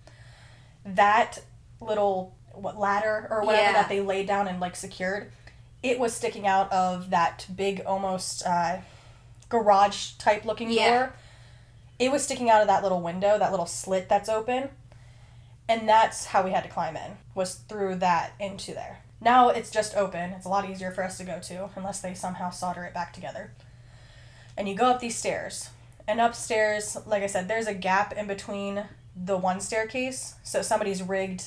That 0.84 1.38
little 1.80 2.36
what 2.52 2.76
ladder 2.78 3.28
or 3.30 3.42
whatever 3.44 3.62
Yeah. 3.62 3.72
that 3.74 3.88
they 3.88 4.00
laid 4.00 4.26
down 4.26 4.48
and 4.48 4.58
like 4.58 4.74
secured, 4.74 5.30
it 5.82 5.98
was 6.00 6.12
sticking 6.14 6.46
out 6.46 6.72
of 6.72 7.10
that 7.10 7.46
big 7.54 7.82
almost 7.86 8.44
uh, 8.44 8.78
garage 9.48 10.12
type 10.14 10.44
looking 10.44 10.70
Yeah. 10.70 10.90
door. 10.98 11.12
It 12.00 12.10
was 12.10 12.24
sticking 12.24 12.50
out 12.50 12.60
of 12.62 12.66
that 12.68 12.82
little 12.82 13.00
window, 13.00 13.38
that 13.38 13.50
little 13.50 13.66
slit 13.66 14.08
that's 14.08 14.28
open. 14.28 14.70
And 15.68 15.88
that's 15.88 16.26
how 16.26 16.42
we 16.42 16.50
had 16.52 16.64
to 16.64 16.70
climb 16.70 16.96
in, 16.96 17.18
was 17.34 17.54
through 17.54 17.96
that 17.96 18.32
into 18.40 18.72
there. 18.72 19.00
Now 19.20 19.50
it's 19.50 19.70
just 19.70 19.94
open. 19.94 20.30
It's 20.32 20.46
a 20.46 20.48
lot 20.48 20.68
easier 20.68 20.90
for 20.90 21.04
us 21.04 21.18
to 21.18 21.24
go 21.24 21.38
to, 21.40 21.68
unless 21.76 22.00
they 22.00 22.14
somehow 22.14 22.50
solder 22.50 22.84
it 22.84 22.94
back 22.94 23.12
together 23.12 23.52
and 24.58 24.68
you 24.68 24.74
go 24.74 24.86
up 24.86 25.00
these 25.00 25.16
stairs. 25.16 25.70
And 26.06 26.20
upstairs, 26.20 26.96
like 27.06 27.22
I 27.22 27.26
said, 27.26 27.48
there's 27.48 27.66
a 27.68 27.74
gap 27.74 28.12
in 28.12 28.26
between 28.26 28.84
the 29.16 29.36
one 29.36 29.60
staircase. 29.60 30.34
So 30.42 30.62
somebody's 30.62 31.02
rigged 31.02 31.44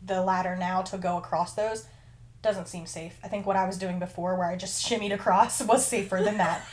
the 0.00 0.22
ladder 0.22 0.56
now 0.56 0.82
to 0.82 0.96
go 0.98 1.18
across 1.18 1.54
those. 1.54 1.86
Doesn't 2.42 2.68
seem 2.68 2.86
safe. 2.86 3.18
I 3.24 3.28
think 3.28 3.44
what 3.44 3.56
I 3.56 3.66
was 3.66 3.76
doing 3.76 3.98
before, 3.98 4.36
where 4.36 4.48
I 4.48 4.56
just 4.56 4.86
shimmied 4.88 5.12
across, 5.12 5.62
was 5.62 5.84
safer 5.84 6.22
than 6.22 6.38
that. 6.38 6.64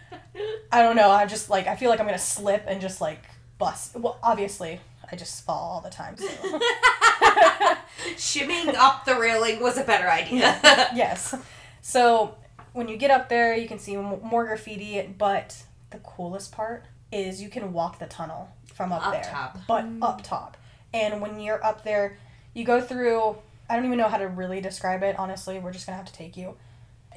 I 0.72 0.82
don't 0.82 0.96
know. 0.96 1.10
I 1.10 1.26
just 1.26 1.48
like 1.48 1.68
I 1.68 1.76
feel 1.76 1.88
like 1.90 2.00
I'm 2.00 2.06
gonna 2.06 2.18
slip 2.18 2.64
and 2.66 2.80
just 2.80 3.00
like 3.00 3.22
bust. 3.56 3.96
Well, 3.96 4.18
obviously, 4.22 4.80
I 5.10 5.14
just 5.16 5.44
fall 5.44 5.74
all 5.74 5.80
the 5.80 5.90
time. 5.90 6.16
So 6.16 6.26
Shimming 8.18 8.74
up 8.76 9.04
the 9.04 9.14
railing 9.14 9.60
was 9.62 9.78
a 9.78 9.84
better 9.84 10.10
idea. 10.10 10.58
yes. 10.94 11.36
So 11.82 12.34
when 12.74 12.88
you 12.88 12.96
get 12.96 13.10
up 13.10 13.28
there, 13.28 13.56
you 13.56 13.66
can 13.66 13.78
see 13.78 13.96
more 13.96 14.44
graffiti, 14.44 15.00
but 15.16 15.64
the 15.90 15.98
coolest 15.98 16.52
part 16.52 16.84
is 17.10 17.40
you 17.40 17.48
can 17.48 17.72
walk 17.72 17.98
the 18.00 18.06
tunnel 18.06 18.50
from 18.74 18.92
up, 18.92 19.06
Up 19.06 19.12
there. 19.14 19.22
top. 19.22 19.58
But 19.66 19.84
mm. 19.84 20.02
up 20.02 20.22
top. 20.22 20.56
And 20.92 21.20
when 21.22 21.40
you're 21.40 21.64
up 21.64 21.84
there, 21.84 22.18
you 22.52 22.64
go 22.64 22.80
through 22.80 23.36
I 23.70 23.76
don't 23.76 23.86
even 23.86 23.96
know 23.96 24.08
how 24.08 24.18
to 24.18 24.28
really 24.28 24.60
describe 24.60 25.02
it, 25.02 25.18
honestly. 25.18 25.58
We're 25.58 25.72
just 25.72 25.86
going 25.86 25.94
to 25.94 26.04
have 26.04 26.12
to 26.12 26.12
take 26.12 26.36
you. 26.36 26.56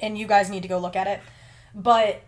And 0.00 0.16
you 0.16 0.26
guys 0.26 0.48
need 0.48 0.62
to 0.62 0.68
go 0.68 0.78
look 0.78 0.96
at 0.96 1.06
it. 1.06 1.20
But 1.74 2.22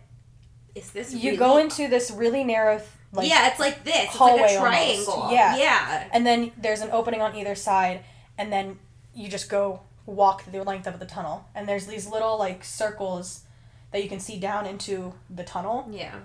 Is 0.75 0.91
this 0.91 1.13
you 1.13 1.31
really- 1.31 1.37
go 1.37 1.57
into 1.57 1.87
this 1.87 2.11
really 2.11 2.43
narrow 2.43 2.77
th- 2.77 2.89
like 3.13 3.27
yeah, 3.27 3.47
it's 3.49 3.59
like 3.59 3.83
this. 3.83 3.95
It's 3.95 4.15
hallway 4.15 4.41
like 4.43 4.51
a 4.51 4.57
almost. 4.57 5.05
triangle. 5.05 5.29
Yeah. 5.31 5.57
Yeah. 5.57 6.07
and 6.13 6.25
then 6.25 6.51
there's 6.57 6.81
an 6.81 6.91
opening 6.91 7.21
on 7.21 7.35
either 7.35 7.55
side 7.55 8.03
and 8.37 8.53
then 8.53 8.79
you 9.13 9.27
just 9.27 9.49
go 9.49 9.81
walk 10.05 10.45
the 10.51 10.63
length 10.63 10.87
of 10.87 10.99
the 10.99 11.05
tunnel 11.05 11.45
and 11.55 11.67
there's 11.67 11.87
these 11.87 12.07
little 12.07 12.37
like 12.37 12.63
circles 12.63 13.43
that 13.91 14.01
you 14.03 14.09
can 14.09 14.19
see 14.19 14.39
down 14.39 14.65
into 14.65 15.13
the 15.29 15.43
tunnel 15.43 15.87
Yeah. 15.91 16.15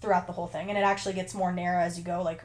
throughout 0.00 0.26
the 0.26 0.32
whole 0.34 0.46
thing 0.46 0.68
and 0.68 0.78
it 0.78 0.82
actually 0.82 1.14
gets 1.14 1.34
more 1.34 1.52
narrow 1.52 1.80
as 1.82 1.98
you 1.98 2.04
go 2.04 2.22
like 2.22 2.42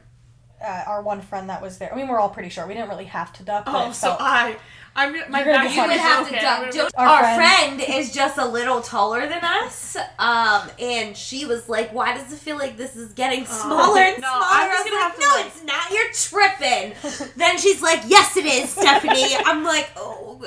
uh, 0.64 0.84
our 0.86 1.02
one 1.02 1.20
friend 1.20 1.48
that 1.48 1.60
was 1.62 1.78
there 1.78 1.92
i 1.92 1.96
mean 1.96 2.06
we're 2.08 2.20
all 2.20 2.28
pretty 2.30 2.48
short 2.48 2.68
we 2.68 2.74
didn't 2.74 2.88
really 2.88 3.04
have 3.06 3.32
to 3.32 3.42
duck 3.42 3.64
Oh, 3.66 3.90
it 3.90 3.94
so 3.94 4.16
I 4.18 4.56
I'm 4.96 5.12
my 5.30 5.44
You're 5.44 5.54
gonna 5.54 5.68
back 5.68 5.74
You 5.76 5.82
would 5.82 5.90
is 5.92 6.00
have 6.00 6.28
to 6.28 6.32
okay. 6.34 6.40
duck. 6.40 6.60
Gonna- 6.62 6.72
Just- 6.72 6.94
Our 6.98 7.06
Our, 7.06 7.34
friend- 7.36 7.80
friend. 7.80 7.94
is 8.00 8.12
just 8.12 8.38
a 8.38 8.44
little 8.44 8.80
taller 8.80 9.20
than 9.28 9.38
us, 9.44 9.96
um, 10.18 10.68
and 10.80 11.16
she 11.16 11.44
was 11.46 11.68
like, 11.68 11.92
"Why 11.92 12.12
does 12.12 12.32
it 12.32 12.40
feel 12.40 12.58
like 12.58 12.76
this 12.76 12.96
is 12.96 13.12
getting 13.12 13.46
smaller 13.46 14.00
and 14.00 14.20
no, 14.20 14.26
smaller?" 14.26 14.44
I'm 14.44 14.68
I 14.68 14.72
just 14.72 14.84
was 14.84 14.90
gonna 14.90 15.00
like, 15.00 15.12
have 15.12 15.14
to, 15.14 15.20
"No, 15.20 15.34
like- 15.36 15.46
it's 15.46 15.62
not. 15.64 15.90
You're 15.92 16.12
tripping." 17.20 17.32
then 17.36 17.56
she's 17.58 17.80
like, 17.80 18.00
"Yes, 18.06 18.36
it 18.36 18.44
is, 18.46 18.70
Stephanie." 18.70 19.36
I'm 19.46 19.62
like, 19.62 19.90
"Oh." 19.96 20.42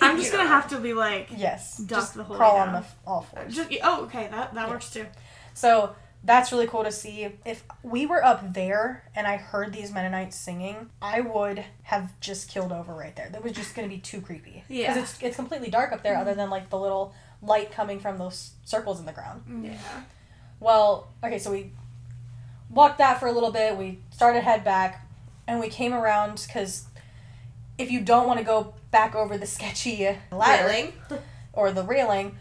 I'm 0.00 0.16
just 0.16 0.30
gonna 0.32 0.46
have 0.46 0.68
to 0.68 0.78
be 0.78 0.92
like 0.94 1.28
yes 1.36 1.78
Duck 1.78 1.98
just 2.00 2.14
the 2.14 2.22
whole 2.22 2.34
way 2.34 2.38
crawl 2.38 2.56
on 2.58 2.72
the 2.72 2.78
f- 2.78 2.96
all 3.04 3.22
fours 3.22 3.52
just 3.54 3.68
oh 3.82 4.04
okay 4.04 4.28
that 4.30 4.54
that 4.54 4.68
works 4.68 4.90
too. 4.90 5.06
So 5.54 5.96
that's 6.24 6.52
really 6.52 6.66
cool 6.66 6.84
to 6.84 6.92
see. 6.92 7.28
If 7.44 7.64
we 7.82 8.06
were 8.06 8.24
up 8.24 8.54
there 8.54 9.04
and 9.14 9.26
I 9.26 9.36
heard 9.36 9.72
these 9.72 9.92
Mennonites 9.92 10.36
singing, 10.36 10.90
I 11.00 11.20
would 11.20 11.64
have 11.84 12.18
just 12.20 12.50
killed 12.50 12.72
over 12.72 12.92
right 12.92 13.14
there. 13.14 13.28
That 13.30 13.42
was 13.42 13.52
just 13.52 13.74
going 13.74 13.88
to 13.88 13.94
be 13.94 14.00
too 14.00 14.20
creepy. 14.20 14.64
Yeah. 14.68 14.92
Because 14.92 15.10
it's, 15.10 15.22
it's 15.22 15.36
completely 15.36 15.70
dark 15.70 15.92
up 15.92 16.02
there, 16.02 16.16
other 16.16 16.34
than 16.34 16.50
like 16.50 16.70
the 16.70 16.78
little 16.78 17.14
light 17.40 17.70
coming 17.70 18.00
from 18.00 18.18
those 18.18 18.52
circles 18.64 18.98
in 18.98 19.06
the 19.06 19.12
ground. 19.12 19.42
Mm. 19.48 19.66
Yeah. 19.66 20.02
Well, 20.60 21.08
okay, 21.24 21.38
so 21.38 21.52
we 21.52 21.72
walked 22.68 22.98
that 22.98 23.20
for 23.20 23.26
a 23.26 23.32
little 23.32 23.52
bit. 23.52 23.76
We 23.76 24.00
started 24.10 24.42
head 24.42 24.64
back, 24.64 25.06
and 25.46 25.60
we 25.60 25.68
came 25.68 25.94
around 25.94 26.44
because 26.46 26.86
if 27.78 27.90
you 27.90 28.00
don't 28.00 28.26
want 28.26 28.40
to 28.40 28.44
go 28.44 28.74
back 28.90 29.14
over 29.14 29.38
the 29.38 29.46
sketchy 29.46 30.16
ladder 30.32 30.66
Railing. 30.66 30.92
or 31.52 31.70
the 31.72 31.84
railing, 31.84 32.36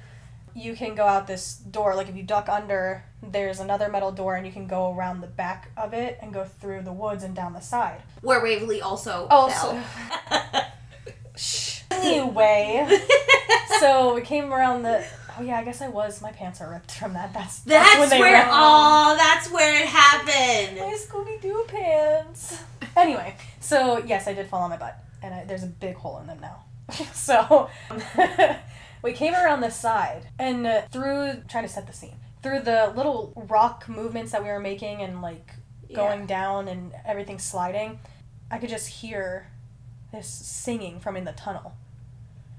you 0.58 0.76
can 0.76 0.96
go 0.96 1.06
out 1.06 1.28
this 1.28 1.56
door. 1.56 1.96
Like 1.96 2.10
if 2.10 2.16
you 2.16 2.24
duck 2.24 2.50
under, 2.50 3.04
there's 3.22 3.60
another 3.60 3.90
metal 3.90 4.12
door, 4.12 4.36
and 4.36 4.46
you 4.46 4.52
can 4.52 4.68
go 4.68 4.92
around 4.94 5.22
the 5.22 5.28
back 5.28 5.70
of 5.78 5.94
it 5.94 6.18
and 6.22 6.34
go 6.34 6.44
through 6.46 6.82
the 6.82 6.92
woods 6.94 7.24
and 7.24 7.36
down 7.36 7.54
the 7.54 7.60
side. 7.62 8.02
where 8.22 8.42
Waverly 8.42 8.82
also 8.82 9.28
Also-. 9.30 9.80
Anyway, 11.92 12.88
so 13.80 14.14
we 14.16 14.22
came 14.22 14.52
around 14.54 14.84
the. 14.84 15.06
Oh 15.38 15.42
yeah, 15.44 15.60
I 15.60 15.64
guess 15.64 15.82
I 15.82 15.88
was. 15.88 16.22
My 16.22 16.32
pants 16.32 16.62
are 16.62 16.70
ripped 16.70 16.92
from 16.92 17.14
that. 17.14 17.34
That's 17.34 17.60
That's 17.60 18.00
when 18.00 18.10
they 18.10 18.20
where. 18.20 18.48
Oh, 18.50 19.16
that's 19.18 19.52
where 19.52 19.82
it 19.82 19.88
happened. 19.88 20.78
my 20.80 20.98
Scooby 20.98 21.40
Doo 21.42 21.64
pants. 21.68 22.60
Anyway, 22.96 23.36
so 23.60 24.00
yes, 24.00 24.28
I 24.28 24.34
did 24.34 24.48
fall 24.48 24.64
on 24.64 24.72
my 24.72 24.78
butt, 24.78 24.98
and 25.22 25.34
I, 25.34 25.46
there's 25.46 25.64
a 25.64 25.68
big 25.68 25.96
hole 25.96 26.20
in 26.20 26.28
them 26.28 26.40
now. 26.40 26.64
so 27.14 27.70
we 29.02 29.14
came 29.14 29.34
around 29.34 29.62
the 29.62 29.70
side, 29.70 30.30
and 30.40 30.66
uh, 30.66 30.82
through 30.92 31.44
trying 31.48 31.64
to 31.64 31.70
set 31.70 31.88
the 31.88 31.94
scene 31.94 32.16
through 32.44 32.60
the 32.62 32.94
little 32.96 33.34
rock 33.50 33.90
movements 33.90 34.32
that 34.32 34.44
we 34.44 34.50
were 34.50 34.60
making, 34.60 35.02
and 35.02 35.22
like 35.22 35.52
going 35.94 36.26
down 36.26 36.68
and 36.68 36.94
everything 37.06 37.40
sliding, 37.40 38.00
I 38.52 38.58
could 38.58 38.70
just 38.70 38.88
hear 38.88 39.48
this 40.12 40.28
singing 40.28 41.00
from 41.00 41.18
in 41.18 41.26
the 41.26 41.32
tunnel. 41.32 41.76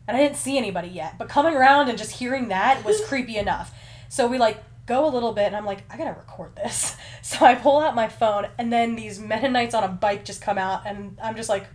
And 0.07 0.17
I 0.17 0.21
didn't 0.21 0.37
see 0.37 0.57
anybody 0.57 0.89
yet, 0.89 1.19
but 1.19 1.29
coming 1.29 1.55
around 1.55 1.89
and 1.89 1.99
just 1.99 2.13
hearing 2.13 2.49
that 2.49 2.85
was 2.85 3.01
creepy 3.07 3.37
enough. 3.37 3.75
So 4.09 4.27
we 4.27 4.39
like 4.39 4.63
go 4.87 5.07
a 5.07 5.11
little 5.11 5.33
bit 5.33 5.47
and 5.47 5.57
I'm 5.57 5.67
like, 5.67 5.83
I 5.91 5.99
gotta 5.99 6.19
record 6.19 6.57
this. 6.57 6.97
So 7.21 7.45
I 7.45 7.57
pull 7.57 7.79
out 7.79 7.95
my 7.95 8.09
phone 8.09 8.49
and 8.57 8.73
then 8.73 8.97
these 8.97 9.19
Mennonites 9.21 9.75
on 9.75 9.85
a 9.85 9.89
bike 9.89 10.25
just 10.25 10.41
come 10.41 10.57
out 10.57 10.87
and 10.87 11.19
I'm 11.23 11.37
just 11.37 11.51
like, 11.51 11.67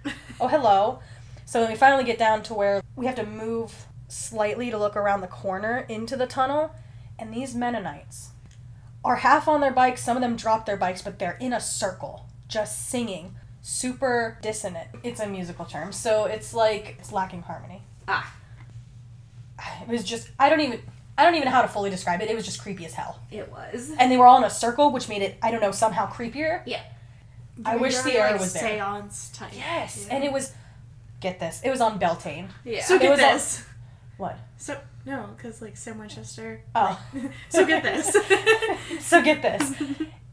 oh, 0.42 0.48
hello. 0.48 1.00
So 1.46 1.62
then 1.62 1.70
we 1.70 1.76
finally 1.76 2.06
get 2.06 2.18
down 2.18 2.42
to 2.44 2.56
where 2.56 2.82
we 2.96 3.06
have 3.06 3.14
to 3.18 3.26
move 3.26 3.86
slightly 4.14 4.70
to 4.72 4.78
look 4.78 4.96
around 4.96 5.22
the 5.22 5.28
corner 5.28 5.86
into 5.90 6.16
the 6.16 6.26
tunnel. 6.28 6.74
And 7.20 7.34
these 7.34 7.54
Mennonites 7.56 8.30
are 9.04 9.18
half 9.18 9.48
on 9.48 9.62
their 9.62 9.72
bikes. 9.72 10.04
Some 10.04 10.18
of 10.18 10.22
them 10.22 10.36
drop 10.36 10.66
their 10.66 10.78
bikes, 10.78 11.02
but 11.02 11.20
they're 11.20 11.38
in 11.40 11.54
a 11.54 11.60
circle 11.60 12.26
just 12.48 12.90
singing. 12.90 13.36
Super 13.62 14.38
dissonant. 14.42 14.90
It's 15.04 15.20
a 15.22 15.28
musical 15.28 15.64
term. 15.66 15.92
So 15.94 16.26
it's 16.26 16.54
like 16.54 16.96
it's 17.00 17.12
lacking 17.14 17.44
harmony. 17.44 17.82
Ah, 18.08 18.34
It 19.82 19.88
was 19.88 20.04
just, 20.04 20.30
I 20.40 20.50
don't 20.50 20.60
even. 20.60 20.82
I 21.18 21.24
don't 21.24 21.36
even 21.36 21.46
know 21.46 21.52
how 21.52 21.62
to 21.62 21.68
fully 21.68 21.92
describe 21.92 22.22
it. 22.24 22.30
It 22.32 22.36
was 22.36 22.44
just 22.44 22.60
creepy 22.60 22.86
as 22.88 22.94
hell. 22.96 23.20
it 23.30 23.52
was. 23.52 23.92
And 24.00 24.12
they 24.12 24.18
were 24.18 24.26
all 24.26 24.40
in 24.40 24.44
a 24.44 24.50
circle, 24.50 24.92
which 24.92 25.08
made 25.08 25.22
it, 25.22 25.38
I 25.44 25.52
don't 25.52 25.62
know, 25.62 25.72
somehow 25.72 26.12
creepier. 26.12 26.62
Yeah. 26.66 26.82
I 27.64 27.76
wish 27.76 27.94
Very, 27.98 28.14
Sierra 28.14 28.32
like, 28.32 28.40
was 28.40 28.54
there. 28.54 28.64
Seance 28.64 29.30
type. 29.32 29.52
Yes. 29.56 30.08
Yeah. 30.08 30.16
And 30.16 30.24
it 30.24 30.34
was, 30.34 30.52
get 31.20 31.40
this, 31.40 31.62
it 31.64 31.70
was 31.70 31.82
on 31.82 32.00
Beltane. 32.00 32.50
Yeah. 32.66 32.84
So 32.84 32.96
It 32.96 33.02
get 33.02 33.12
was 33.12 33.20
all- 33.20 33.32
this. 33.34 33.64
What? 34.24 34.40
So 34.56 34.80
no, 35.06 35.32
because 35.36 35.62
like 35.62 35.76
Sam 35.76 35.98
Winchester. 36.00 36.62
Oh. 36.74 36.98
so 37.50 37.66
get 37.66 37.84
this. 37.84 38.16
so 39.02 39.22
get 39.22 39.42
this. 39.42 39.74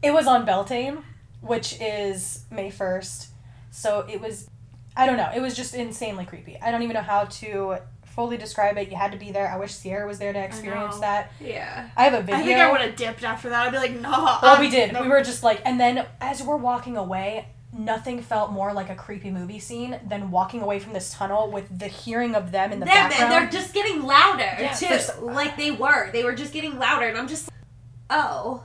It 0.03 0.11
was 0.13 0.25
on 0.25 0.45
Beltane, 0.45 1.03
which 1.41 1.79
is 1.79 2.45
May 2.49 2.71
1st. 2.71 3.27
So 3.69 4.03
it 4.09 4.19
was, 4.19 4.49
I 4.97 5.05
don't 5.05 5.15
know, 5.17 5.29
it 5.35 5.39
was 5.41 5.55
just 5.55 5.75
insanely 5.75 6.25
creepy. 6.25 6.57
I 6.59 6.71
don't 6.71 6.81
even 6.81 6.95
know 6.95 7.03
how 7.03 7.25
to 7.25 7.77
fully 8.05 8.35
describe 8.37 8.77
it. 8.79 8.89
You 8.89 8.97
had 8.97 9.11
to 9.11 9.19
be 9.19 9.31
there. 9.31 9.47
I 9.47 9.57
wish 9.57 9.73
Sierra 9.73 10.07
was 10.07 10.17
there 10.17 10.33
to 10.33 10.39
experience 10.43 10.97
that. 10.99 11.31
yeah. 11.39 11.89
I 11.95 12.05
have 12.05 12.13
a 12.15 12.21
video. 12.21 12.35
I 12.37 12.43
think 12.43 12.57
I 12.59 12.71
would 12.71 12.81
have 12.81 12.95
dipped 12.95 13.23
after 13.23 13.49
that. 13.49 13.67
I'd 13.67 13.71
be 13.71 13.77
like, 13.77 13.91
no. 13.91 14.09
Well, 14.09 14.39
I'm- 14.41 14.59
we 14.61 14.71
did. 14.71 14.91
no. 14.93 15.03
We 15.03 15.07
were 15.09 15.21
just 15.21 15.43
like, 15.43 15.61
and 15.65 15.79
then 15.79 16.03
as 16.19 16.41
we're 16.41 16.55
walking 16.57 16.97
away, 16.97 17.45
nothing 17.73 18.21
felt 18.21 18.51
more 18.51 18.73
like 18.73 18.89
a 18.89 18.95
creepy 18.95 19.31
movie 19.31 19.59
scene 19.59 19.99
than 20.07 20.29
walking 20.31 20.61
away 20.61 20.79
from 20.79 20.93
this 20.93 21.13
tunnel 21.13 21.49
with 21.51 21.79
the 21.79 21.87
hearing 21.87 22.35
of 22.35 22.51
them 22.51 22.71
in 22.73 22.79
the 22.79 22.85
They're, 22.85 22.93
background. 23.09 23.31
they're 23.31 23.49
just 23.49 23.73
getting 23.73 24.03
louder 24.03 24.43
Yeah, 24.59 24.73
too. 24.73 24.87
for 24.87 24.93
s- 24.93 25.19
like 25.21 25.55
they 25.57 25.71
were. 25.71 26.11
They 26.11 26.23
were 26.23 26.33
just 26.35 26.51
getting 26.53 26.77
louder, 26.77 27.05
and 27.07 27.17
I'm 27.17 27.27
just, 27.27 27.49
oh, 28.09 28.63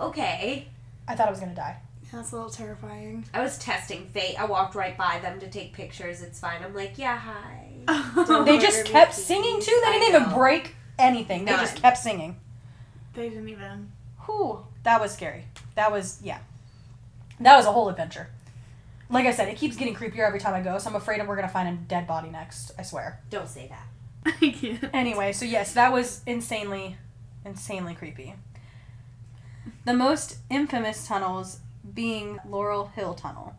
okay. 0.00 0.68
I 1.08 1.14
thought 1.14 1.28
I 1.28 1.30
was 1.30 1.40
gonna 1.40 1.54
die. 1.54 1.76
That's 2.12 2.32
a 2.32 2.36
little 2.36 2.50
terrifying. 2.50 3.24
I 3.34 3.42
was 3.42 3.58
testing 3.58 4.06
fate. 4.06 4.40
I 4.40 4.46
walked 4.46 4.74
right 4.74 4.96
by 4.96 5.18
them 5.20 5.38
to 5.40 5.48
take 5.48 5.72
pictures. 5.72 6.22
It's 6.22 6.38
fine. 6.40 6.62
I'm 6.64 6.72
like, 6.74 6.96
yeah, 6.98 7.18
hi. 7.18 8.44
They 8.44 8.58
just 8.58 8.84
kept 8.86 9.12
singing 9.14 9.60
too. 9.60 9.80
They 9.84 9.92
didn't 9.92 10.14
even 10.22 10.34
break 10.34 10.74
anything. 10.98 11.44
They 11.44 11.52
just 11.52 11.76
kept 11.76 11.98
singing. 11.98 12.38
they 13.14 13.28
didn't 13.28 13.48
even. 13.48 13.92
Whew, 14.24 14.64
that 14.84 15.00
was 15.00 15.12
scary. 15.12 15.44
That 15.74 15.92
was 15.92 16.18
yeah. 16.22 16.38
That 17.40 17.56
was 17.56 17.66
a 17.66 17.72
whole 17.72 17.88
adventure. 17.88 18.28
Like 19.08 19.26
I 19.26 19.30
said, 19.30 19.48
it 19.48 19.56
keeps 19.56 19.76
getting 19.76 19.94
creepier 19.94 20.26
every 20.26 20.40
time 20.40 20.54
I 20.54 20.60
go, 20.62 20.78
so 20.78 20.90
I'm 20.90 20.96
afraid 20.96 21.26
we're 21.26 21.36
gonna 21.36 21.48
find 21.48 21.68
a 21.68 21.80
dead 21.80 22.06
body 22.06 22.28
next. 22.28 22.72
I 22.78 22.82
swear. 22.82 23.20
Don't 23.30 23.48
say 23.48 23.68
that. 23.68 24.34
I 24.42 24.50
can't. 24.50 24.90
Anyway, 24.92 25.32
so 25.32 25.44
yes, 25.44 25.72
that 25.74 25.92
was 25.92 26.22
insanely, 26.26 26.96
insanely 27.44 27.94
creepy. 27.94 28.34
The 29.84 29.94
most 29.94 30.38
infamous 30.50 31.06
tunnels 31.06 31.60
being 31.94 32.38
Laurel 32.48 32.86
Hill 32.96 33.14
Tunnel. 33.14 33.54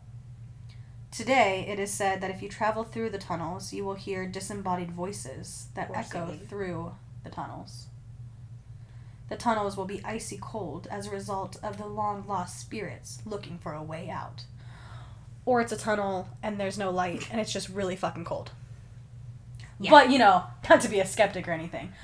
Today, 1.10 1.64
it 1.66 1.78
is 1.80 1.90
said 1.90 2.20
that 2.20 2.30
if 2.30 2.42
you 2.42 2.50
travel 2.50 2.84
through 2.84 3.08
the 3.10 3.18
tunnels, 3.18 3.72
you 3.72 3.82
will 3.84 3.94
hear 3.94 4.26
disembodied 4.26 4.90
voices 4.92 5.68
that 5.74 5.88
Or 5.88 5.96
echo 5.96 6.26
singing. 6.26 6.46
through 6.46 6.92
the 7.24 7.30
tunnels. 7.30 7.86
The 9.30 9.36
tunnels 9.36 9.76
will 9.76 9.86
be 9.86 10.04
icy 10.04 10.38
cold 10.40 10.86
as 10.90 11.06
a 11.06 11.10
result 11.10 11.56
of 11.62 11.78
the 11.78 11.86
long 11.86 12.26
lost 12.26 12.60
spirits 12.60 13.20
looking 13.24 13.58
for 13.58 13.72
a 13.72 13.82
way 13.82 14.10
out. 14.10 14.44
Or 15.48 15.62
it's 15.62 15.72
a 15.72 15.78
tunnel 15.78 16.28
and 16.42 16.60
there's 16.60 16.76
no 16.76 16.90
light 16.90 17.26
and 17.30 17.40
it's 17.40 17.50
just 17.50 17.70
really 17.70 17.96
fucking 17.96 18.26
cold. 18.26 18.50
Yeah. 19.80 19.90
But, 19.90 20.10
you 20.10 20.18
know, 20.18 20.44
not 20.68 20.82
to 20.82 20.88
be 20.90 21.00
a 21.00 21.06
skeptic 21.06 21.48
or 21.48 21.52
anything. 21.52 21.94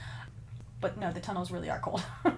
But 0.81 0.97
no, 0.97 1.13
the 1.13 1.21
tunnels 1.21 1.51
really 1.51 1.69
are 1.69 1.79
cold. 1.79 2.03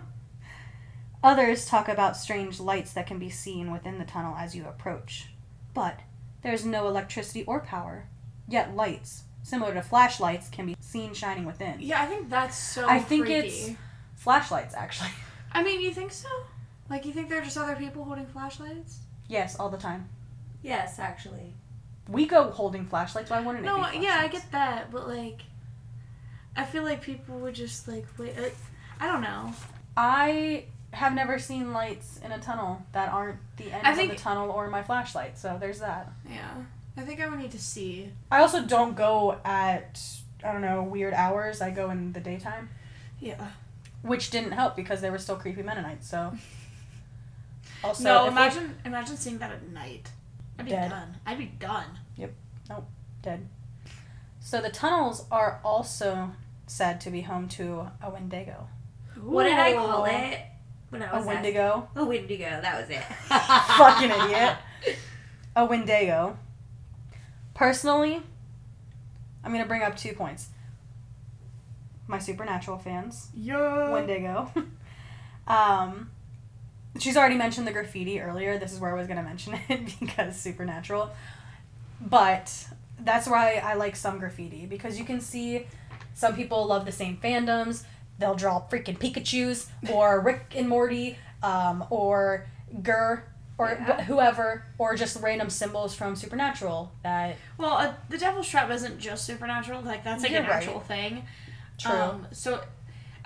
Others 1.23 1.67
talk 1.67 1.89
about 1.89 2.17
strange 2.17 2.59
lights 2.59 2.93
that 2.95 3.07
can 3.07 3.21
be 3.21 3.31
seen 3.31 3.71
within 3.71 4.01
the 4.01 4.05
tunnel 4.05 4.35
as 4.37 4.57
you 4.57 4.67
approach. 4.67 5.29
But 5.75 6.01
there's 6.43 6.65
no 6.67 6.89
electricity 6.89 7.45
or 7.45 7.61
power. 7.61 8.09
Yet 8.49 8.75
lights, 8.75 9.23
similar 9.45 9.75
to 9.75 9.83
flashlights, 9.83 10.49
can 10.49 10.67
be 10.67 10.77
seen 10.81 11.15
shining 11.15 11.45
within. 11.45 11.77
Yeah, 11.79 12.03
I 12.03 12.07
think 12.07 12.31
that's 12.31 12.57
so. 12.57 12.89
I 12.89 12.99
think 12.99 13.27
freaky. 13.27 13.47
it's- 13.47 13.77
Flashlights, 14.17 14.75
actually. 14.75 15.11
I 15.53 15.63
mean, 15.63 15.81
you 15.81 15.93
think 15.93 16.11
so? 16.11 16.29
Like, 16.91 17.05
you 17.07 17.13
think 17.13 17.29
they're 17.29 17.43
just 17.43 17.57
other 17.57 17.77
people 17.77 18.03
holding 18.03 18.27
flashlights? 18.27 18.99
Yes, 19.29 19.55
all 19.61 19.69
the 19.69 19.79
time. 19.79 20.09
Yes, 20.67 20.99
actually. 20.99 21.55
We 22.09 22.27
go 22.27 22.51
holding 22.51 22.87
flashlights. 22.87 23.31
Why 23.31 23.41
wouldn't 23.41 23.65
it 23.65 23.69
No, 23.69 23.89
yeah, 23.93 24.19
I 24.21 24.27
get 24.29 24.51
that, 24.51 24.91
but 24.91 25.07
like, 25.07 25.43
I 26.57 26.65
feel 26.65 26.83
like 26.83 27.03
people 27.03 27.39
would 27.39 27.55
just 27.55 27.87
like 27.87 28.05
wait. 28.19 28.37
Like, 28.37 28.57
I 28.99 29.07
don't 29.07 29.21
know. 29.23 29.53
I 29.97 30.65
have 30.93 31.15
never 31.15 31.39
seen 31.39 31.73
lights 31.73 32.19
in 32.25 32.33
a 32.33 32.39
tunnel 32.41 32.83
that 32.93 33.13
aren't 33.13 33.39
the 33.59 33.71
end 33.71 33.87
of 33.87 34.09
the 34.09 34.17
tunnel 34.17 34.51
or 34.51 34.69
my 34.69 34.83
flashlight. 34.83 35.39
So 35.39 35.57
there's 35.61 35.79
that. 35.81 36.11
Yeah, 36.29 36.51
I 36.97 37.03
think 37.03 37.21
I 37.21 37.29
would 37.29 37.39
need 37.39 37.53
to 37.53 37.61
see. 37.61 38.11
I 38.31 38.41
also 38.41 38.65
don't 38.65 38.97
go 38.97 39.39
at 39.45 40.01
I 40.43 40.53
don't 40.53 40.63
know 40.63 40.83
weird 40.83 41.15
hours. 41.15 41.61
I 41.61 41.71
go 41.71 41.91
in 41.91 42.13
the 42.13 42.21
daytime, 42.21 42.71
Yeah. 43.21 43.51
which 44.03 44.31
didn't 44.31 44.53
help 44.53 44.75
because 44.75 45.01
there 45.01 45.13
were 45.13 45.19
still 45.19 45.37
creepy 45.37 45.63
Mennonites. 45.63 46.09
So 46.09 46.33
also 47.85 48.03
no, 48.05 48.17
if 48.19 48.23
we- 48.25 48.29
imagine 48.33 48.75
imagine 48.85 49.17
seeing 49.17 49.39
that 49.39 49.53
at 49.53 49.69
night. 49.69 50.11
I'd 50.59 50.65
be 50.65 50.71
Dead. 50.71 50.91
done. 50.91 51.17
I'd 51.27 51.39
be 51.39 51.47
done. 51.47 51.87
Yep. 52.17 52.33
Nope. 52.69 52.89
Dead. 53.23 53.49
So 54.41 54.61
the 54.61 54.71
tunnels 54.71 55.25
are 55.31 55.61
also 55.65 56.33
said 56.67 57.01
to 57.03 57.11
be 57.11 57.23
home 57.23 57.49
to 57.49 57.89
a 58.03 58.11
Wendigo. 58.11 58.69
What 59.21 59.45
did 59.45 59.55
I 59.55 59.73
call 59.75 60.05
it? 60.05 60.39
When 60.91 61.03
I 61.03 61.13
was 61.13 61.25
a 61.25 61.29
Wendigo. 61.29 61.89
A 61.97 62.05
Wendigo. 62.05 62.61
That 62.63 62.81
was 62.81 62.91
it. 62.91 63.03
Fucking 63.79 64.11
idiot. 64.11 64.57
A 65.57 65.65
Wendigo. 65.65 66.39
Personally, 67.55 68.23
I'm 69.43 69.53
gonna 69.53 69.67
bring 69.67 69.83
up 69.83 69.97
two 69.97 70.13
points. 70.13 70.49
My 72.07 72.19
supernatural 72.19 72.79
fans. 72.79 73.31
Yeah. 73.35 73.91
Wendigo. 73.91 74.53
um, 75.47 76.11
she's 76.99 77.17
already 77.17 77.37
mentioned 77.37 77.67
the 77.67 77.73
graffiti 77.73 78.21
earlier. 78.21 78.59
This 78.59 78.73
is 78.73 78.81
where 78.81 78.91
I 78.95 78.99
was 78.99 79.07
going 79.07 79.19
to 79.19 79.23
mention 79.23 79.59
it 79.69 79.95
because 80.01 80.37
supernatural. 80.37 81.11
But 82.01 82.67
that's 82.99 83.27
why 83.29 83.57
I 83.57 83.75
like 83.75 83.97
some 83.97 84.19
graffiti 84.19 84.67
because 84.67 84.99
you 84.99 85.05
can 85.05 85.21
see 85.21 85.67
some 86.15 86.35
people 86.35 86.67
love 86.67 86.85
the 86.87 86.93
same 86.93 87.17
fandoms. 87.19 87.85
They'll 88.19 88.35
draw 88.35 88.61
freaking 88.69 88.99
Pikachu's 88.99 89.71
or 89.93 90.21
Rick 90.21 90.53
and 90.55 90.69
Morty 90.69 91.19
um, 91.43 91.85
or 91.91 92.47
Gur 92.83 93.23
or 93.59 93.69
Yeah. 93.71 94.03
wh- 94.03 94.05
whoever 94.05 94.65
or 94.79 94.97
just 94.97 95.21
random 95.23 95.49
symbols 95.51 95.95
from 95.95 96.15
Supernatural 96.17 96.93
that 97.03 97.37
Well, 97.59 97.73
uh, 97.75 97.95
the 98.11 98.19
Devil's 98.19 98.49
Trap 98.49 98.71
isn't 98.71 98.99
just 98.99 99.25
supernatural. 99.25 99.81
Like 99.83 100.05
that's 100.05 100.23
like 100.23 100.33
You're 100.33 100.43
an 100.43 100.49
right. 100.49 100.57
actual 100.57 100.81
thing. 100.81 101.25
true. 101.79 101.93
Um, 101.95 102.27
so 102.33 102.61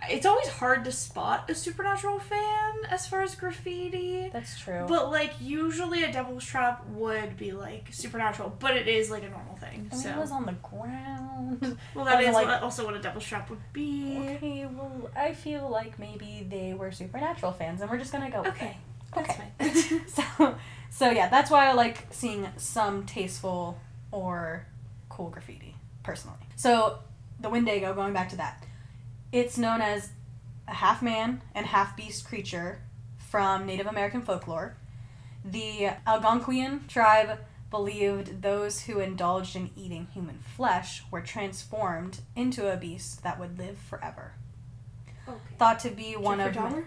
it's 0.08 0.24
always 0.24 0.48
hard 0.48 0.84
to 0.84 0.92
spot 0.92 1.50
a 1.50 1.54
supernatural 1.54 2.18
fan 2.18 2.72
as 2.88 3.06
far 3.06 3.22
as 3.22 3.34
graffiti. 3.34 4.30
that's 4.32 4.58
true. 4.58 4.86
But 4.88 5.10
like 5.10 5.32
usually 5.40 6.04
a 6.04 6.12
Devil's 6.12 6.44
Trap 6.44 6.86
would 6.88 7.36
be 7.36 7.52
like 7.52 7.88
supernatural, 7.92 8.56
but 8.58 8.76
it 8.76 8.88
is 8.88 9.10
like 9.10 9.22
a 9.24 9.28
normal 9.28 9.56
thing. 9.56 9.88
I 9.92 9.94
mean, 9.94 10.02
so 10.02 10.08
it 10.10 10.16
was 10.16 10.30
on 10.30 10.46
the 10.46 10.52
ground. 10.52 11.76
well, 11.94 12.04
that 12.04 12.22
is 12.22 12.34
like- 12.34 12.46
what, 12.46 12.62
also 12.62 12.84
what 12.84 12.94
a 12.94 13.00
Devil's 13.00 13.24
Trap 13.26 13.50
would 13.50 13.72
be. 13.72 14.18
Okay, 14.36 14.66
well, 14.66 15.10
I 15.14 15.34
feel 15.34 15.68
like 15.68 15.98
maybe 15.98 16.46
they 16.48 16.72
were 16.74 16.92
supernatural 16.92 17.52
fans, 17.52 17.80
and 17.80 17.90
we're 17.90 17.98
just 17.98 18.12
gonna 18.12 18.30
go. 18.30 18.40
Okay, 18.44 18.76
that's 19.14 19.30
okay. 19.30 19.48
fine. 19.58 20.00
So, 20.08 20.56
so 20.90 21.10
yeah, 21.10 21.28
that's 21.28 21.50
why 21.50 21.68
I 21.68 21.72
like 21.72 22.06
seeing 22.10 22.48
some 22.56 23.04
tasteful 23.06 23.78
or 24.12 24.66
cool 25.08 25.28
graffiti 25.30 25.76
personally. 26.02 26.38
So, 26.56 26.98
the 27.38 27.48
Wendigo, 27.48 27.94
going 27.94 28.12
back 28.12 28.28
to 28.30 28.36
that, 28.36 28.64
it's 29.32 29.56
known 29.58 29.80
as 29.80 30.10
a 30.68 30.74
half 30.74 31.02
man 31.02 31.42
and 31.54 31.66
half 31.66 31.96
beast 31.96 32.26
creature 32.26 32.80
from 33.18 33.66
Native 33.66 33.86
American 33.86 34.22
folklore. 34.22 34.76
The 35.44 35.90
Algonquian 36.06 36.86
tribe 36.88 37.38
believed 37.70 38.42
those 38.42 38.82
who 38.82 38.98
indulged 39.00 39.54
in 39.56 39.70
eating 39.76 40.08
human 40.12 40.40
flesh 40.56 41.02
were 41.10 41.20
transformed 41.20 42.20
into 42.34 42.70
a 42.72 42.76
beast 42.76 43.22
that 43.22 43.38
would 43.38 43.58
live 43.58 43.78
forever. 43.78 44.32
Okay. 45.28 45.38
Thought 45.58 45.78
to 45.80 45.90
be 45.90 46.14
one 46.16 46.38
Jeffrey 46.38 46.50
of 46.50 46.72
Dahmer? 46.72 46.84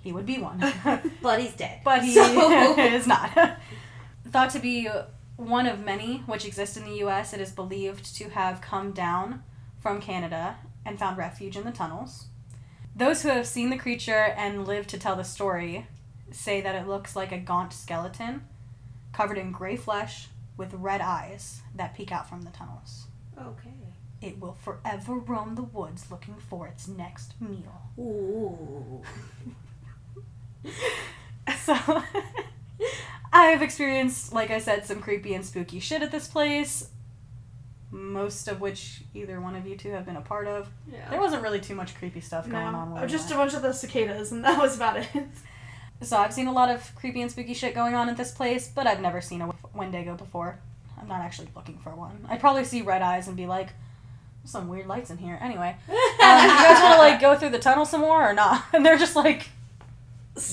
he 0.00 0.12
would 0.12 0.26
be 0.26 0.38
one. 0.38 0.62
But 1.22 1.40
he's 1.40 1.54
dead. 1.54 1.80
but 1.84 2.04
he 2.04 2.12
So- 2.14 2.76
is 2.78 3.06
not. 3.06 3.56
Thought 4.30 4.50
to 4.50 4.58
be 4.58 4.88
one 5.36 5.66
of 5.66 5.80
many 5.80 6.18
which 6.26 6.44
exist 6.44 6.76
in 6.76 6.84
the 6.84 6.96
U.S., 6.98 7.32
it 7.32 7.40
is 7.40 7.50
believed 7.52 8.14
to 8.16 8.28
have 8.30 8.60
come 8.60 8.92
down 8.92 9.42
from 9.80 10.00
Canada 10.00 10.56
and 10.88 10.98
found 10.98 11.18
refuge 11.18 11.56
in 11.56 11.64
the 11.64 11.70
tunnels. 11.70 12.26
Those 12.96 13.22
who 13.22 13.28
have 13.28 13.46
seen 13.46 13.70
the 13.70 13.76
creature 13.76 14.34
and 14.36 14.66
lived 14.66 14.88
to 14.90 14.98
tell 14.98 15.14
the 15.14 15.22
story 15.22 15.86
say 16.30 16.60
that 16.60 16.74
it 16.74 16.88
looks 16.88 17.14
like 17.14 17.30
a 17.30 17.38
gaunt 17.38 17.72
skeleton 17.72 18.42
covered 19.12 19.38
in 19.38 19.52
gray 19.52 19.76
flesh 19.76 20.28
with 20.56 20.74
red 20.74 21.00
eyes 21.00 21.62
that 21.74 21.94
peek 21.94 22.10
out 22.10 22.28
from 22.28 22.42
the 22.42 22.50
tunnels. 22.50 23.06
Okay. 23.40 23.70
It 24.20 24.40
will 24.40 24.56
forever 24.60 25.14
roam 25.14 25.54
the 25.54 25.62
woods 25.62 26.10
looking 26.10 26.34
for 26.34 26.66
its 26.66 26.88
next 26.88 27.34
meal. 27.40 27.82
Ooh. 27.98 29.02
So, 31.64 32.02
I've 33.32 33.62
experienced, 33.62 34.32
like 34.32 34.50
I 34.50 34.58
said, 34.58 34.86
some 34.86 35.00
creepy 35.00 35.34
and 35.34 35.44
spooky 35.44 35.80
shit 35.80 36.02
at 36.02 36.10
this 36.10 36.28
place. 36.28 36.88
Most 37.90 38.48
of 38.48 38.60
which 38.60 39.02
either 39.14 39.40
one 39.40 39.56
of 39.56 39.66
you 39.66 39.76
two 39.76 39.90
have 39.92 40.04
been 40.04 40.16
a 40.16 40.20
part 40.20 40.46
of. 40.46 40.68
Yeah. 40.92 41.08
There 41.10 41.20
wasn't 41.20 41.42
really 41.42 41.60
too 41.60 41.74
much 41.74 41.94
creepy 41.96 42.20
stuff 42.20 42.48
going 42.48 42.62
on. 42.74 42.94
no, 42.94 43.00
we 43.00 43.06
just 43.08 43.30
a 43.30 43.34
bunch 43.34 43.54
of 43.54 43.62
the 43.62 43.72
cicadas, 43.72 44.30
and 44.32 44.44
that 44.44 44.58
was 44.58 44.76
about 44.76 44.96
it. 44.98 45.06
So 46.02 46.16
I've 46.18 46.32
seen 46.34 46.46
a 46.46 46.52
lot 46.52 46.68
of 46.70 46.94
creepy 46.94 47.22
and 47.22 47.30
spooky 47.30 47.54
shit 47.54 47.74
going 47.74 47.94
on 47.94 48.08
at 48.08 48.16
this 48.16 48.30
place, 48.30 48.68
but 48.72 48.86
I've 48.86 49.00
never 49.00 49.20
seen 49.20 49.40
a 49.40 49.50
Wendigo 49.74 50.14
before. 50.16 50.58
I'm 51.00 51.08
not 51.08 51.20
actually 51.22 51.48
looking 51.56 51.78
for 51.78 51.94
one. 51.94 52.26
I'd 52.28 52.40
probably 52.40 52.64
see 52.64 52.82
red 52.82 53.02
eyes 53.02 53.26
and 53.26 53.36
be 53.36 53.46
like, 53.46 53.68
"There's 54.42 54.52
some 54.52 54.68
weird 54.68 54.86
lights 54.86 55.10
in 55.10 55.16
here. 55.18 55.38
Anyway, 55.40 55.74
um, 55.88 55.94
you 55.94 55.98
guys 56.20 56.80
want 56.82 56.94
to 56.94 56.98
like 56.98 57.20
go 57.20 57.36
through 57.36 57.50
the 57.50 57.58
tunnel 57.58 57.84
some 57.84 58.02
more 58.02 58.28
or 58.28 58.34
not? 58.34 58.64
And 58.74 58.84
they're 58.84 58.98
just 58.98 59.16
like, 59.16 59.48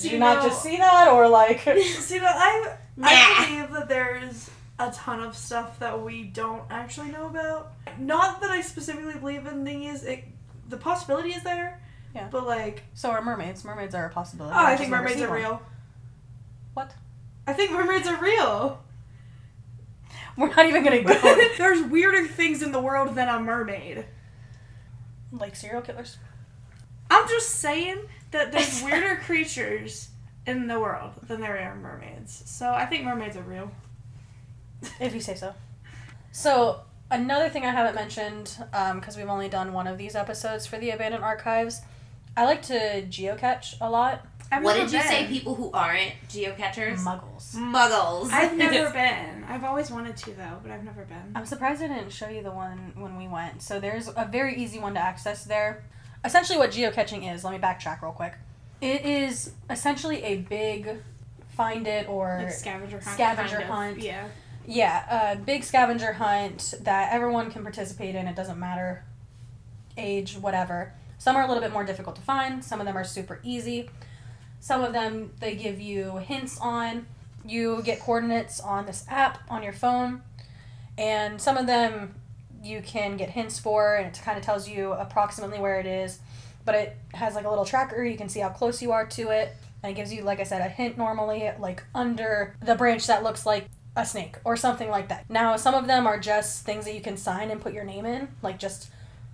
do 0.00 0.08
you 0.08 0.18
not 0.18 0.42
just 0.42 0.62
see 0.62 0.78
that 0.78 1.08
or 1.08 1.28
like? 1.28 1.60
See, 1.60 2.18
but 2.18 2.32
I, 2.34 2.76
Nah. 2.96 3.08
I 3.10 3.46
believe 3.46 3.70
that 3.72 3.88
there's 3.88 4.50
a 4.78 4.90
ton 4.90 5.20
of 5.20 5.36
stuff 5.36 5.78
that 5.78 6.02
we 6.02 6.24
don't 6.24 6.62
actually 6.70 7.10
know 7.10 7.26
about. 7.26 7.72
Not 7.98 8.40
that 8.42 8.50
I 8.50 8.60
specifically 8.60 9.14
believe 9.18 9.46
in 9.46 9.64
these. 9.64 10.02
It, 10.04 10.24
the 10.68 10.76
possibility 10.76 11.30
is 11.30 11.42
there. 11.42 11.80
Yeah. 12.14 12.28
But 12.30 12.46
like, 12.46 12.82
So 12.94 13.10
are 13.10 13.22
mermaids. 13.22 13.64
Mermaids 13.64 13.94
are 13.94 14.06
a 14.06 14.10
possibility. 14.10 14.54
oh, 14.54 14.58
I 14.58 14.72
I've 14.72 14.78
think 14.78 14.90
mermaids 14.90 15.20
are 15.20 15.28
one. 15.28 15.38
real. 15.38 15.62
What? 16.74 16.92
I 17.46 17.52
think 17.52 17.72
mermaids 17.72 18.06
are 18.08 18.16
real. 18.20 18.82
We're 20.36 20.48
not 20.54 20.66
even 20.66 20.84
gonna 20.84 21.02
go 21.02 21.14
There's 21.58 21.82
weirder 21.82 22.26
things 22.28 22.62
in 22.62 22.72
the 22.72 22.80
world 22.80 23.14
than 23.14 23.28
a 23.28 23.40
mermaid. 23.40 24.04
like 25.32 25.56
serial 25.56 25.80
killers. 25.82 26.18
I'm 27.10 27.26
just 27.28 27.48
saying 27.50 27.98
that 28.32 28.52
there's 28.52 28.82
weirder 28.84 29.16
creatures 29.24 30.08
in 30.46 30.66
the 30.66 30.78
world 30.78 31.12
than 31.22 31.40
there 31.40 31.58
are 31.58 31.74
mermaids. 31.76 32.42
So 32.46 32.68
I 32.70 32.84
think 32.86 33.04
mermaids 33.04 33.36
are 33.36 33.42
real. 33.42 33.70
If 35.00 35.14
you 35.14 35.20
say 35.20 35.34
so. 35.34 35.54
So, 36.32 36.80
another 37.10 37.48
thing 37.48 37.64
I 37.64 37.70
haven't 37.70 37.94
mentioned, 37.94 38.56
um, 38.72 39.00
because 39.00 39.16
we've 39.16 39.28
only 39.28 39.48
done 39.48 39.72
one 39.72 39.86
of 39.86 39.98
these 39.98 40.14
episodes 40.14 40.66
for 40.66 40.78
the 40.78 40.90
Abandoned 40.90 41.24
Archives, 41.24 41.80
I 42.36 42.44
like 42.44 42.62
to 42.62 43.02
geocache 43.08 43.74
a 43.80 43.90
lot. 43.90 44.26
I've 44.52 44.62
What 44.62 44.74
did 44.74 44.92
you 44.92 45.00
say, 45.00 45.26
people 45.26 45.54
who 45.54 45.72
aren't 45.72 46.12
geocachers? 46.28 46.98
Muggles. 46.98 47.54
Muggles. 47.54 48.30
I've 48.30 48.56
never 48.56 48.90
been. 48.90 49.44
I've 49.48 49.64
always 49.64 49.90
wanted 49.90 50.16
to 50.18 50.30
though, 50.34 50.58
but 50.62 50.70
I've 50.70 50.84
never 50.84 51.04
been. 51.04 51.32
I'm 51.34 51.46
surprised 51.46 51.82
I 51.82 51.88
didn't 51.88 52.12
show 52.12 52.28
you 52.28 52.42
the 52.42 52.52
one 52.52 52.92
when 52.96 53.16
we 53.16 53.26
went. 53.28 53.62
So, 53.62 53.80
there's 53.80 54.08
a 54.08 54.28
very 54.30 54.54
easy 54.56 54.78
one 54.78 54.94
to 54.94 55.00
access 55.00 55.44
there. 55.44 55.82
Essentially, 56.24 56.58
what 56.58 56.70
geocaching 56.70 57.32
is, 57.32 57.44
let 57.44 57.52
me 57.52 57.58
backtrack 57.58 58.02
real 58.02 58.12
quick. 58.12 58.34
It 58.80 59.04
is 59.06 59.52
essentially 59.70 60.22
a 60.22 60.36
big 60.36 60.98
find 61.56 61.86
it 61.86 62.08
or 62.08 62.40
Like 62.42 62.52
scavenger 62.52 63.00
hunt. 63.00 63.14
Scavenger 63.14 63.56
kind 63.56 63.62
of. 63.62 63.68
hunt. 63.70 63.98
Yeah. 64.00 64.28
Yeah, 64.66 65.32
a 65.32 65.36
big 65.36 65.62
scavenger 65.62 66.14
hunt 66.14 66.74
that 66.80 67.12
everyone 67.12 67.50
can 67.50 67.62
participate 67.62 68.14
in. 68.14 68.26
It 68.26 68.34
doesn't 68.34 68.58
matter 68.58 69.04
age, 69.96 70.36
whatever. 70.36 70.92
Some 71.18 71.36
are 71.36 71.42
a 71.42 71.46
little 71.46 71.62
bit 71.62 71.72
more 71.72 71.84
difficult 71.84 72.16
to 72.16 72.22
find, 72.22 72.64
some 72.64 72.80
of 72.80 72.86
them 72.86 72.96
are 72.96 73.04
super 73.04 73.40
easy. 73.42 73.88
Some 74.60 74.82
of 74.82 74.92
them 74.92 75.32
they 75.40 75.54
give 75.54 75.80
you 75.80 76.16
hints 76.16 76.58
on. 76.60 77.06
You 77.44 77.80
get 77.82 78.00
coordinates 78.00 78.58
on 78.58 78.86
this 78.86 79.04
app 79.08 79.38
on 79.48 79.62
your 79.62 79.72
phone, 79.72 80.22
and 80.98 81.40
some 81.40 81.56
of 81.56 81.66
them 81.66 82.16
you 82.62 82.82
can 82.82 83.16
get 83.16 83.30
hints 83.30 83.60
for, 83.60 83.94
and 83.94 84.08
it 84.08 84.20
kind 84.24 84.36
of 84.36 84.44
tells 84.44 84.68
you 84.68 84.92
approximately 84.92 85.60
where 85.60 85.78
it 85.78 85.86
is. 85.86 86.18
But 86.64 86.74
it 86.74 86.96
has 87.14 87.36
like 87.36 87.44
a 87.44 87.48
little 87.48 87.64
tracker, 87.64 88.02
you 88.02 88.16
can 88.16 88.28
see 88.28 88.40
how 88.40 88.48
close 88.48 88.82
you 88.82 88.90
are 88.90 89.06
to 89.06 89.30
it, 89.30 89.54
and 89.82 89.92
it 89.92 89.94
gives 89.94 90.12
you, 90.12 90.22
like 90.22 90.40
I 90.40 90.44
said, 90.44 90.60
a 90.60 90.68
hint 90.68 90.98
normally, 90.98 91.48
like 91.60 91.84
under 91.94 92.56
the 92.60 92.74
branch 92.74 93.06
that 93.06 93.22
looks 93.22 93.46
like 93.46 93.66
a 93.96 94.04
snake 94.04 94.36
or 94.44 94.56
something 94.56 94.90
like 94.90 95.08
that. 95.08 95.24
Now, 95.28 95.56
some 95.56 95.74
of 95.74 95.86
them 95.86 96.06
are 96.06 96.18
just 96.20 96.64
things 96.64 96.84
that 96.84 96.94
you 96.94 97.00
can 97.00 97.16
sign 97.16 97.50
and 97.50 97.60
put 97.60 97.72
your 97.72 97.84
name 97.84 98.04
in, 98.06 98.28
like 98.42 98.58
just 98.58 98.90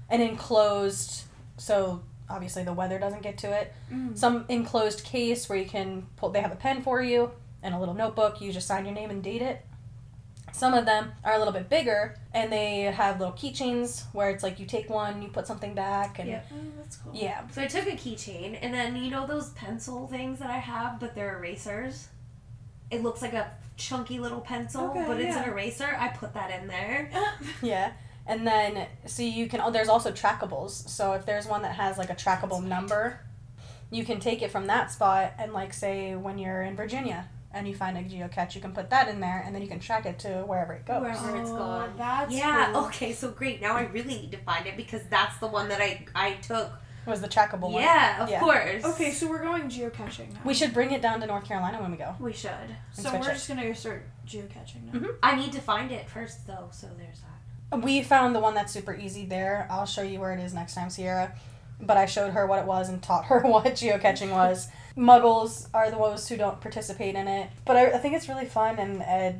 an 0.08 0.20
enclosed, 0.20 1.24
so 1.56 2.00
obviously 2.30 2.62
the 2.62 2.72
weather 2.72 2.98
doesn't 2.98 3.22
get 3.22 3.36
to 3.38 3.50
it. 3.52 3.72
Mm. 3.92 4.16
Some 4.16 4.44
enclosed 4.48 5.04
case 5.04 5.48
where 5.48 5.58
you 5.58 5.66
can 5.66 6.06
pull, 6.16 6.30
they 6.30 6.40
have 6.40 6.52
a 6.52 6.56
pen 6.56 6.82
for 6.82 7.02
you 7.02 7.30
and 7.62 7.74
a 7.74 7.78
little 7.78 7.94
notebook, 7.94 8.40
you 8.40 8.52
just 8.52 8.66
sign 8.66 8.84
your 8.84 8.94
name 8.94 9.10
and 9.10 9.22
date 9.22 9.42
it. 9.42 9.64
Some 10.52 10.74
of 10.74 10.84
them 10.84 11.12
are 11.24 11.32
a 11.32 11.38
little 11.38 11.52
bit 11.52 11.68
bigger 11.70 12.14
and 12.34 12.52
they 12.52 12.82
have 12.82 13.18
little 13.18 13.34
keychains 13.34 14.04
where 14.12 14.30
it's 14.30 14.42
like 14.42 14.60
you 14.60 14.66
take 14.66 14.90
one, 14.90 15.22
you 15.22 15.28
put 15.28 15.46
something 15.46 15.74
back, 15.74 16.18
and 16.18 16.28
Yeah. 16.28 16.42
Oh, 16.52 16.56
that's 16.76 16.96
cool. 16.96 17.12
yeah. 17.14 17.48
So 17.48 17.62
I 17.62 17.66
took 17.66 17.86
a 17.86 17.92
keychain, 17.96 18.58
and 18.60 18.72
then 18.72 18.96
you 18.96 19.10
know 19.10 19.26
those 19.26 19.50
pencil 19.50 20.06
things 20.08 20.38
that 20.40 20.50
I 20.50 20.58
have, 20.58 21.00
but 21.00 21.14
they're 21.14 21.38
erasers. 21.38 22.08
It 22.92 23.02
looks 23.02 23.22
like 23.22 23.32
a 23.32 23.50
chunky 23.76 24.18
little 24.18 24.40
pencil, 24.40 24.90
Okay, 24.90 25.04
but 25.06 25.18
it's 25.20 25.34
yeah. 25.34 25.42
an 25.44 25.48
eraser. 25.50 25.96
I 25.98 26.08
put 26.08 26.34
that 26.34 26.50
in 26.60 26.68
there. 26.68 27.10
Yeah. 27.62 27.92
And 28.26 28.46
then, 28.46 28.86
so 29.06 29.22
you 29.24 29.48
can, 29.48 29.60
oh, 29.60 29.70
there's 29.72 29.88
also 29.88 30.12
trackables. 30.12 30.88
So 30.88 31.14
if 31.14 31.26
there's 31.26 31.46
one 31.46 31.62
that 31.62 31.74
has 31.74 31.98
like 31.98 32.10
a 32.10 32.14
trackable 32.14 32.62
number, 32.62 33.18
you 33.90 34.04
can 34.04 34.20
take 34.20 34.42
it 34.42 34.50
from 34.52 34.66
that 34.68 34.92
spot 34.92 35.32
and, 35.38 35.52
like, 35.52 35.72
say 35.72 36.14
when 36.14 36.38
you're 36.38 36.62
in 36.62 36.76
Virginia 36.76 37.28
and 37.52 37.66
you 37.66 37.74
find 37.74 37.98
a 37.98 38.02
geocache, 38.02 38.54
you 38.54 38.60
can 38.60 38.72
put 38.72 38.90
that 38.90 39.08
in 39.08 39.18
there 39.20 39.42
and 39.44 39.52
then 39.54 39.60
you 39.60 39.68
can 39.68 39.80
track 39.80 40.06
it 40.06 40.18
to 40.20 40.28
wherever 40.46 40.72
it 40.72 40.86
goes. 40.86 41.02
Wherever 41.02 41.36
it's 41.36 41.50
Oh, 41.50 41.56
gone. 41.58 41.94
That's 41.98 42.32
yeah. 42.32 42.72
cool. 42.72 42.84
Okay. 42.86 43.12
So 43.12 43.30
great. 43.32 43.60
Now 43.60 43.74
I 43.74 43.82
really 43.86 44.14
need 44.14 44.30
to 44.32 44.38
find 44.38 44.66
it 44.66 44.76
because 44.76 45.02
that's 45.10 45.36
the 45.38 45.48
one 45.48 45.68
that 45.68 45.80
I 45.80 46.04
I 46.14 46.34
took. 46.34 46.70
Was 47.06 47.20
the 47.20 47.28
trackable 47.28 47.72
one. 47.72 47.82
Yeah. 47.82 48.22
Of 48.22 48.30
Yeah. 48.30 48.40
course. 48.40 48.84
Okay, 48.84 49.10
so 49.10 49.28
we're 49.28 49.42
going 49.42 49.64
geocaching 49.64 50.32
now. 50.34 50.40
We 50.44 50.54
should 50.54 50.72
bring 50.72 50.92
it 50.92 51.02
down 51.02 51.20
to 51.20 51.26
North 51.26 51.44
Carolina 51.44 51.80
when 51.80 51.90
we 51.90 51.96
go. 51.96 52.14
We 52.20 52.32
should. 52.32 52.50
So 52.92 53.10
we're 53.12 53.18
it. 53.30 53.34
just 53.34 53.48
gonna 53.48 53.64
go 53.66 53.72
start 53.72 54.04
geocaching 54.26 54.92
now. 54.92 55.00
Mhm. 55.00 55.14
I 55.22 55.34
need 55.36 55.52
to 55.52 55.60
find 55.60 55.90
it 55.90 56.08
first 56.08 56.46
though. 56.46 56.68
So 56.70 56.86
there's 56.96 57.20
that. 57.20 57.80
We 57.82 58.02
found 58.02 58.34
the 58.34 58.40
one 58.40 58.54
that's 58.54 58.70
super 58.72 58.94
easy 58.94 59.24
there. 59.26 59.66
I'll 59.70 59.86
show 59.86 60.02
you 60.02 60.20
where 60.20 60.32
it 60.32 60.40
is 60.40 60.52
next 60.54 60.74
time, 60.74 60.90
Sierra. 60.90 61.32
But 61.80 61.96
I 61.96 62.06
showed 62.06 62.32
her 62.34 62.46
what 62.46 62.60
it 62.60 62.66
was 62.66 62.88
and 62.88 63.02
taught 63.02 63.24
her 63.24 63.40
what 63.44 63.64
geocaching 63.64 64.30
was. 64.30 64.68
Muggles 64.96 65.68
are 65.74 65.90
the 65.90 65.98
ones 65.98 66.28
who 66.28 66.36
don't 66.36 66.60
participate 66.60 67.14
in 67.16 67.26
it. 67.26 67.50
But 67.64 67.76
I, 67.76 67.86
I 67.92 67.98
think 67.98 68.14
it's 68.14 68.28
really 68.28 68.44
fun, 68.46 68.78
and 68.78 69.02
uh, 69.02 69.32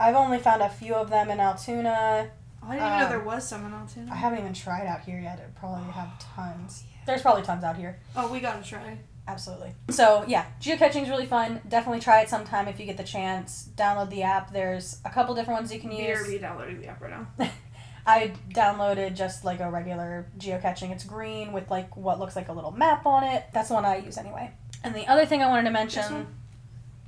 I've 0.00 0.16
only 0.16 0.38
found 0.38 0.62
a 0.62 0.68
few 0.70 0.94
of 0.94 1.10
them 1.10 1.30
in 1.30 1.38
Altoona. 1.38 2.30
I 2.62 2.72
didn't 2.74 2.86
even 2.86 2.98
know 2.98 3.04
Um, 3.04 3.10
there 3.10 3.20
was 3.20 3.46
someone 3.46 3.74
else 3.74 3.96
in. 3.96 4.08
I 4.10 4.16
haven't 4.16 4.40
even 4.40 4.52
tried 4.54 4.86
out 4.86 5.02
here 5.02 5.20
yet. 5.20 5.38
It 5.38 5.54
probably 5.54 5.88
have 5.92 6.18
tons. 6.18 6.82
There's 7.06 7.22
probably 7.22 7.42
tons 7.42 7.64
out 7.64 7.76
here. 7.76 7.98
Oh, 8.16 8.30
we 8.30 8.40
gotta 8.40 8.62
try. 8.62 8.98
Absolutely. 9.28 9.74
So 9.90 10.24
yeah, 10.26 10.46
geocaching 10.60 11.02
is 11.02 11.08
really 11.08 11.26
fun. 11.26 11.60
Definitely 11.68 12.00
try 12.00 12.20
it 12.20 12.28
sometime 12.28 12.68
if 12.68 12.78
you 12.78 12.86
get 12.86 12.96
the 12.96 13.04
chance. 13.04 13.68
Download 13.76 14.10
the 14.10 14.22
app. 14.22 14.52
There's 14.52 15.00
a 15.04 15.10
couple 15.10 15.34
different 15.34 15.60
ones 15.60 15.72
you 15.72 15.80
can 15.80 15.90
use. 15.90 16.18
BRB 16.20 16.40
downloading 16.40 16.80
the 16.80 16.86
app 16.88 17.00
right 17.00 17.10
now. 17.10 17.26
I 18.06 18.32
downloaded 18.50 19.16
just 19.16 19.44
like 19.44 19.58
a 19.58 19.68
regular 19.68 20.26
geocaching. 20.38 20.92
It's 20.92 21.04
green 21.04 21.52
with 21.52 21.70
like 21.70 21.96
what 21.96 22.20
looks 22.20 22.36
like 22.36 22.48
a 22.48 22.52
little 22.52 22.70
map 22.70 23.04
on 23.04 23.24
it. 23.24 23.44
That's 23.52 23.68
the 23.68 23.74
one 23.74 23.84
I 23.84 23.96
use 23.96 24.16
anyway. 24.16 24.52
And 24.84 24.94
the 24.94 25.08
other 25.08 25.26
thing 25.26 25.42
I 25.42 25.48
wanted 25.48 25.64
to 25.64 25.72
mention, 25.72 26.28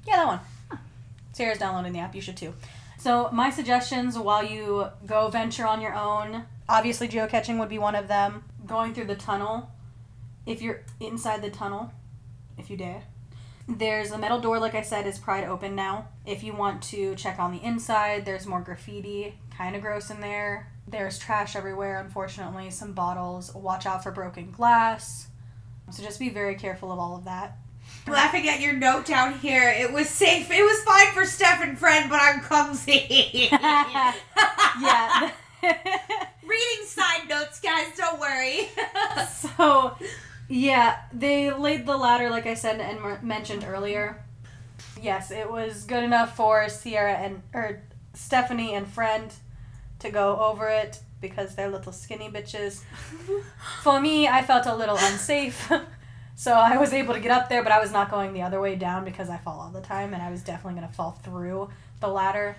yeah, 0.07 0.17
that 0.17 0.27
one. 0.27 0.41
Sarah's 1.33 1.59
downloading 1.59 1.93
the 1.93 2.01
app. 2.01 2.17
You 2.17 2.21
should 2.21 2.37
too. 2.37 2.53
So 2.99 3.31
my 3.33 3.51
suggestions 3.51 4.19
while 4.19 4.45
you 4.45 4.89
go 5.07 5.29
venture 5.29 5.65
on 5.65 5.81
your 5.81 5.95
own, 5.95 6.47
obviously 6.69 7.07
geocaching 7.07 7.61
would 7.61 7.69
be 7.69 7.79
one 7.79 7.95
of 7.95 8.09
them. 8.09 8.43
Going 8.67 8.93
through 8.93 9.05
the 9.05 9.15
tunnel, 9.15 9.71
if 10.49 10.63
you're 10.63 10.81
inside 10.99 11.43
the 11.43 11.51
tunnel, 11.51 11.93
if 12.57 12.71
you 12.71 12.77
dare. 12.77 13.03
There's 13.69 14.11
a 14.13 14.19
metal 14.19 14.41
door, 14.41 14.59
like 14.59 14.75
I 14.75 14.81
said, 14.81 15.07
is 15.07 15.19
pried 15.19 15.45
open 15.45 15.75
now. 15.75 16.09
If 16.25 16.43
you 16.43 16.55
want 16.55 16.83
to 16.85 17.15
check 17.17 17.39
on 17.39 17.53
the 17.53 17.63
inside, 17.63 18.25
there's 18.25 18.47
more 18.47 18.63
graffiti, 18.63 19.35
kind 19.55 19.77
of 19.77 19.83
gross 19.83 20.11
in 20.11 20.23
there. 20.23 20.73
There's 20.87 21.19
trash 21.19 21.55
everywhere, 21.55 22.01
unfortunately, 22.01 22.71
some 22.71 22.95
bottles. 22.95 23.55
Watch 23.55 23.85
out 23.85 24.03
for 24.03 24.11
broken 24.11 24.51
glass. 24.51 25.29
So 25.91 26.03
just 26.03 26.19
be 26.19 26.31
very 26.31 26.55
careful 26.55 26.91
of 26.91 26.99
all 26.99 27.15
of 27.15 27.25
that. 27.27 27.59
Laughing 28.07 28.49
at 28.49 28.61
your 28.61 28.73
note 28.73 29.05
down 29.05 29.39
here. 29.39 29.69
It 29.69 29.93
was 29.93 30.09
safe. 30.09 30.51
It 30.51 30.63
was 30.63 30.83
fine 30.83 31.13
for 31.13 31.27
Steph 31.27 31.63
and 31.63 31.79
friend, 31.79 32.09
but 32.09 32.21
I'm 32.23 32.41
clumsy. 32.41 33.49
yeah. 33.51 34.15
Reading 36.43 36.87
side 36.87 37.29
notes, 37.29 37.61
guys. 37.61 37.89
Don't 37.99 38.19
worry. 38.19 38.69
so, 39.31 39.97
yeah, 40.49 41.01
they 41.13 41.53
laid 41.53 41.87
the 41.87 41.97
ladder, 41.97 42.31
like 42.31 42.47
I 42.47 42.55
said 42.55 42.81
and 42.81 43.23
mentioned 43.23 43.65
earlier. 43.65 44.25
Yes, 45.01 45.31
it 45.31 45.51
was 45.51 45.85
good 45.85 46.03
enough 46.03 46.37
for 46.37 46.69
Sierra 46.69 47.15
and 47.15 47.43
or 47.55 47.83
Stephanie 48.15 48.75
and 48.75 48.87
friend 48.87 49.33
to 50.01 50.11
go 50.11 50.39
over 50.41 50.69
it 50.69 51.01
because 51.21 51.55
they're 51.55 51.69
little 51.69 51.93
skinny 51.93 52.29
bitches. 52.29 52.83
For 53.83 54.01
me, 54.01 54.29
I 54.29 54.43
felt 54.43 54.67
a 54.67 54.75
little 54.75 54.97
unsafe. 54.97 55.71
So 56.39 56.53
I 56.53 56.77
was 56.77 56.93
able 56.93 57.15
to 57.15 57.21
get 57.21 57.33
up 57.33 57.49
there, 57.49 57.65
but 57.65 57.73
I 57.73 57.81
was 57.81 57.91
not 57.91 58.13
going 58.13 58.33
the 58.33 58.43
other 58.43 58.61
way 58.61 58.77
down 58.77 59.05
because 59.05 59.29
I 59.29 59.39
fall 59.39 59.59
all 59.59 59.71
the 59.71 59.81
time 59.81 60.15
and 60.15 60.23
I 60.23 60.31
was 60.31 60.41
definitely 60.41 60.79
going 60.79 60.89
to 60.89 60.95
fall 60.95 61.11
through 61.11 61.69
the 61.99 62.07
ladder. 62.07 62.55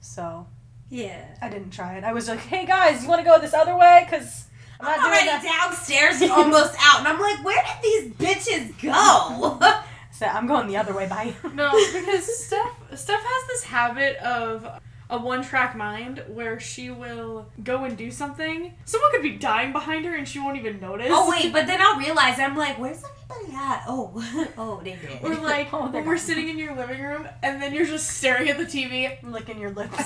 So 0.00 0.46
yeah. 0.88 1.22
I 1.42 1.50
didn't 1.50 1.72
try 1.72 1.98
it. 1.98 2.04
I 2.04 2.14
was 2.14 2.26
like, 2.26 2.38
hey 2.38 2.64
guys, 2.64 3.02
you 3.02 3.10
want 3.10 3.20
to 3.20 3.24
go 3.26 3.38
this 3.38 3.52
other 3.52 3.76
way? 3.76 4.06
Because 4.08 4.46
I'm 4.82 4.88
not 4.88 4.98
I'm 4.98 5.04
doing 5.04 5.28
already 5.28 5.46
that. 5.46 5.68
downstairs, 5.70 6.22
almost 6.30 6.74
out, 6.80 6.98
and 7.00 7.08
I'm 7.08 7.20
like, 7.20 7.44
where 7.44 7.62
did 7.62 7.82
these 7.82 8.12
bitches 8.14 8.82
go? 8.82 9.58
So 10.14 10.26
I'm 10.26 10.46
going 10.46 10.68
the 10.68 10.76
other 10.76 10.92
way, 10.94 11.08
bye. 11.08 11.32
No, 11.54 11.72
because 11.72 12.44
Steph 12.46 12.70
Steph 12.94 13.22
has 13.24 13.48
this 13.48 13.64
habit 13.64 14.16
of 14.18 14.68
a 15.10 15.18
one 15.18 15.42
track 15.42 15.74
mind 15.74 16.22
where 16.28 16.60
she 16.60 16.90
will 16.90 17.48
go 17.64 17.84
and 17.84 17.96
do 17.96 18.10
something. 18.10 18.74
Someone 18.84 19.10
could 19.10 19.22
be 19.22 19.36
dying 19.36 19.72
behind 19.72 20.04
her 20.04 20.14
and 20.14 20.28
she 20.28 20.38
won't 20.38 20.58
even 20.58 20.78
notice. 20.80 21.08
oh 21.10 21.28
wait, 21.30 21.50
but 21.52 21.66
then 21.66 21.80
I'll 21.80 21.98
realize 21.98 22.38
I'm 22.38 22.56
like, 22.56 22.78
where's 22.78 23.02
everybody 23.02 23.56
at? 23.56 23.84
Oh, 23.88 24.12
oh, 24.58 24.80
they 24.84 24.96
did. 24.96 25.22
Or 25.24 25.34
like 25.36 25.70
Oh, 25.72 25.88
they're 25.90 26.02
when 26.02 26.06
we're 26.06 26.14
gone. 26.16 26.18
sitting 26.18 26.48
in 26.50 26.58
your 26.58 26.76
living 26.76 27.00
room 27.02 27.26
and 27.42 27.60
then 27.60 27.72
you're 27.74 27.86
just 27.86 28.06
staring 28.18 28.48
at 28.50 28.58
the 28.58 28.64
TV 28.66 29.16
licking 29.24 29.58
your 29.58 29.70
lips. 29.70 29.96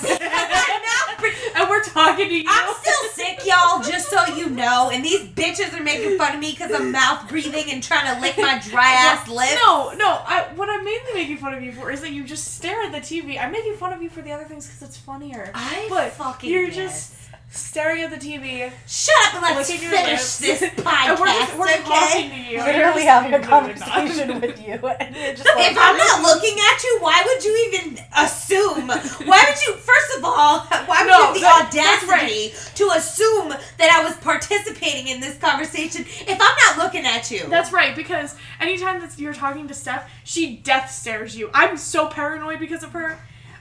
we're 1.69 1.83
talking 1.83 2.29
to 2.29 2.35
you. 2.35 2.43
I'm 2.47 2.73
still 2.75 3.09
sick, 3.11 3.45
y'all, 3.45 3.81
just 3.83 4.09
so 4.09 4.25
you 4.35 4.49
know. 4.49 4.89
And 4.91 5.03
these 5.03 5.21
bitches 5.21 5.77
are 5.77 5.83
making 5.83 6.17
fun 6.17 6.35
of 6.35 6.39
me 6.39 6.51
because 6.51 6.71
I'm 6.71 6.91
mouth 6.91 7.27
breathing 7.29 7.71
and 7.71 7.81
trying 7.83 8.13
to 8.13 8.21
lick 8.21 8.37
my 8.37 8.59
dry 8.59 8.91
ass 8.91 9.27
lips. 9.27 9.55
No, 9.65 9.91
no. 9.93 10.21
I, 10.25 10.47
what 10.55 10.69
I'm 10.69 10.83
mainly 10.83 11.13
making 11.13 11.37
fun 11.37 11.53
of 11.53 11.61
you 11.63 11.71
for 11.71 11.91
is 11.91 12.01
that 12.01 12.11
you 12.11 12.23
just 12.23 12.55
stare 12.55 12.83
at 12.83 12.91
the 12.91 12.99
TV. 12.99 13.39
I'm 13.41 13.51
making 13.51 13.75
fun 13.77 13.93
of 13.93 14.01
you 14.01 14.09
for 14.09 14.21
the 14.21 14.31
other 14.31 14.45
things 14.45 14.67
because 14.67 14.81
it's 14.81 14.97
funnier. 14.97 15.51
I 15.53 15.87
but 15.89 16.11
fucking 16.13 16.49
you're 16.49 16.67
guess. 16.67 16.75
just 16.75 17.13
staring 17.49 18.03
at 18.03 18.09
the 18.11 18.17
TV. 18.17 18.71
Shut 18.87 19.15
up 19.27 19.35
and 19.35 19.55
let's 19.55 19.69
licking 19.69 19.83
your 19.83 19.91
finish 19.91 20.11
lips. 20.11 20.39
this 20.39 20.61
and 20.63 20.71
podcast, 20.73 21.19
we're 21.19 21.25
just, 21.27 21.57
we're 21.57 21.67
talking 21.83 22.25
okay? 22.25 22.29
to 22.29 22.51
you. 22.51 22.57
Literally 22.59 23.03
You're 23.03 23.11
having 23.11 23.33
a 23.33 23.39
just- 23.39 23.49
you're 23.49 23.49
not. 23.49 23.49
conversation 23.49 24.41
with 24.41 24.67
you, 24.67 24.73
and 24.99 25.15
just 25.37 25.45
like, 25.55 25.71
If 25.71 25.77
I'm 25.79 25.97
not 25.97 26.21
looking 26.21 26.57
at 26.59 26.83
you, 26.83 26.97
why 27.01 27.23
would 27.25 27.43
you 27.43 27.71
even 27.73 27.99
assume? 28.17 28.87
Why 28.87 29.45
would 29.47 29.61
you, 29.67 29.73
first 29.75 30.17
of 30.17 30.25
all, 30.25 30.59
why 30.59 31.01
would 31.03 31.07
No, 31.09 31.17
you 31.17 31.23
have 31.23 31.33
the 31.33 31.39
that- 31.41 31.69
that's 31.73 32.11
audacity 32.11 32.53
to 32.75 32.91
assume 32.95 33.49
that 33.49 33.91
I 33.91 34.03
was 34.03 34.15
participating 34.17 35.07
in 35.07 35.21
this 35.21 35.37
conversation 35.37 36.05
if 36.07 36.37
I'm 36.39 36.77
not 36.77 36.77
looking 36.83 37.05
at 37.05 37.31
you? 37.31 37.45
That's 37.47 37.71
right, 37.71 37.95
because 37.95 38.35
anytime 38.59 38.99
that 39.01 39.17
you're 39.17 39.33
talking 39.33 39.67
to 39.67 39.73
Steph, 39.73 40.09
she 40.23 40.57
death 40.57 40.91
stares 40.91 41.35
you. 41.35 41.49
I'm 41.53 41.77
so 41.77 42.07
paranoid 42.07 42.59
because 42.59 42.83
of 42.83 42.91
her. 42.91 43.17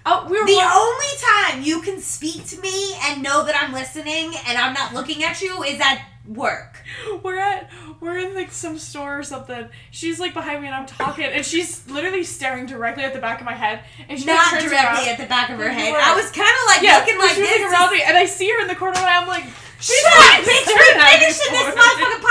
Oh, 0.08 0.26
we 0.30 0.38
were 0.40 0.46
The 0.46 0.54
wa- 0.54 0.70
only 0.72 1.06
time 1.20 1.62
you 1.62 1.82
can 1.82 2.00
speak 2.00 2.46
to 2.46 2.60
me 2.60 2.94
and 3.02 3.22
know 3.22 3.44
that 3.44 3.60
I'm 3.60 3.72
listening 3.72 4.32
and 4.46 4.56
I'm 4.56 4.72
not 4.72 4.94
looking 4.94 5.24
at 5.24 5.42
you 5.42 5.62
is 5.64 5.80
at 5.80 6.00
work. 6.28 6.80
we're 7.24 7.38
at 7.38 7.68
we're 8.00 8.18
in 8.18 8.34
like 8.34 8.52
some 8.52 8.78
store 8.78 9.18
or 9.18 9.22
something. 9.24 9.68
She's 9.90 10.20
like 10.20 10.32
behind 10.34 10.60
me 10.62 10.68
and 10.68 10.76
I'm 10.76 10.86
talking, 10.86 11.24
and 11.24 11.44
she's 11.44 11.88
literally 11.90 12.22
staring 12.24 12.66
directly 12.66 13.02
at 13.04 13.14
the 13.14 13.20
back 13.20 13.40
of 13.40 13.46
my 13.46 13.54
head, 13.54 13.80
and 14.08 14.18
she 14.18 14.26
Not 14.26 14.50
turns 14.50 14.64
directly 14.64 15.04
around. 15.06 15.08
at 15.08 15.18
the 15.18 15.26
back 15.26 15.50
of 15.50 15.58
her 15.58 15.68
head. 15.68 15.94
I 15.96 16.14
was 16.14 16.30
kind 16.30 16.48
of 16.48 16.66
like 16.68 16.82
yeah, 16.82 16.98
looking 16.98 17.18
like 17.18 17.30
she's 17.30 17.38
this. 17.38 17.50
looking 17.60 17.72
around 17.72 17.92
me, 17.92 18.02
and 18.06 18.16
I 18.16 18.26
see 18.26 18.48
her 18.50 18.60
in 18.60 18.68
the 18.68 18.74
corner, 18.76 18.96
and 18.98 19.06
I'm 19.06 19.26
like, 19.26 19.44
Shut 19.80 19.96
up, 20.06 20.44
bitch! 20.44 20.66
We're 20.66 21.00
finishing 21.18 21.52
this 21.52 21.74
motherfucking 21.74 22.22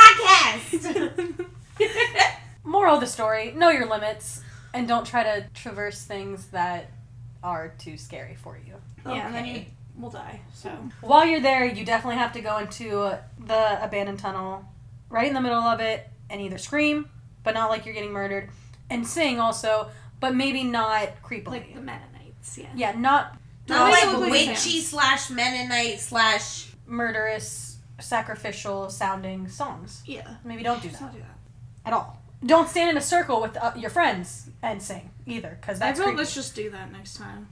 podcast. 1.36 1.46
moral 2.64 2.96
of 2.96 3.02
the 3.02 3.08
story: 3.08 3.52
know 3.52 3.70
your 3.70 3.88
limits, 3.90 4.42
and 4.74 4.88
don't 4.88 5.06
try 5.06 5.24
to 5.24 5.46
traverse 5.54 6.04
things 6.04 6.48
that 6.48 6.90
are 7.46 7.70
too 7.78 7.96
scary 7.98 8.36
for 8.36 8.58
you. 8.66 8.74
yeah, 9.06 9.28
and 9.28 9.36
then 9.36 9.46
you 9.46 9.66
will 9.98 10.10
die. 10.10 10.42
So 10.54 10.70
While 11.02 11.26
you're 11.26 11.40
there, 11.42 11.64
you 11.66 11.86
definitely 11.86 12.18
have 12.18 12.34
to 12.34 12.42
go 12.42 12.58
into 12.58 13.18
the 13.46 13.84
abandoned 13.84 14.20
tunnel, 14.20 14.66
right 15.10 15.28
in 15.28 15.34
the 15.36 15.42
middle 15.42 15.62
of 15.62 15.80
it, 15.80 16.10
and 16.30 16.42
either 16.42 16.58
scream, 16.58 17.08
but 17.44 17.54
not 17.54 17.70
like 17.70 17.86
you're 17.86 17.94
getting 17.94 18.12
murdered, 18.12 18.50
and 18.90 19.06
sing 19.06 19.40
also, 19.40 19.90
but 20.20 20.36
maybe 20.36 20.64
not 20.64 21.22
creepily. 21.24 21.48
like 21.48 21.74
the 21.76 21.82
Mennonites, 21.82 22.58
yeah. 22.58 22.68
yeah, 22.76 22.92
not 22.98 23.38
Not 23.70 23.92
make 23.92 24.04
it 24.04 24.18
like 24.20 24.32
witchy 24.32 24.46
fans. 24.82 24.88
slash 24.88 25.30
Mennonite 25.30 26.00
slash. 26.00 26.72
murderous, 26.88 27.78
sacrificial 28.00 28.90
sounding 28.90 29.48
songs. 29.48 30.02
Yeah. 30.06 30.36
Maybe 30.44 30.64
don't 30.64 30.82
do 30.82 30.88
Let's 30.88 31.00
that 31.00 31.06
not 31.06 31.14
do 31.14 31.20
that. 31.20 31.38
at 31.86 31.94
all. 31.94 32.22
Don't 32.46 32.68
stand 32.70 32.90
in 32.92 32.98
a 32.98 33.02
circle 33.02 33.42
with 33.42 33.56
uh, 33.58 33.72
your 33.76 33.90
friends 33.90 34.50
and 34.62 34.82
sing 34.82 35.10
either, 35.26 35.58
because 35.60 35.82
I 35.82 35.88
that's 35.88 36.00
feel 36.00 36.08
creepy. 36.08 36.18
let's 36.20 36.34
just 36.36 36.56
do 36.56 36.70
that 36.72 36.92
next 36.92 37.16
time. 37.18 37.48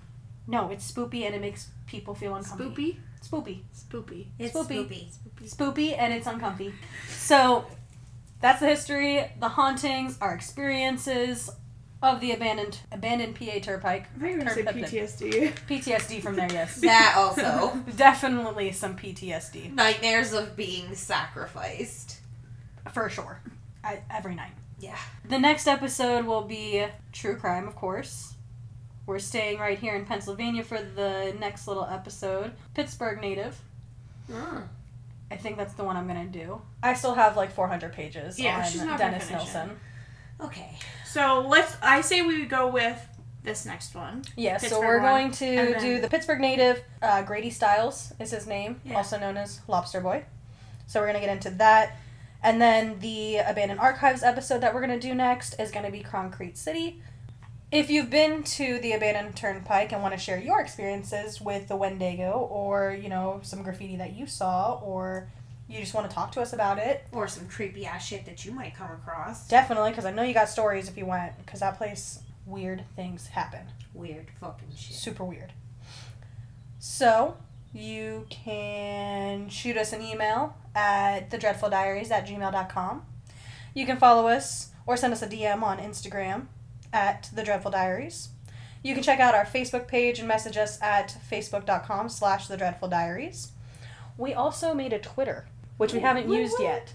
No, 0.47 0.69
it's 0.71 0.89
spoopy 0.91 1.25
and 1.25 1.33
it 1.35 1.41
makes 1.41 1.69
people 1.87 2.13
feel 2.15 2.35
uncomfortable. 2.35 2.75
Spoopy? 2.75 2.97
Spoopy. 3.23 3.59
Spoopy. 3.75 4.25
It's 4.37 4.53
Spoopy. 4.53 4.85
spoopy. 4.87 5.49
Spoopy 5.55 5.97
and 5.97 6.13
it's 6.13 6.27
uncomfy. 6.27 6.73
So 7.09 7.65
that's 8.41 8.59
the 8.59 8.67
history, 8.67 9.31
the 9.39 9.47
hauntings, 9.49 10.17
our 10.19 10.33
experiences 10.33 11.49
of 12.01 12.19
the 12.19 12.33
abandoned 12.33 12.79
abandoned 12.91 13.35
PA 13.35 13.59
Turnpike. 13.61 14.07
I 14.17 14.19
thought 14.19 14.25
you 14.27 14.31
were 14.33 14.37
gonna 14.39 14.53
say 14.53 14.63
Turn- 14.63 14.73
PTSD. 14.83 15.53
PTSD 15.69 16.21
from 16.21 16.35
there, 16.35 16.51
yes. 16.51 16.75
That 16.81 17.13
also. 17.17 17.79
Definitely 17.95 18.73
some 18.73 18.97
PTSD. 18.97 19.73
Nightmares 19.73 20.33
of 20.33 20.57
being 20.57 20.93
sacrificed. 20.95 22.19
For 22.91 23.07
sure. 23.09 23.39
I, 23.85 24.01
every 24.11 24.35
night. 24.35 24.51
Yeah. 24.83 24.97
The 25.29 25.39
next 25.39 25.67
episode 25.67 26.25
will 26.25 26.41
be 26.41 26.85
true 27.13 27.37
crime, 27.37 27.67
of 27.67 27.75
course. 27.75 28.33
We're 29.05 29.19
staying 29.19 29.59
right 29.59 29.79
here 29.79 29.95
in 29.95 30.05
Pennsylvania 30.05 30.63
for 30.63 30.77
the 30.81 31.33
next 31.39 31.67
little 31.67 31.85
episode. 31.85 32.51
Pittsburgh 32.73 33.21
native. 33.21 33.59
Mm. 34.29 34.67
I 35.31 35.35
think 35.37 35.57
that's 35.57 35.73
the 35.73 35.83
one 35.83 35.95
I'm 35.97 36.07
gonna 36.07 36.25
do. 36.25 36.61
I 36.81 36.93
still 36.93 37.13
have 37.15 37.35
like 37.37 37.51
400 37.51 37.93
pages 37.93 38.39
Yeah, 38.39 38.59
on 38.59 38.65
she's 38.71 38.81
not 38.83 38.99
Dennis 38.99 39.29
Nelson. 39.29 39.69
it. 39.71 40.43
Okay. 40.43 40.77
So 41.05 41.45
let's. 41.47 41.75
I 41.81 42.01
say 42.01 42.21
we 42.21 42.45
go 42.45 42.67
with 42.67 42.99
this 43.43 43.65
next 43.65 43.95
one. 43.95 44.23
Yeah, 44.35 44.57
so 44.57 44.79
we're 44.79 45.01
one, 45.01 45.11
going 45.11 45.31
to 45.31 45.79
do 45.79 45.99
the 46.01 46.07
Pittsburgh 46.09 46.39
native. 46.39 46.81
Uh, 47.01 47.21
Grady 47.23 47.49
Stiles 47.49 48.13
is 48.19 48.31
his 48.31 48.47
name, 48.47 48.79
Yeah. 48.85 48.95
also 48.97 49.19
known 49.19 49.37
as 49.37 49.61
Lobster 49.67 50.01
Boy. 50.01 50.23
So 50.87 50.99
we're 50.99 51.07
gonna 51.07 51.19
get 51.19 51.29
into 51.29 51.49
that, 51.51 51.97
and 52.43 52.61
then 52.61 52.99
the 52.99 53.37
abandoned 53.37 53.79
archives 53.79 54.21
episode 54.23 54.61
that 54.61 54.73
we're 54.73 54.81
gonna 54.81 54.99
do 54.99 55.15
next 55.15 55.59
is 55.59 55.71
gonna 55.71 55.89
be 55.91 56.01
Concrete 56.01 56.57
City. 56.57 57.01
If 57.71 57.89
you've 57.89 58.11
been 58.11 58.43
to 58.43 58.77
the 58.79 58.91
abandoned 58.91 59.35
turnpike 59.35 59.91
and 59.91 60.03
want 60.03 60.13
to 60.13 60.19
share 60.19 60.37
your 60.39 60.61
experiences 60.61 61.41
with 61.41 61.67
the 61.67 61.75
Wendigo, 61.75 62.33
or 62.51 62.95
you 63.01 63.09
know 63.09 63.39
some 63.41 63.63
graffiti 63.63 63.95
that 63.95 64.13
you 64.13 64.27
saw, 64.27 64.79
or 64.83 65.27
you 65.67 65.79
just 65.79 65.95
want 65.95 66.07
to 66.07 66.13
talk 66.13 66.31
to 66.33 66.41
us 66.41 66.53
about 66.53 66.77
it, 66.77 67.03
Or 67.11 67.27
some 67.27 67.47
creepy 67.47 67.85
ass 67.87 68.05
shit 68.05 68.25
that 68.25 68.45
you 68.45 68.51
might 68.51 68.75
come 68.75 68.91
across. 68.91 69.47
definitely, 69.47 69.89
because 69.89 70.05
I 70.05 70.11
know 70.11 70.21
you 70.21 70.35
got 70.35 70.49
stories 70.49 70.87
if 70.87 70.97
you 70.97 71.07
went, 71.07 71.35
because 71.39 71.61
that 71.61 71.77
place 71.79 72.19
weird 72.45 72.83
things 72.95 73.27
happen. 73.27 73.61
Weird 73.95 74.27
fucking 74.39 74.67
shit. 74.75 74.95
super 74.97 75.23
weird. 75.23 75.53
So, 76.79 77.37
you 77.73 78.25
can 78.29 79.49
shoot 79.49 79.77
us 79.77 79.93
an 79.93 80.01
email 80.01 80.55
at 80.75 81.29
thedreadfuldiaries 81.29 82.11
at 82.11 82.27
gmail.com. 82.27 83.05
You 83.73 83.85
can 83.85 83.97
follow 83.97 84.27
us 84.27 84.69
or 84.85 84.97
send 84.97 85.13
us 85.13 85.21
a 85.21 85.27
DM 85.27 85.63
on 85.63 85.79
Instagram 85.79 86.47
at 86.91 87.29
The 87.33 87.43
Dreadful 87.43 87.71
Diaries. 87.71 88.29
You 88.83 88.93
can 88.93 89.03
check 89.03 89.19
out 89.19 89.33
our 89.33 89.45
Facebook 89.45 89.87
page 89.87 90.19
and 90.19 90.27
message 90.27 90.57
us 90.57 90.79
at 90.81 91.17
facebook.com 91.29 92.09
slash 92.09 92.47
The 92.47 92.57
Dreadful 92.57 92.89
Diaries. 92.89 93.51
We 94.17 94.33
also 94.33 94.73
made 94.73 94.93
a 94.93 94.99
Twitter, 94.99 95.47
which 95.77 95.93
we 95.93 96.01
haven't 96.01 96.27
Woo, 96.27 96.35
used 96.35 96.57
yet. 96.59 96.93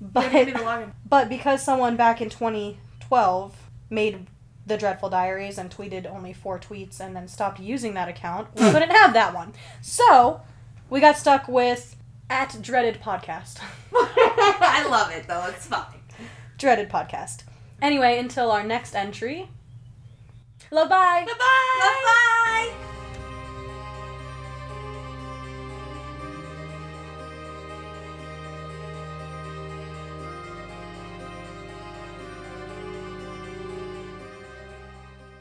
But, 0.00 0.32
give 0.32 0.46
me 0.46 0.52
the 0.52 0.58
login. 0.58 0.92
but 1.08 1.28
because 1.28 1.62
someone 1.62 1.96
back 1.96 2.20
in 2.20 2.28
2012 2.30 3.56
made 3.88 4.26
the 4.66 4.76
Dreadful 4.76 5.08
Diaries 5.10 5.58
and 5.58 5.70
tweeted 5.70 6.10
only 6.10 6.32
four 6.32 6.58
tweets 6.58 7.00
and 7.00 7.14
then 7.14 7.28
stopped 7.28 7.60
using 7.60 7.94
that 7.94 8.08
account, 8.08 8.48
we 8.56 8.70
couldn't 8.70 8.90
have 8.90 9.12
that 9.14 9.34
one. 9.34 9.52
So 9.80 10.40
we 10.90 11.00
got 11.00 11.16
stuck 11.16 11.48
with 11.48 11.96
at 12.28 12.60
Dreaded 12.60 13.00
Podcast. 13.00 13.60
I 13.94 14.86
love 14.90 15.10
it 15.12 15.28
though. 15.28 15.46
It's 15.46 15.66
fine. 15.66 16.00
Dreaded 16.58 16.88
Podcast. 16.90 17.44
Anyway, 17.80 18.18
until 18.18 18.50
our 18.50 18.64
next 18.64 18.94
entry. 18.94 19.48
Love 20.70 20.88
bye. 20.88 21.24
Bye 21.26 21.32
bye. 21.38 21.80
Bye 21.80 22.72
bye. 22.82 22.95